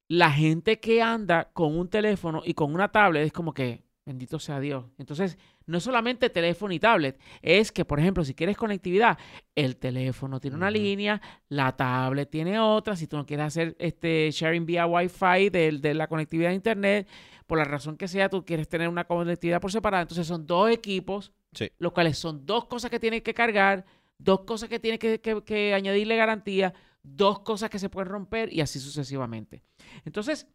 la 0.07 0.32
gente 0.32 0.80
que 0.80 1.01
anda 1.01 1.51
con 1.53 1.78
un 1.78 1.88
teléfono 1.89 2.41
y 2.45 2.53
con 2.53 2.74
una 2.74 2.91
tablet 2.91 3.26
es 3.26 3.34
como 3.34 3.53
que, 3.53 3.84
bendito 4.06 4.38
sea 4.39 4.60
Dios. 4.60 4.86
Entonces, 4.97 5.38
no 5.66 5.78
es 5.78 5.84
solamente 5.84 6.30
teléfono 6.30 6.74
y 6.74 6.80
tablet, 6.80 7.20
es 7.41 7.72
que, 7.72 7.86
por 7.86 7.99
ejemplo, 7.99 8.24
si 8.26 8.34
quieres 8.34 8.58
conectividad, 8.58 9.18
el 9.56 9.78
teléfono 9.78 10.39
tiene 10.39 10.58
una 10.58 10.70
línea, 10.72 11.22
la 11.49 11.76
tablet 11.76 12.30
tiene 12.30 12.60
otra, 12.60 12.95
si 12.95 13.08
tú 13.08 13.16
no 13.18 13.26
quieres 13.26 13.45
hacer 13.47 13.76
este 13.80 14.30
sharing 14.32 14.66
vía 14.66 14.86
Wi-Fi 14.86 15.49
de, 15.49 15.78
de 15.80 15.93
la 15.93 16.08
conectividad 16.08 16.51
a 16.51 16.56
Internet, 16.56 17.08
por 17.47 17.58
la 17.58 17.64
razón 17.64 17.95
que 17.97 18.08
sea, 18.08 18.30
tú 18.30 18.43
quieres 18.43 18.68
tener 18.68 18.89
una 18.89 19.06
conectividad 19.06 19.62
por 19.62 19.72
separada, 19.72 20.01
entonces 20.04 20.28
son 20.28 20.45
dos 20.45 20.70
equipos, 20.70 21.32
Sí. 21.54 21.70
los 21.78 21.91
cuales 21.93 22.18
son 22.18 22.45
dos 22.45 22.66
cosas 22.66 22.89
que 22.89 22.99
tienes 22.99 23.22
que 23.22 23.34
cargar, 23.34 23.86
dos 24.18 24.41
cosas 24.41 24.70
que 24.70 24.80
tienes 24.80 24.99
que, 24.99 25.22
que- 25.22 25.43
que 25.43 25.74
añadirle 25.74 26.16
garantía, 26.16 26.74
dos 27.04 27.39
cosas 27.41 27.70
que 27.70 27.78
se 27.80 27.89
pueden 27.89 28.10
romper 28.10 28.51
y 28.51 28.60
así 28.62 28.80
sucesivamente. 28.80 29.62
Entonces, 30.04 30.47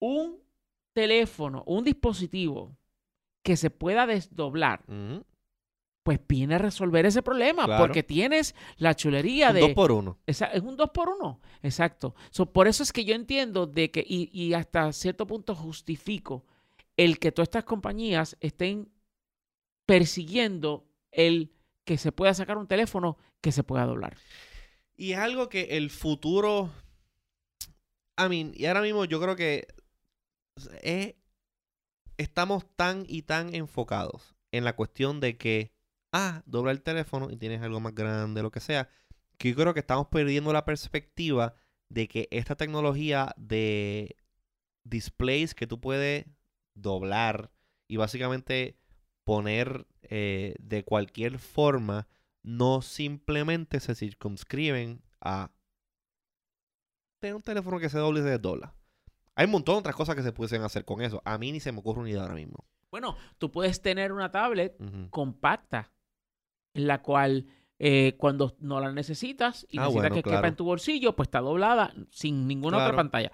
un 0.00 0.38
teléfono, 0.92 1.62
un 1.66 1.84
dispositivo 1.84 2.76
que 3.42 3.56
se 3.56 3.70
pueda 3.70 4.06
desdoblar, 4.06 4.84
pues 6.04 6.20
viene 6.28 6.56
a 6.56 6.58
resolver 6.58 7.06
ese 7.06 7.22
problema, 7.22 7.64
Claro. 7.64 7.82
porque 7.84 8.02
tienes 8.02 8.54
la 8.76 8.94
chulería 8.94 9.48
Un 9.50 9.54
de... 9.54 9.60
dos 9.60 9.70
por 9.72 9.92
uno. 9.92 10.18
Esa- 10.26 10.46
es 10.46 10.62
un 10.62 10.76
dos 10.76 10.90
por 10.90 11.08
uno, 11.08 11.40
exacto. 11.62 12.14
So, 12.30 12.52
por 12.52 12.66
eso 12.68 12.82
es 12.82 12.92
que 12.92 13.04
yo 13.04 13.14
entiendo 13.14 13.66
de 13.66 13.90
que, 13.90 14.04
y, 14.06 14.28
y 14.32 14.54
hasta 14.54 14.92
cierto 14.92 15.26
punto 15.26 15.54
justifico 15.54 16.44
el 16.96 17.18
que 17.18 17.32
todas 17.32 17.46
estas 17.46 17.64
compañías 17.64 18.36
estén 18.40 18.90
persiguiendo 19.86 20.86
el 21.10 21.52
que 21.84 21.98
se 21.98 22.12
pueda 22.12 22.34
sacar 22.34 22.58
un 22.58 22.66
teléfono 22.68 23.16
que 23.40 23.52
se 23.52 23.64
pueda 23.64 23.86
doblar. 23.86 24.16
Y 24.96 25.12
es 25.12 25.18
algo 25.18 25.48
que 25.48 25.76
el 25.76 25.90
futuro. 25.90 26.70
I 28.18 28.28
mean, 28.28 28.52
y 28.54 28.66
ahora 28.66 28.82
mismo 28.82 29.04
yo 29.04 29.20
creo 29.20 29.34
que 29.36 29.66
es- 30.82 31.14
estamos 32.18 32.66
tan 32.76 33.04
y 33.08 33.22
tan 33.22 33.54
enfocados 33.54 34.34
en 34.52 34.64
la 34.64 34.76
cuestión 34.76 35.20
de 35.20 35.36
que, 35.36 35.72
ah, 36.12 36.42
dobla 36.46 36.72
el 36.72 36.82
teléfono 36.82 37.30
y 37.30 37.36
tienes 37.36 37.62
algo 37.62 37.80
más 37.80 37.94
grande, 37.94 38.42
lo 38.42 38.50
que 38.50 38.60
sea, 38.60 38.88
que 39.38 39.50
yo 39.50 39.56
creo 39.56 39.74
que 39.74 39.80
estamos 39.80 40.08
perdiendo 40.08 40.52
la 40.52 40.64
perspectiva 40.64 41.54
de 41.88 42.08
que 42.08 42.28
esta 42.30 42.56
tecnología 42.56 43.34
de 43.36 44.16
displays 44.84 45.54
que 45.54 45.66
tú 45.66 45.80
puedes 45.80 46.26
doblar 46.74 47.50
y 47.88 47.96
básicamente 47.96 48.78
poner 49.24 49.86
eh, 50.02 50.54
de 50.58 50.84
cualquier 50.84 51.38
forma 51.38 52.08
no 52.42 52.82
simplemente 52.82 53.80
se 53.80 53.94
circunscriben 53.94 55.02
a 55.20 55.52
tener 57.20 57.36
un 57.36 57.42
teléfono 57.42 57.78
que 57.78 57.88
se 57.88 57.98
doble 57.98 58.20
y 58.20 58.22
se 58.24 58.30
desdobla. 58.30 58.74
Hay 59.34 59.46
un 59.46 59.52
montón 59.52 59.76
de 59.76 59.78
otras 59.80 59.96
cosas 59.96 60.14
que 60.14 60.22
se 60.22 60.32
pueden 60.32 60.62
hacer 60.62 60.84
con 60.84 61.00
eso. 61.02 61.22
A 61.24 61.38
mí 61.38 61.52
ni 61.52 61.60
se 61.60 61.72
me 61.72 61.78
ocurre 61.78 62.00
una 62.00 62.10
idea 62.10 62.22
ahora 62.22 62.34
mismo. 62.34 62.66
Bueno, 62.90 63.16
tú 63.38 63.50
puedes 63.50 63.80
tener 63.80 64.12
una 64.12 64.30
tablet 64.30 64.76
compacta, 65.10 65.90
en 66.74 66.86
la 66.86 67.00
cual 67.02 67.46
eh, 67.78 68.14
cuando 68.18 68.54
no 68.60 68.78
la 68.80 68.92
necesitas 68.92 69.66
y 69.70 69.78
Ah, 69.78 69.82
necesitas 69.82 69.92
bueno, 69.94 70.14
que 70.14 70.22
quepa 70.22 70.30
claro. 70.36 70.48
en 70.48 70.56
tu 70.56 70.64
bolsillo, 70.64 71.16
pues 71.16 71.26
está 71.28 71.40
doblada 71.40 71.94
sin 72.10 72.46
ninguna 72.46 72.76
Claro. 72.76 72.90
otra 72.90 72.96
pantalla. 72.96 73.32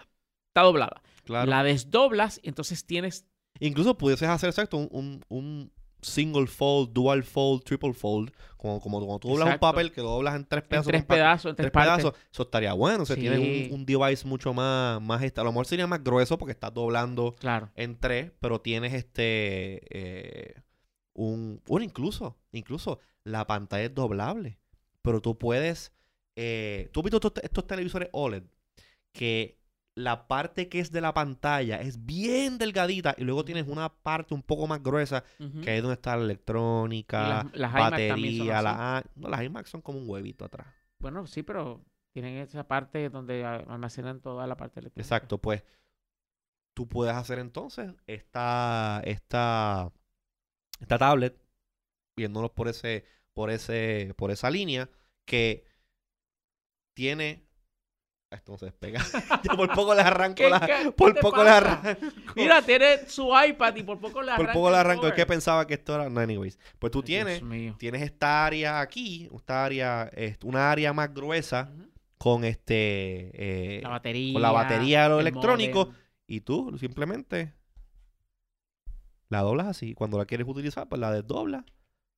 Está 0.49 0.62
doblada. 0.62 1.03
Claro. 1.24 1.51
La 1.51 1.62
desdoblas 1.64 2.40
y 2.42 2.49
entonces 2.49 2.86
tienes 2.86 3.26
Incluso 3.61 3.99
pudieses 3.99 4.28
hacer 4.28 4.49
exacto 4.51 4.76
un, 4.76 4.88
un- 4.92 5.24
un 5.28 5.72
single 6.01 6.46
fold, 6.46 6.92
dual 6.92 7.22
fold, 7.24 7.62
triple 7.64 7.92
fold. 7.94 8.30
Como, 8.57 8.80
como 8.80 8.99
cuando 8.99 9.20
tú 9.20 9.28
doblas 9.28 9.46
Exacto. 9.46 9.66
un 9.66 9.72
papel 9.72 9.92
que 9.92 10.01
lo 10.01 10.09
doblas 10.11 10.34
en 10.34 10.44
tres 10.44 10.64
en 10.64 10.68
pedazos. 10.68 10.88
tres 10.90 11.05
pedazos, 11.05 11.51
en 11.51 11.57
tres, 11.57 11.70
pedazos. 11.70 12.14
Eso 12.32 12.42
estaría 12.42 12.72
bueno. 12.72 13.05
O 13.05 13.07
sea, 13.07 13.14
tienes 13.14 13.38
Sí. 13.40 13.68
un, 13.70 13.80
un 13.80 13.86
device 13.86 14.26
mucho 14.26 14.53
más, 14.53 15.01
más 15.01 15.22
A 15.22 15.44
lo 15.44 15.53
mejor 15.53 15.66
sería 15.66 15.86
más 15.86 16.03
grueso 16.03 16.38
porque 16.38 16.53
estás 16.53 16.74
doblando 16.74 17.36
Claro. 17.38 17.70
en 17.76 17.96
tres, 18.01 18.32
pero 18.40 18.61
tienes 18.61 18.94
este 18.94 19.80
eh, 19.96 20.55
un, 21.14 21.62
un 21.68 21.82
incluso, 21.84 22.36
incluso 22.51 22.99
la 23.22 23.46
pantalla 23.46 23.84
es 23.84 23.94
doblable, 23.94 24.59
pero 25.03 25.20
tú 25.20 25.38
puedes, 25.38 25.92
eh, 26.36 26.88
tú 26.92 27.01
has 27.01 27.05
visto 27.05 27.32
estos 27.42 27.66
televisores 27.66 28.09
OLED 28.12 28.42
que 29.12 29.57
la 29.99 30.28
parte 30.28 30.68
que 30.68 30.78
es 30.80 30.92
de 30.92 31.01
la 31.01 31.12
pantalla 31.12 31.80
es 31.80 32.05
bien 32.07 32.57
delgadita 32.59 33.14
y 33.18 33.24
luego 33.24 33.44
tienes 33.44 33.66
una 33.66 33.88
parte 33.92 34.32
un 34.34 34.42
poco 34.42 34.66
más 34.66 34.82
gruesa 34.82 35.24
que 35.62 35.76
es 35.76 35.82
donde 35.82 35.94
está 35.94 36.16
la 36.16 36.22
electrónica, 36.24 37.24
Y 37.24 37.28
las- 37.28 37.55
las 37.57 37.72
batería, 37.74 38.59
así. 38.59 38.64
la, 38.64 39.05
no, 39.16 39.28
las 39.28 39.42
iMac 39.42 39.66
son 39.66 39.82
como 39.82 39.99
un 39.99 40.09
huevito 40.09 40.44
atrás. 40.44 40.66
Bueno, 41.01 41.26
sí, 41.26 41.42
pero 41.42 41.84
tienen 42.12 42.36
esa 42.38 42.66
parte 42.66 43.09
donde 43.11 43.44
almacenan 43.44 44.20
toda 44.20 44.46
la 44.46 44.57
parte 44.57 44.80
electrónica. 44.80 45.05
Exacto, 45.16 45.38
pues 45.38 45.64
tú 46.74 46.88
puedes 46.88 47.14
hacer 47.14 47.38
entonces 47.40 47.92
esta, 48.07 49.01
esta, 49.05 49.90
esta 50.80 50.99
tablet, 50.99 51.36
viéndonos 52.16 52.51
por 52.53 52.68
ese, 52.68 53.05
por 53.32 53.51
ese, 53.51 54.14
por 54.16 54.30
esa 54.30 54.49
línea, 54.51 54.88
que 55.26 55.64
tiene. 56.94 57.47
Esto 58.31 58.53
no 58.53 58.59
se 58.59 58.66
despega. 58.66 59.01
Yo 59.43 59.57
por 59.57 59.72
poco 59.74 59.95
les 59.95 60.05
arranco 60.05 60.37
¿Qué- 60.37 60.51
la. 60.51 60.61
qué- 60.61 60.91
Por 60.97 61.18
poco 61.18 61.37
pasa? 61.39 61.57
arranco. 61.57 62.07
Mira, 62.37 62.61
tiene 62.62 63.07
su 63.09 63.31
iPad 63.35 63.74
y 63.76 63.83
por 63.83 63.99
poco 63.99 64.20
le 64.20 64.26
por 64.33 64.35
arranca 64.41 64.53
poco 64.53 64.68
el 64.68 64.74
arranco. 64.74 65.07
Es 65.09 65.14
que 65.14 65.24
pensaba 65.26 65.66
que 65.66 65.74
esto 65.74 65.95
era. 65.95 66.11
No, 66.11 66.20
anyways. 66.20 66.59
Pues 66.79 66.91
tú 66.93 66.99
Ay, 66.99 67.05
tienes. 67.05 67.43
Tienes 67.79 68.03
esta 68.03 68.45
área 68.45 68.81
aquí. 68.81 69.31
Esta 69.35 69.64
área. 69.64 70.11
Una 70.45 70.70
área 70.70 70.93
más 70.93 71.12
gruesa. 71.14 71.72
Con 72.18 72.45
este. 72.45 73.76
eh, 73.79 73.81
La 73.83 73.91
batería. 73.91 74.33
con 74.35 74.43
la 74.43 74.51
batería 74.51 75.03
de 75.05 75.09
lo 75.09 75.20
el 75.20 75.26
electrónico. 75.29 75.93
Y 76.26 76.41
tú 76.43 76.76
simplemente 76.79 77.55
la 79.31 79.41
doblas 79.41 79.66
así. 79.68 79.95
Cuando 79.95 80.18
la 80.18 80.26
quieres 80.26 80.47
utilizar, 80.47 80.89
pues 80.89 81.01
la 81.01 81.11
desdoblas 81.12 81.64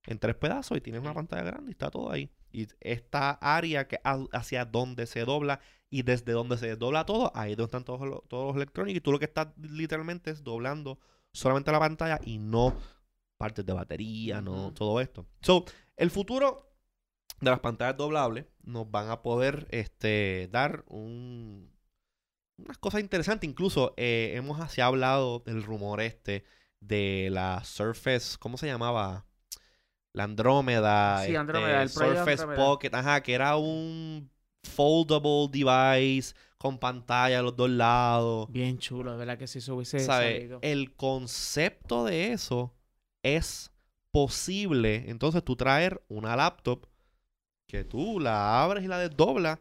en 0.06 0.18
tres 0.18 0.34
pedazos 0.36 0.78
y 0.78 0.80
tienes 0.80 1.02
una 1.02 1.14
pantalla 1.14 1.42
grande 1.42 1.70
y 1.70 1.72
está 1.72 1.90
todo 1.90 2.10
ahí. 2.10 2.30
Y 2.52 2.66
esta 2.80 3.30
área 3.32 3.86
que 3.86 4.00
ha- 4.02 4.24
hacia 4.32 4.64
donde 4.64 5.06
se 5.06 5.24
dobla 5.24 5.60
y 5.90 6.02
desde 6.02 6.32
donde 6.32 6.56
se 6.56 6.68
desdobla 6.68 7.04
todo, 7.04 7.32
ahí 7.34 7.52
es 7.52 7.56
donde 7.56 7.68
están 7.68 7.84
todos 7.84 8.08
los, 8.08 8.26
todos 8.28 8.46
los 8.46 8.56
electrónicos. 8.56 8.98
Y 8.98 9.00
tú 9.00 9.12
lo 9.12 9.18
que 9.18 9.24
estás 9.24 9.48
literalmente 9.58 10.30
es 10.30 10.44
doblando 10.44 10.98
solamente 11.32 11.72
la 11.72 11.80
pantalla 11.80 12.20
y 12.24 12.38
no 12.38 12.74
partes 13.36 13.66
de 13.66 13.72
batería, 13.72 14.40
no 14.40 14.72
todo 14.72 15.00
esto. 15.00 15.26
So, 15.40 15.64
el 15.96 16.10
futuro 16.10 16.70
de 17.40 17.50
las 17.50 17.60
pantallas 17.60 17.96
doblables 17.96 18.46
nos 18.62 18.90
van 18.90 19.10
a 19.10 19.22
poder 19.22 19.66
este, 19.70 20.48
dar 20.52 20.84
un, 20.86 21.72
unas 22.58 22.78
cosas 22.78 23.00
interesantes. 23.00 23.48
Incluso 23.48 23.94
eh, 23.96 24.32
hemos 24.34 24.60
así 24.60 24.80
hablado 24.80 25.40
del 25.40 25.62
rumor 25.62 26.00
este 26.00 26.44
de 26.80 27.28
la 27.32 27.64
Surface, 27.64 28.38
¿cómo 28.38 28.56
se 28.56 28.66
llamaba? 28.66 29.26
La 30.12 30.24
Andrómeda. 30.24 31.24
Sí, 31.24 31.34
Andrómeda, 31.34 31.82
este, 31.82 32.04
el 32.04 32.16
Surface. 32.16 32.46
Pocket, 32.56 32.94
ajá, 32.94 33.22
que 33.22 33.34
era 33.34 33.56
un 33.56 34.30
foldable 34.62 35.48
device 35.50 36.34
con 36.58 36.78
pantalla 36.78 37.38
a 37.38 37.42
los 37.42 37.56
dos 37.56 37.70
lados. 37.70 38.46
Bien 38.50 38.78
chulo, 38.78 39.12
de 39.12 39.18
verdad 39.18 39.38
que 39.38 39.46
si 39.46 39.58
eso 39.58 39.74
hubiese 39.76 40.00
¿Sabe? 40.00 40.34
salido. 40.34 40.58
El 40.62 40.94
concepto 40.94 42.04
de 42.04 42.32
eso 42.32 42.74
es 43.22 43.70
posible. 44.10 45.04
Entonces 45.08 45.42
tú 45.44 45.56
traer 45.56 46.02
una 46.08 46.36
laptop 46.36 46.86
que 47.66 47.84
tú 47.84 48.20
la 48.20 48.62
abres 48.62 48.84
y 48.84 48.88
la 48.88 48.98
desdoblas. 48.98 49.58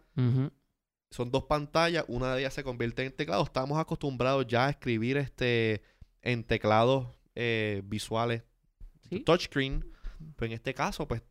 Son 1.11 1.31
dos 1.31 1.45
pantallas, 1.45 2.05
una 2.07 2.33
de 2.35 2.41
ellas 2.41 2.53
se 2.53 2.63
convierte 2.63 3.03
en 3.05 3.11
teclado. 3.15 3.43
Estamos 3.43 3.79
acostumbrados 3.79 4.45
ya 4.47 4.67
a 4.67 4.69
escribir 4.71 5.17
este 5.17 5.81
en 6.21 6.43
teclados 6.43 7.07
eh, 7.35 7.81
visuales 7.85 8.43
Sí. 9.09 9.21
touchscreen. 9.21 9.85
Pero 10.35 10.47
en 10.47 10.51
este 10.51 10.73
caso, 10.73 11.07
pues 11.07 11.23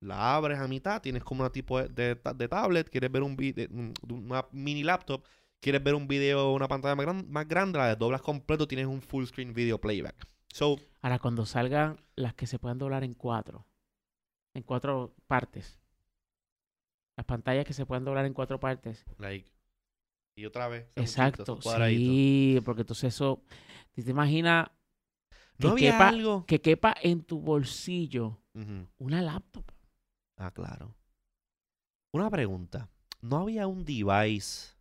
la 0.00 0.34
abres 0.34 0.58
a 0.58 0.66
mitad, 0.66 1.00
tienes 1.02 1.22
como 1.24 1.42
una 1.42 1.50
tipo 1.50 1.80
de, 1.80 1.88
de 1.88 2.16
ta- 2.16 2.32
de 2.34 2.48
tablet, 2.48 2.88
quieres 2.88 3.10
ver 3.12 3.22
un 3.22 3.36
video, 3.36 3.68
una 4.08 4.46
mini 4.52 4.82
laptop, 4.82 5.22
quieres 5.60 5.82
ver 5.82 5.94
un 5.94 6.08
video, 6.08 6.52
una 6.52 6.68
pantalla 6.68 6.94
más, 6.94 7.06
gran- 7.06 7.30
más 7.30 7.46
grande, 7.46 7.78
la 7.78 7.88
desdoblas 7.88 8.22
completo, 8.22 8.66
tienes 8.66 8.86
un 8.86 9.02
full 9.02 9.24
screen 9.26 9.52
video 9.52 9.78
playback. 9.78 10.26
So, 10.48 10.76
Ahora, 11.02 11.18
cuando 11.18 11.46
salgan 11.46 12.00
las 12.16 12.34
que 12.34 12.46
se 12.46 12.58
puedan 12.58 12.78
doblar 12.78 13.04
en 13.04 13.14
cuatro, 13.14 13.66
en 14.54 14.62
cuatro 14.62 15.14
partes, 15.26 15.78
las 17.16 17.26
pantallas 17.26 17.64
que 17.66 17.74
se 17.74 17.84
puedan 17.86 18.04
doblar 18.04 18.24
en 18.24 18.32
cuatro 18.32 18.58
partes, 18.58 19.04
like, 19.18 19.50
y 20.34 20.46
otra 20.46 20.68
vez. 20.68 20.86
exacto, 20.96 21.60
sí, 21.60 22.58
porque 22.64 22.82
entonces 22.82 23.14
eso, 23.14 23.42
¿te 23.92 24.02
te 24.02 24.10
imaginas 24.10 24.68
que, 25.58 25.66
¿No 25.66 25.72
había 25.72 25.92
quepa, 25.92 26.08
algo? 26.08 26.44
que 26.46 26.60
quepa 26.60 26.94
en 27.02 27.22
tu 27.22 27.38
bolsillo 27.40 28.38
una 28.98 29.20
laptop? 29.22 29.64
Ah, 30.42 30.50
claro. 30.50 30.94
Una 32.12 32.30
pregunta. 32.30 32.88
¿No 33.20 33.36
había 33.42 33.66
un 33.66 33.84
device? 33.84 34.74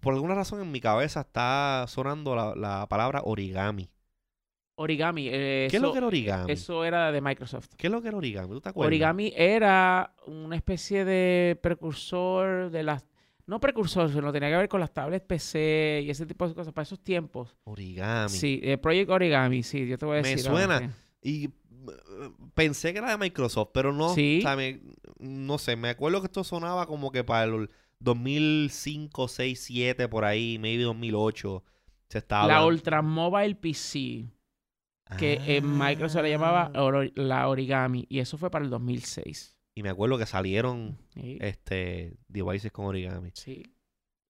Por 0.00 0.14
alguna 0.14 0.34
razón 0.34 0.62
en 0.62 0.72
mi 0.72 0.80
cabeza 0.80 1.20
está 1.20 1.84
sonando 1.86 2.34
la, 2.34 2.54
la 2.56 2.86
palabra 2.88 3.20
origami. 3.24 3.90
Origami, 4.76 5.28
eh, 5.28 5.68
¿Qué 5.70 5.76
es 5.76 5.82
lo 5.82 5.88
eso, 5.88 5.92
que 5.92 5.98
era 5.98 6.06
origami? 6.06 6.52
eso 6.52 6.84
era 6.86 7.12
de 7.12 7.20
Microsoft. 7.20 7.68
¿Qué 7.76 7.88
es 7.88 7.92
lo 7.92 8.00
que 8.00 8.08
era 8.08 8.16
origami? 8.16 8.48
¿Tú 8.48 8.60
te 8.62 8.70
acuerdas? 8.70 8.86
Origami 8.86 9.30
era 9.36 10.14
una 10.26 10.56
especie 10.56 11.04
de 11.04 11.58
precursor 11.62 12.70
de 12.70 12.82
las... 12.82 13.06
No 13.44 13.60
precursor, 13.60 14.10
sino 14.10 14.32
tenía 14.32 14.48
que 14.48 14.56
ver 14.56 14.68
con 14.70 14.80
las 14.80 14.92
tablets 14.94 15.26
PC 15.26 16.00
y 16.06 16.08
ese 16.10 16.24
tipo 16.24 16.48
de 16.48 16.54
cosas 16.54 16.72
para 16.72 16.84
esos 16.84 17.00
tiempos. 17.00 17.54
Origami. 17.64 18.30
Sí, 18.30 18.58
eh, 18.62 18.78
Project 18.78 19.10
Origami, 19.10 19.62
sí, 19.62 19.86
yo 19.86 19.98
te 19.98 20.06
voy 20.06 20.18
a 20.18 20.22
Me 20.22 20.28
decir. 20.30 20.48
ahora, 20.48 20.66
suena. 20.78 20.88
sí. 21.20 21.44
Y 21.44 21.48
pensé 22.54 22.92
que 22.92 22.98
era 22.98 23.10
de 23.10 23.18
Microsoft, 23.18 23.70
pero 23.74 23.92
no. 23.92 24.14
Sí. 24.14 24.38
o 24.38 24.42
sea, 24.42 24.56
me- 24.56 24.80
no 25.18 25.58
sé, 25.58 25.76
me 25.76 25.90
acuerdo 25.90 26.20
que 26.20 26.26
esto 26.26 26.44
sonaba 26.44 26.86
como 26.86 27.10
que 27.12 27.24
para 27.24 27.44
el 27.44 27.70
2005, 28.00 29.28
6, 29.28 29.60
7, 29.64 30.08
por 30.08 30.24
ahí, 30.24 30.58
maybe 30.58 30.82
2008. 30.84 31.62
Se 32.08 32.18
estaba 32.18 32.46
La. 32.46 32.66
Ultra 32.66 33.02
Mobile 33.02 33.54
PC, 33.56 34.30
que 35.18 35.40
en 35.56 35.78
Microsoft 35.78 36.22
le 36.22 36.30
llamaba 36.30 36.70
Ah. 36.74 37.04
la 37.14 37.48
Origami, 37.48 38.06
y 38.08 38.18
eso 38.20 38.36
fue 38.38 38.50
para 38.50 38.64
el 38.64 38.70
2006. 38.70 39.56
Y 39.76 39.82
me 39.82 39.88
acuerdo 39.90 40.18
que 40.18 40.26
salieron 40.26 40.98
Sí. 41.14 41.38
este 41.40 42.16
devices 42.28 42.72
con 42.72 42.86
origami. 42.86 43.30
sí. 43.34 43.62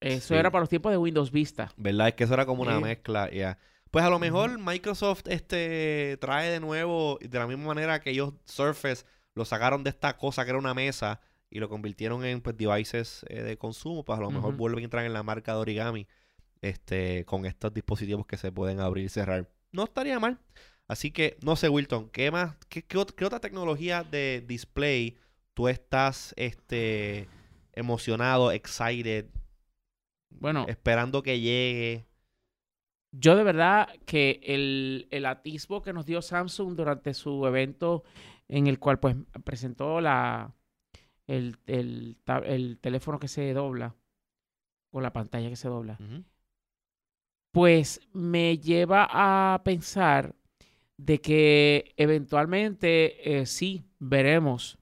Eso 0.03 0.29
Sí. 0.29 0.35
era 0.35 0.51
para 0.51 0.61
los 0.63 0.71
tiempos 0.71 0.93
de 0.93 0.97
Windows 0.97 1.31
Vista. 1.31 1.71
¿Verdad? 1.77 2.09
Es 2.09 2.15
que 2.15 2.25
eso 2.25 2.33
era 2.33 2.47
como 2.47 2.63
una 2.63 2.81
mezcla, 2.81 3.31
ya. 3.31 3.59
Pues 3.91 4.05
a 4.05 4.11
lo 4.11 4.19
mejor 4.19 4.59
Microsoft 4.59 5.23
este 5.27 6.17
trae 6.21 6.51
de 6.51 6.61
nuevo, 6.61 7.19
de 7.21 7.39
la 7.39 7.47
misma 7.47 7.67
manera 7.67 8.01
que 8.01 8.11
ellos 8.11 8.35
Surface 8.45 9.05
lo 9.35 9.45
sacaron 9.45 9.83
de 9.83 9.91
esta 9.91 10.17
cosa 10.17 10.45
que 10.45 10.51
era 10.51 10.59
una 10.59 10.75
mesa 10.75 11.21
y 11.51 11.59
lo 11.59 11.69
convirtieron 11.69 12.25
en 12.25 12.41
pues, 12.41 12.57
devices 12.57 13.25
eh, 13.29 13.43
de 13.43 13.59
consumo, 13.59 14.05
pues 14.05 14.19
a 14.19 14.23
lo 14.23 14.31
mejor 14.31 14.55
vuelven 14.55 14.83
a 14.83 14.85
entrar 14.85 15.05
en 15.05 15.13
la 15.13 15.25
marca 15.25 15.53
de 15.53 15.59
origami 15.59 16.07
este, 16.63 17.25
con 17.25 17.47
estos 17.47 17.75
dispositivos 17.75 18.27
que 18.27 18.37
se 18.37 18.53
pueden 18.53 18.79
abrir 18.79 19.07
y 19.07 19.09
cerrar. 19.09 19.51
No 19.73 19.85
estaría 19.85 20.19
mal. 20.21 20.39
Así 20.87 21.11
que, 21.11 21.37
no 21.43 21.57
sé, 21.57 21.69
Wilton, 21.69 22.11
¿qué 22.11 22.31
más? 22.31 22.57
¿Qué, 22.69 22.85
qué 22.85 23.05
qué 23.17 23.25
otra 23.25 23.41
tecnología 23.41 24.05
de 24.05 24.45
display 24.47 25.17
tú 25.55 25.69
estás 25.69 26.35
este, 26.37 27.29
emocionado, 27.73 28.53
excited, 28.53 29.27
Bueno, 30.31 30.67
esperando 30.69 31.23
que 31.23 31.41
llegue? 31.41 32.10
Yo 33.13 33.35
de 33.37 33.43
verdad 33.43 33.89
que 34.07 34.41
el, 34.45 35.09
el 35.11 35.27
atisbo 35.27 35.83
que 35.83 35.93
nos 35.93 36.07
dio 36.07 36.23
Samsung 36.23 36.77
durante 36.77 37.13
su 37.15 37.45
evento 37.47 38.05
en 38.49 38.67
el 38.67 38.79
cual 38.79 39.01
pues 39.01 39.17
presentó 39.45 40.01
la 40.01 40.55
el, 41.27 41.57
el, 41.67 42.17
el 42.45 42.79
teléfono 42.79 43.19
que 43.19 43.29
se 43.29 43.53
dobla 43.53 43.95
o 44.91 45.01
la 45.01 45.13
pantalla 45.13 45.49
que 45.49 45.57
se 45.57 45.69
dobla, 45.69 45.99
pues 47.53 48.01
me 48.13 48.59
lleva 48.59 49.09
a 49.11 49.63
pensar 49.63 50.35
de 50.97 51.21
que 51.21 51.95
eventualmente 51.97 53.41
eh, 53.41 53.47
sí 53.47 53.85
veremos 53.99 54.79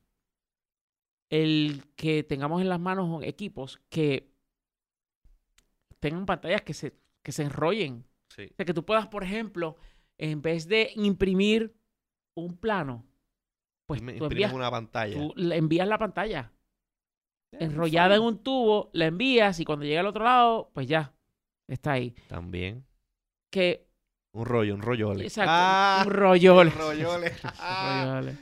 el 1.30 1.84
que 1.94 2.22
tengamos 2.22 2.62
en 2.62 2.70
las 2.70 2.80
manos 2.80 3.22
equipos 3.22 3.80
que 3.90 4.32
tengan 6.00 6.26
pantallas 6.26 6.62
que 6.62 6.74
se, 6.74 6.94
que 7.22 7.32
se 7.32 7.42
enrollen. 7.42 8.07
Sí. 8.38 8.46
O 8.52 8.54
sea, 8.56 8.64
que 8.64 8.72
tú 8.74 8.84
puedas, 8.84 9.08
por 9.08 9.24
ejemplo, 9.24 9.76
en 10.16 10.40
vez 10.42 10.68
de 10.68 10.90
imprimir 10.94 11.74
un 12.36 12.56
plano, 12.56 13.04
pues 13.86 14.00
tú 14.00 14.24
envías, 14.26 14.52
una 14.52 14.70
pantalla. 14.70 15.14
tú 15.16 15.32
le 15.36 15.56
envías 15.56 15.88
la 15.88 15.98
pantalla 15.98 16.52
enrollada 17.52 18.14
en 18.16 18.22
un 18.22 18.38
tubo, 18.42 18.90
la 18.92 19.06
envías 19.06 19.58
y 19.60 19.64
cuando 19.64 19.84
llega 19.86 20.00
al 20.00 20.06
otro 20.06 20.22
lado, 20.24 20.70
pues 20.74 20.86
ya, 20.86 21.12
está 21.66 21.92
ahí. 21.92 22.14
También. 22.28 22.84
Que, 23.50 23.88
Un 24.32 24.44
rollo, 24.44 24.74
un 24.74 24.82
rollole. 24.82 25.24
exacto, 25.24 25.50
Ah, 25.52 26.02
un 26.06 26.12
rollole. 26.12 26.70
un 26.74 26.78
rollole. 26.78 27.32
Rollole. 28.04 28.36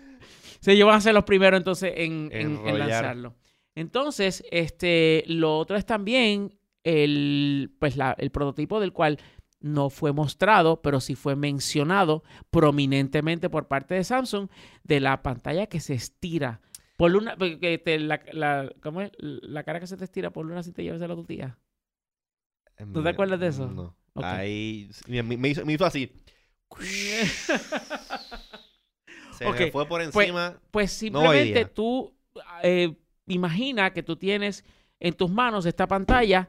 Sí, 0.60 0.72
ellos 0.72 0.86
van 0.88 0.96
a 0.96 1.00
ser 1.00 1.14
los 1.14 1.24
primeros 1.24 1.56
entonces 1.58 1.92
en, 1.96 2.28
en- 2.32 2.56
en 2.56 2.56
Enrollar. 2.66 2.78
lanzarlo. 2.88 3.34
Entonces, 3.76 4.42
este, 4.50 5.22
lo 5.28 5.56
otro 5.58 5.76
es 5.76 5.86
también 5.86 6.58
el, 6.82 7.72
pues 7.78 7.96
la- 7.96 8.16
el 8.18 8.30
prototipo 8.30 8.80
del 8.80 8.92
cual 8.92 9.18
no 9.66 9.90
fue 9.90 10.12
mostrado, 10.12 10.80
pero 10.82 11.00
sí 11.00 11.14
fue 11.14 11.36
mencionado 11.36 12.22
prominentemente 12.50 13.50
por 13.50 13.68
parte 13.68 13.94
de 13.94 14.04
Samsung, 14.04 14.48
de 14.84 15.00
la 15.00 15.22
pantalla 15.22 15.66
que 15.66 15.80
se 15.80 15.94
estira. 15.94 16.60
Por 16.96 17.14
una, 17.14 17.36
que 17.36 17.78
te- 17.78 17.98
la, 17.98 18.20
la- 18.32 18.72
¿cómo 18.82 19.02
es? 19.02 19.10
La 19.18 19.64
cara 19.64 19.80
que 19.80 19.86
se 19.86 19.96
te 19.96 20.04
estira 20.04 20.30
por 20.30 20.46
una 20.46 20.62
cinta 20.62 20.80
y 20.82 20.86
llevas 20.86 21.02
a 21.02 21.08
tu 21.08 21.24
tía. 21.24 21.58
¿Tú 22.92 23.02
te 23.02 23.08
acuerdas 23.08 23.40
de 23.40 23.48
eso? 23.48 23.66
No. 23.66 23.96
Ahí 24.16 24.88
me, 25.08 25.48
hizo, 25.48 25.64
me 25.66 25.74
hizo 25.74 25.84
así. 25.84 26.10
Se 29.32 29.44
me 29.44 29.50
Ok, 29.50 29.56
fue 29.72 29.86
por 29.86 30.00
pues, 30.10 30.26
encima. 30.26 30.58
Pues 30.70 30.92
simplemente 30.92 31.66
tú 31.66 32.14
eh, 32.62 32.96
imagina 33.26 33.92
que 33.92 34.02
tú 34.02 34.16
tienes 34.16 34.64
en 34.98 35.12
tus 35.14 35.30
manos 35.30 35.66
esta 35.66 35.86
pantalla, 35.86 36.48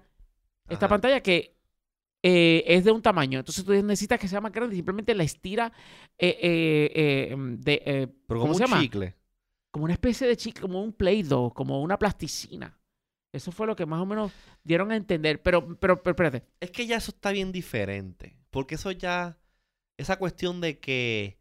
esta 0.69 0.85
Ajá. 0.85 0.93
pantalla 0.95 1.21
que 1.21 1.56
eh, 2.23 2.63
es 2.67 2.83
de 2.83 2.91
un 2.91 3.01
tamaño. 3.01 3.39
Entonces 3.39 3.63
tú 3.63 3.71
necesitas 3.73 4.19
que 4.19 4.27
sea 4.27 4.41
más 4.41 4.51
grande, 4.51 4.75
simplemente 4.75 5.15
la 5.15 5.23
estira 5.23 5.71
eh, 6.17 6.37
eh, 6.41 7.29
eh, 7.31 7.35
de, 7.37 8.09
Pero 8.27 8.39
¿cómo 8.39 8.53
como 8.53 8.53
se 8.53 8.63
un 8.63 8.69
llama? 8.69 8.81
chicle. 8.81 9.15
como 9.71 9.85
una 9.85 9.93
especie 9.93 10.27
de 10.27 10.37
chicle, 10.37 10.61
como 10.61 10.81
un 10.83 10.93
Play-Doh, 10.93 11.53
como 11.53 11.81
una 11.81 11.97
plasticina. 11.99 12.79
Eso 13.33 13.51
fue 13.51 13.67
lo 13.67 13.75
que 13.75 13.85
más 13.85 14.01
o 14.01 14.05
menos 14.05 14.31
dieron 14.63 14.91
a 14.91 14.95
entender. 14.95 15.41
Pero, 15.43 15.77
pero, 15.79 16.01
pero 16.01 16.11
espérate. 16.11 16.47
Es 16.59 16.71
que 16.71 16.87
ya 16.87 16.97
eso 16.97 17.11
está 17.11 17.31
bien 17.31 17.51
diferente. 17.51 18.37
Porque 18.49 18.75
eso 18.75 18.91
ya. 18.91 19.37
Esa 19.97 20.17
cuestión 20.17 20.61
de 20.61 20.79
que 20.79 21.39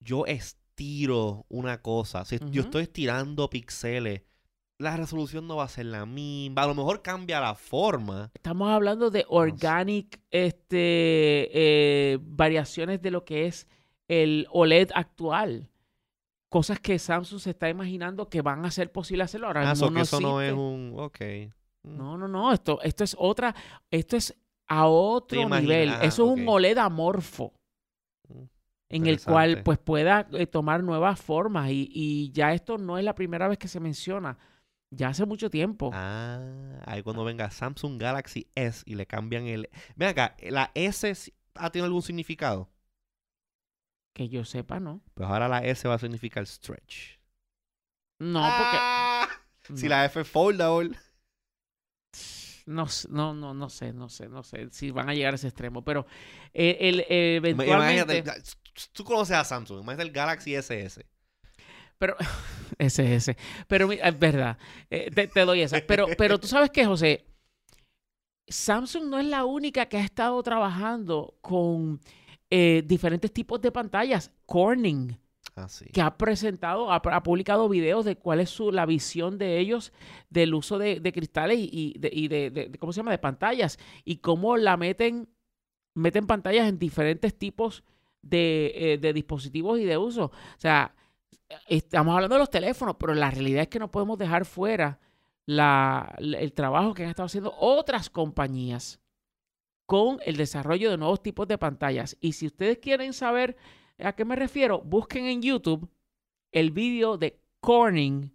yo 0.00 0.26
estiro 0.26 1.46
una 1.48 1.82
cosa. 1.82 2.24
Si 2.24 2.38
yo 2.50 2.62
estoy 2.62 2.82
estirando 2.84 3.50
píxeles, 3.50 4.22
la 4.84 4.96
resolución 4.96 5.46
no 5.46 5.56
va 5.56 5.64
a 5.64 5.68
ser 5.68 5.86
la 5.86 6.06
misma. 6.06 6.62
A 6.62 6.66
lo 6.66 6.74
mejor 6.74 7.02
cambia 7.02 7.40
la 7.40 7.54
forma. 7.54 8.30
Estamos 8.34 8.70
hablando 8.70 9.10
de 9.10 9.24
organic, 9.28 10.20
este, 10.30 11.50
eh, 12.12 12.18
variaciones 12.22 13.02
de 13.02 13.10
lo 13.10 13.24
que 13.24 13.46
es 13.46 13.66
el 14.08 14.46
OLED 14.50 14.90
actual. 14.94 15.70
Cosas 16.48 16.78
que 16.78 16.98
Samsung 16.98 17.40
se 17.40 17.50
está 17.50 17.68
imaginando 17.68 18.28
que 18.28 18.40
van 18.42 18.64
a 18.64 18.70
ser 18.70 18.92
posibles 18.92 19.24
hacerlo. 19.24 19.48
Ahora 19.48 19.62
Ah, 19.62 19.64
que 19.66 19.72
eso 19.72 19.90
no 19.90 20.00
es 20.00 20.12
existe. 20.12 20.52
un. 20.52 20.94
Ok. 20.96 21.20
Mm. 21.82 21.96
No, 21.96 22.16
no, 22.16 22.28
no. 22.28 22.52
Esto, 22.52 22.80
esto 22.82 23.02
es 23.02 23.16
otra. 23.18 23.54
Esto 23.90 24.16
es 24.16 24.32
a 24.68 24.86
otro 24.86 25.48
nivel. 25.48 25.88
ah, 25.90 25.98
Eso 26.02 26.26
es 26.32 26.40
un. 26.40 26.48
OLED 26.48 26.78
amorfo. 26.78 27.52
En 28.88 29.06
el 29.06 29.20
cual 29.20 29.62
pues 29.64 29.78
pueda 29.78 30.28
eh, 30.32 30.46
tomar 30.46 30.84
nuevas 30.84 31.20
formas. 31.20 31.70
Y, 31.70 31.88
y 31.92 32.30
ya 32.30 32.52
esto 32.52 32.78
no 32.78 32.98
es 32.98 33.04
la 33.04 33.14
primera 33.14 33.48
vez 33.48 33.58
que 33.58 33.66
se 33.66 33.80
menciona. 33.80 34.38
Ya 34.96 35.08
hace 35.08 35.24
mucho 35.26 35.50
tiempo. 35.50 35.90
Ah, 35.92 36.40
ahí 36.86 37.02
cuando 37.02 37.24
venga 37.24 37.50
Samsung 37.50 38.00
Galaxy 38.00 38.48
S 38.54 38.82
y 38.86 38.94
le 38.94 39.06
cambian 39.06 39.46
el. 39.46 39.68
Ven 39.96 40.08
acá, 40.10 40.36
¿la 40.42 40.70
S 40.74 41.32
ha 41.54 41.70
tenido 41.70 41.86
algún 41.86 42.02
significado? 42.02 42.70
Que 44.12 44.28
yo 44.28 44.44
sepa, 44.44 44.78
¿no? 44.78 45.00
Pues 45.14 45.28
ahora 45.28 45.48
la 45.48 45.58
S 45.64 45.88
va 45.88 45.94
a 45.94 45.98
significar 45.98 46.46
stretch. 46.46 47.18
No, 48.20 48.40
Ah, 48.42 49.26
porque. 49.28 49.44
Si 49.80 49.84
no. 49.84 49.90
la 49.90 50.04
F 50.04 50.20
es 50.20 50.28
foldable. 50.28 50.96
No, 52.66 52.86
no, 53.10 53.34
no, 53.34 53.52
no 53.54 53.68
sé, 53.68 53.92
no 53.92 54.08
sé, 54.08 54.28
no 54.28 54.42
sé 54.42 54.68
si 54.70 54.90
van 54.90 55.08
a 55.10 55.14
llegar 55.14 55.34
a 55.34 55.36
ese 55.36 55.48
extremo, 55.48 55.84
pero 55.84 56.06
eh, 56.54 56.78
el, 56.80 57.00
Ima- 57.00 57.06
eventualmente, 57.08 58.18
Imagínate, 58.18 58.42
tú 58.92 59.04
conoces 59.04 59.36
a 59.36 59.44
Samsung, 59.44 59.82
imagínate 59.82 60.02
el 60.08 60.12
Galaxy 60.12 60.54
SS. 60.54 61.04
Pero 61.98 62.16
ese, 62.78 63.14
ese, 63.14 63.36
pero 63.68 63.90
es 63.90 64.18
verdad, 64.18 64.58
eh, 64.90 65.10
te, 65.14 65.28
te 65.28 65.40
doy 65.44 65.60
esa, 65.62 65.80
pero, 65.86 66.06
pero 66.18 66.38
tú 66.38 66.46
sabes 66.46 66.70
que, 66.70 66.84
José, 66.86 67.24
Samsung 68.48 69.04
no 69.08 69.18
es 69.18 69.26
la 69.26 69.44
única 69.44 69.86
que 69.86 69.96
ha 69.96 70.04
estado 70.04 70.42
trabajando 70.42 71.34
con 71.40 72.00
eh, 72.50 72.82
diferentes 72.84 73.32
tipos 73.32 73.60
de 73.60 73.72
pantallas. 73.72 74.30
Corning, 74.46 75.16
Así. 75.56 75.86
que 75.86 76.02
ha 76.02 76.16
presentado, 76.18 76.90
ha, 76.92 76.96
ha 76.96 77.22
publicado 77.22 77.68
videos 77.68 78.04
de 78.04 78.16
cuál 78.16 78.40
es 78.40 78.50
su, 78.50 78.70
la 78.70 78.84
visión 78.84 79.38
de 79.38 79.58
ellos 79.58 79.92
del 80.28 80.52
uso 80.54 80.78
de, 80.78 81.00
de 81.00 81.12
cristales 81.12 81.58
y, 81.58 81.68
y 81.72 81.98
de, 81.98 82.10
y 82.12 82.28
de- 82.28 82.72
¿cómo 82.78 82.92
se 82.92 82.98
llama? 82.98 83.12
De 83.12 83.18
pantallas 83.18 83.78
y 84.04 84.16
cómo 84.16 84.56
la 84.58 84.76
meten, 84.76 85.28
meten 85.94 86.26
pantallas 86.26 86.68
en 86.68 86.78
diferentes 86.78 87.34
tipos 87.38 87.82
de, 88.20 88.72
eh, 88.74 88.98
de 88.98 89.12
dispositivos 89.14 89.80
y 89.80 89.84
de 89.84 89.96
uso. 89.96 90.26
O 90.26 90.58
sea, 90.60 90.94
estamos 91.66 92.14
hablando 92.14 92.34
de 92.36 92.40
los 92.40 92.50
teléfonos, 92.50 92.96
pero 92.98 93.14
la 93.14 93.30
realidad 93.30 93.62
es 93.62 93.68
que 93.68 93.78
no 93.78 93.90
podemos 93.90 94.18
dejar 94.18 94.44
fuera 94.44 94.98
la- 95.46 96.14
el 96.18 96.52
trabajo 96.52 96.94
que 96.94 97.04
han 97.04 97.10
estado 97.10 97.26
haciendo 97.26 97.52
otras 97.58 98.08
compañías 98.10 99.00
con 99.86 100.18
el 100.24 100.36
desarrollo 100.36 100.90
de 100.90 100.96
nuevos 100.96 101.22
tipos 101.22 101.46
de 101.46 101.58
pantallas. 101.58 102.16
Y 102.20 102.32
si 102.32 102.46
ustedes 102.46 102.78
quieren 102.78 103.12
saber 103.12 103.56
¿A 104.02 104.12
qué 104.16 104.24
me 104.24 104.34
refiero? 104.34 104.80
Busquen 104.82 105.26
en 105.26 105.40
YouTube 105.40 105.88
el 106.50 106.72
vídeo 106.72 107.16
de 107.16 107.38
Corning 107.60 108.34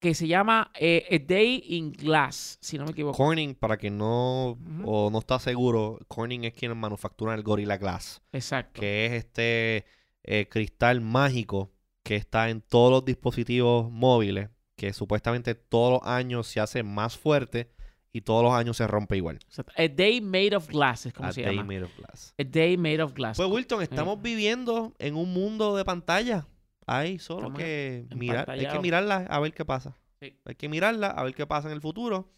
que 0.00 0.12
se 0.12 0.26
llama 0.26 0.72
eh, 0.74 1.06
A 1.08 1.24
Day 1.24 1.62
in 1.68 1.92
Glass, 1.92 2.58
si 2.60 2.78
no 2.78 2.84
me 2.84 2.90
equivoco. 2.90 3.16
Corning, 3.16 3.54
para 3.54 3.76
quien 3.76 3.96
no 3.96 4.50
Ujú. 4.60 4.82
o 4.84 5.08
no 5.10 5.20
está 5.20 5.38
seguro, 5.38 6.00
Corning 6.08 6.42
es 6.46 6.52
quien 6.54 6.76
manufactura 6.76 7.32
el 7.34 7.44
Gorilla 7.44 7.76
Glass, 7.76 8.20
Exacto. 8.32 8.80
que 8.80 9.06
es 9.06 9.12
este 9.12 9.84
eh, 10.24 10.48
cristal 10.50 11.00
mágico 11.00 11.70
que 12.08 12.16
está 12.16 12.48
en 12.48 12.62
todos 12.62 12.90
los 12.90 13.04
dispositivos 13.04 13.92
móviles, 13.92 14.48
que 14.78 14.94
supuestamente 14.94 15.54
todos 15.54 16.00
los 16.00 16.10
años 16.10 16.46
se 16.46 16.58
hace 16.58 16.82
más 16.82 17.18
fuerte 17.18 17.70
y 18.14 18.22
todos 18.22 18.42
los 18.42 18.54
años 18.54 18.78
se 18.78 18.86
rompe 18.86 19.18
igual. 19.18 19.40
A 19.76 19.88
Day 19.88 20.22
Made 20.22 20.56
of 20.56 20.68
Glass 20.68 21.04
es 21.04 21.12
como 21.12 21.28
A 21.28 21.32
se 21.32 21.42
day 21.42 21.56
llama. 21.56 21.66
made 21.66 21.82
of 21.84 21.94
glass. 21.98 22.32
A 22.38 22.44
Day 22.44 22.78
Made 22.78 23.02
of 23.02 23.12
Glass. 23.12 23.36
Pues 23.36 23.50
Wilton, 23.50 23.82
estamos 23.82 24.22
viviendo 24.22 24.94
en 24.98 25.16
un 25.16 25.34
mundo 25.34 25.76
de 25.76 25.84
pantalla. 25.84 26.48
Hay 26.86 27.18
solo 27.18 27.48
Estamos 27.48 27.58
que 27.58 28.06
mirar, 28.16 28.50
hay 28.50 28.66
que 28.66 28.78
mirarla 28.78 29.26
a 29.28 29.38
ver 29.40 29.52
qué 29.52 29.66
pasa. 29.66 29.94
Sí. 30.22 30.34
Hay 30.46 30.54
que 30.54 30.70
mirarla 30.70 31.08
a 31.08 31.22
ver 31.24 31.34
qué 31.34 31.46
pasa 31.46 31.68
en 31.68 31.74
el 31.74 31.82
futuro. 31.82 32.32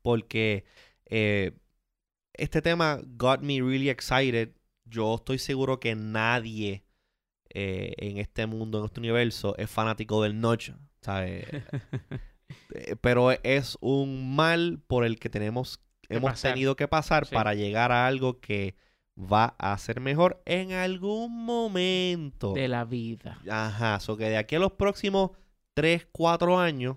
Porque 0.00 0.64
eh, 1.06 1.58
este 2.34 2.62
tema 2.62 3.00
got 3.16 3.40
me 3.40 3.60
really 3.60 3.90
excited. 3.90 4.50
Yo 4.84 5.16
estoy 5.16 5.40
seguro 5.40 5.80
que 5.80 5.96
nadie 5.96 6.84
eh, 7.52 7.94
en 7.98 8.18
este 8.18 8.46
mundo, 8.46 8.78
en 8.78 8.84
este 8.86 9.00
universo, 9.00 9.54
es 9.58 9.70
fanático 9.70 10.22
del 10.22 10.40
notch. 10.40 10.70
¿sabes? 11.02 11.46
Eh, 12.74 12.96
Pero 13.00 13.30
es 13.30 13.78
un 13.80 14.34
mal 14.34 14.80
por 14.88 15.04
el 15.04 15.18
que 15.20 15.28
tenemos, 15.30 15.80
hemos 16.08 16.32
pasar. 16.32 16.52
tenido 16.54 16.74
que 16.76 16.88
pasar 16.88 17.26
Sí. 17.26 17.34
para 17.34 17.54
llegar 17.54 17.92
a 17.92 18.06
algo 18.08 18.40
que 18.40 18.74
va 19.16 19.54
a 19.58 19.76
ser 19.78 20.00
mejor 20.00 20.42
en 20.46 20.72
algún 20.72 21.44
momento. 21.44 22.52
de 22.52 22.66
la 22.68 22.84
vida. 22.84 23.40
Ajá, 23.48 24.00
so 24.00 24.16
que 24.16 24.24
de 24.30 24.36
aquí 24.36 24.56
a 24.56 24.58
los 24.58 24.72
próximos 24.72 25.30
3, 25.74 26.08
4 26.10 26.58
años, 26.58 26.96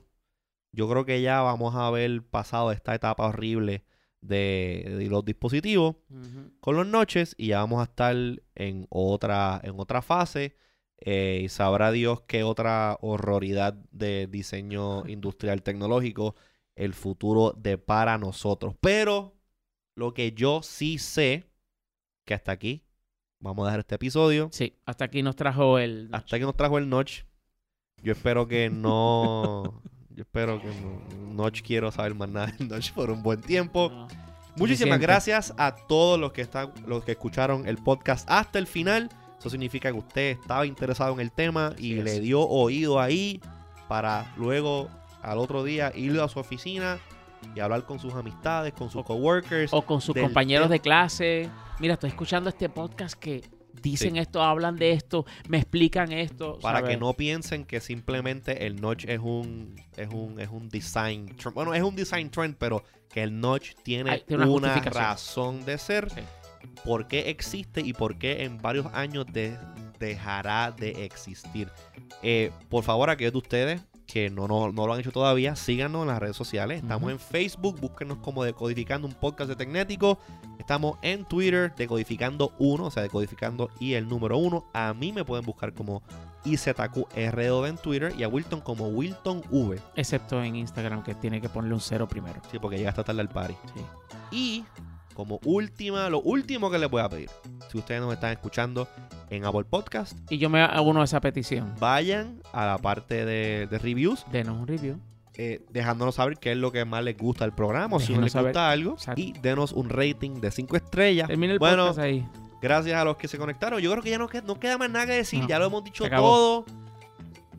yo 0.72 0.90
creo 0.90 1.06
que 1.06 1.22
ya 1.22 1.42
vamos 1.42 1.76
a 1.76 1.86
haber 1.88 2.24
pasado 2.24 2.72
esta 2.72 2.96
etapa 2.96 3.28
horrible 3.28 3.84
de, 4.24 4.96
de 4.98 5.08
los 5.08 5.24
dispositivos 5.26 5.96
con 6.60 6.76
los 6.76 6.88
noches 6.88 7.36
y 7.38 7.48
ya 7.48 7.60
vamos 7.60 7.82
a 7.82 7.84
estar 7.84 8.16
en 8.56 8.88
otra, 8.90 9.60
en 9.64 9.80
otra 9.80 10.02
fase. 10.02 10.56
eh, 11.06 11.42
y 11.44 11.50
sabrá 11.50 11.92
Dios 11.92 12.22
qué 12.28 12.44
otra 12.44 12.98
horroridad 13.02 13.74
de 13.92 14.28
diseño 14.28 15.06
industrial 15.08 15.62
tecnológico 15.62 16.36
el 16.76 16.94
futuro 16.94 17.54
depara 17.58 18.14
a 18.16 18.18
nosotros. 18.18 18.76
Pero 18.80 19.36
lo 19.96 20.14
que 20.14 20.32
yo 20.32 20.62
sí 20.64 20.98
sé, 20.98 21.46
que 22.26 22.34
hasta 22.34 22.52
aquí 22.54 22.84
vamos 23.40 23.64
a 23.64 23.68
dejar 23.68 23.80
este 23.82 23.96
episodio. 23.96 24.50
Sí, 24.52 24.78
hasta 24.86 25.06
aquí 25.06 25.22
nos 25.22 25.36
trajo 25.36 25.78
el... 25.78 26.10
Hasta 26.14 26.40
que 26.40 26.46
nos 26.46 26.56
trajo 26.56 26.78
el 26.78 26.88
Notch. 26.90 27.24
Yo 28.02 28.14
espero 28.14 28.48
que 28.48 28.70
no. 28.70 29.82
Yo 30.16 30.22
espero 30.22 30.62
que 30.62 30.68
no. 31.34 31.52
Quiero 31.64 31.92
saber 31.92 32.14
más 32.14 32.30
nada 32.30 32.48
del 32.58 32.68
Notch 32.68 32.92
por 32.92 33.10
un 33.10 33.24
buen 33.24 33.42
tiempo. 33.42 33.90
No. 33.90 34.08
Muchísimas 34.56 35.00
gracias 35.00 35.54
a 35.58 35.76
todos 35.76 36.20
los 36.20 36.32
que 36.32 36.42
están, 36.42 36.72
los 36.86 37.04
que 37.04 37.14
escucharon 37.14 37.68
el 37.68 37.78
podcast 37.78 38.30
hasta 38.30 38.60
el 38.60 38.68
final. 38.68 39.10
Eso 39.40 39.50
significa 39.50 39.92
que 39.92 39.98
usted 39.98 40.38
estaba 40.40 40.66
interesado 40.66 41.14
en 41.14 41.20
el 41.20 41.32
tema 41.32 41.74
y 41.78 41.96
le 41.96 42.20
dio 42.20 42.42
oído 42.42 43.00
ahí 43.00 43.42
para 43.88 44.32
luego 44.38 44.90
al 45.22 45.40
otro 45.40 45.64
día 45.64 45.92
ir 45.96 46.20
a 46.20 46.28
su 46.28 46.40
oficina 46.40 47.00
y 47.56 47.60
hablar 47.60 47.84
con 47.86 48.00
sus 48.00 48.14
amistades, 48.14 48.74
con 48.74 48.90
sus 48.90 49.04
coworkers. 49.04 49.74
O 49.74 49.82
con 49.82 50.00
sus 50.00 50.16
compañeros 50.16 50.70
de 50.70 50.80
clase. 50.80 51.50
Mira, 51.80 51.96
estoy 51.96 52.12
escuchando 52.12 52.50
este 52.50 52.70
podcast 52.70 53.16
que 53.16 53.42
dicen 53.84 54.14
Sí. 54.14 54.20
esto, 54.20 54.42
hablan 54.42 54.76
de 54.78 54.94
esto, 54.94 55.26
me 55.48 55.58
explican 55.58 56.12
esto. 56.12 56.58
Para 56.60 56.80
¿sabes? 56.80 56.96
que 56.96 57.00
no 57.00 57.14
piensen 57.14 57.66
que 57.66 57.80
simplemente 57.80 58.66
el 58.66 58.82
notch 58.82 59.06
es 59.06 59.20
un 59.20 59.76
es 59.96 60.08
un 60.12 60.40
es 60.40 60.50
un 60.50 60.70
design 60.70 61.36
trend. 61.36 61.54
Bueno, 61.54 61.74
es 61.76 61.84
un 61.84 61.96
design 61.96 62.32
trend, 62.32 62.56
pero 62.58 62.84
que 63.12 63.22
el 63.22 63.40
notch 63.40 63.74
tiene, 63.84 64.24
una 64.30 64.74
razón 64.80 65.64
de 65.66 65.78
ser. 65.78 66.10
Sí. 66.10 66.22
Por 66.84 67.08
qué 67.08 67.30
existe 67.30 67.82
y 67.82 67.94
por 67.94 68.18
qué 68.18 68.44
en 68.46 68.58
varios 68.60 68.88
años 68.94 69.26
de- 69.32 69.56
dejará 70.00 70.72
de 70.72 71.06
existir. 71.06 71.70
Eh, 72.24 72.52
por 72.70 72.84
favor, 72.84 73.10
aquellos 73.10 73.34
de 73.34 73.38
ustedes 73.38 73.82
que 74.08 74.30
no, 74.30 74.48
no, 74.48 74.72
no 74.72 74.88
lo 74.88 74.94
han 74.94 75.00
hecho 75.00 75.12
todavía, 75.12 75.56
síganos 75.56 76.04
en 76.04 76.10
las 76.10 76.20
redes 76.20 76.36
sociales. 76.36 76.82
Estamos 76.82 77.12
en 77.12 77.20
Facebook, 77.20 77.80
búsquenos 77.80 78.18
como 78.20 78.44
Decodificando 78.44 79.08
un 79.08 79.14
podcast 79.14 79.50
de 79.50 79.56
Tecnético. 79.56 80.20
Estamos 80.60 80.98
en 81.02 81.26
Twitter, 81.26 81.74
Decodificando 81.76 82.54
1, 82.60 82.86
o 82.86 82.92
sea, 82.92 83.04
Decodificando 83.04 83.70
y 83.80 83.94
el 83.94 84.08
número 84.08 84.38
1. 84.38 84.66
A 84.74 84.94
mí 84.94 85.12
me 85.12 85.26
pueden 85.26 85.46
buscar 85.46 85.74
como 85.74 86.04
IZQRD 86.46 87.68
en 87.68 87.78
Twitter 87.78 88.14
y 88.18 88.24
a 88.24 88.28
Wilton 88.28 88.62
como 88.62 88.88
Wilton 88.88 89.44
V. 89.50 89.80
Excepto 89.96 90.44
en 90.44 90.56
Instagram, 90.56 91.04
que 91.04 91.16
tiene 91.16 91.42
que 91.42 91.50
ponerle 91.50 91.76
un 91.76 91.82
cero 91.82 92.08
primero. 92.08 92.42
Sí, 92.52 92.60
porque 92.60 92.78
llega 92.78 92.90
hasta 92.90 93.04
tarde 93.04 93.22
al 93.22 93.30
party. 93.30 93.56
Sí. 93.74 93.82
Y 94.32 94.66
como 95.14 95.40
última, 95.46 96.10
lo 96.10 96.20
último 96.22 96.70
que 96.72 96.78
les 96.80 96.90
voy 96.90 97.02
a 97.02 97.10
pedir, 97.10 97.30
si 97.72 97.78
ustedes 97.78 98.02
nos 98.02 98.14
están 98.14 98.32
escuchando 98.32 98.88
en 99.30 99.46
Apple 99.46 99.64
Podcast, 99.66 100.18
Y 100.30 100.38
yo 100.38 100.50
me 100.50 100.64
uno 100.82 101.02
a 101.02 101.04
esa 101.06 101.22
petición. 101.22 101.74
vayan 101.80 102.42
a 102.52 102.66
la 102.66 102.78
parte 102.78 103.26
de, 103.26 103.68
de 103.68 103.78
reviews, 103.80 104.26
Denos 104.32 104.58
un 104.60 104.68
review. 104.68 105.00
eh, 105.36 105.66
dejándonos 105.72 106.16
saber 106.16 106.38
qué 106.38 106.52
es 106.52 106.58
lo 106.58 106.72
que 106.72 106.86
más 106.86 107.04
les 107.04 107.18
gusta 107.18 107.46
del 107.46 107.54
programa, 107.54 107.96
o 107.98 108.00
si 108.00 108.14
no 108.14 108.22
les 108.22 108.34
saber. 108.34 108.52
gusta 108.52 108.70
algo, 108.70 108.94
Exacto. 108.94 109.22
y 109.22 109.34
denos 109.42 109.72
un 109.72 109.90
rating 109.90 110.40
de 110.42 110.52
5 110.52 110.76
estrellas. 110.78 111.28
Termina 111.28 111.54
el 111.54 111.60
bueno, 111.60 111.84
podcast 111.88 112.00
ahí. 112.00 112.28
gracias 112.62 112.96
a 113.00 113.04
los 113.04 113.18
que 113.18 113.28
se 113.28 113.38
conectaron. 113.38 113.80
Yo 113.82 113.90
creo 113.92 114.04
que 114.04 114.10
ya 114.12 114.18
no, 114.20 114.28
que- 114.28 114.42
no 114.44 114.60
queda 114.60 114.78
más 114.78 114.90
nada 114.92 115.06
que 115.08 115.14
decir, 115.14 115.42
No, 115.42 115.48
ya 115.48 115.58
lo 115.60 115.66
hemos 115.66 115.84
dicho 115.84 116.08
todo. 116.10 116.66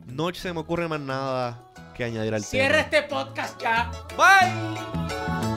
No 0.06 0.32
se 0.32 0.52
me 0.52 0.60
ocurre 0.60 0.86
más 0.86 1.00
nada 1.00 1.60
que 1.96 2.04
añadir 2.04 2.34
al 2.34 2.44
Cierra 2.44 2.88
tema. 2.88 2.98
este 2.98 3.02
podcast 3.14 3.60
ya. 3.60 3.90
Bye. 4.16 5.53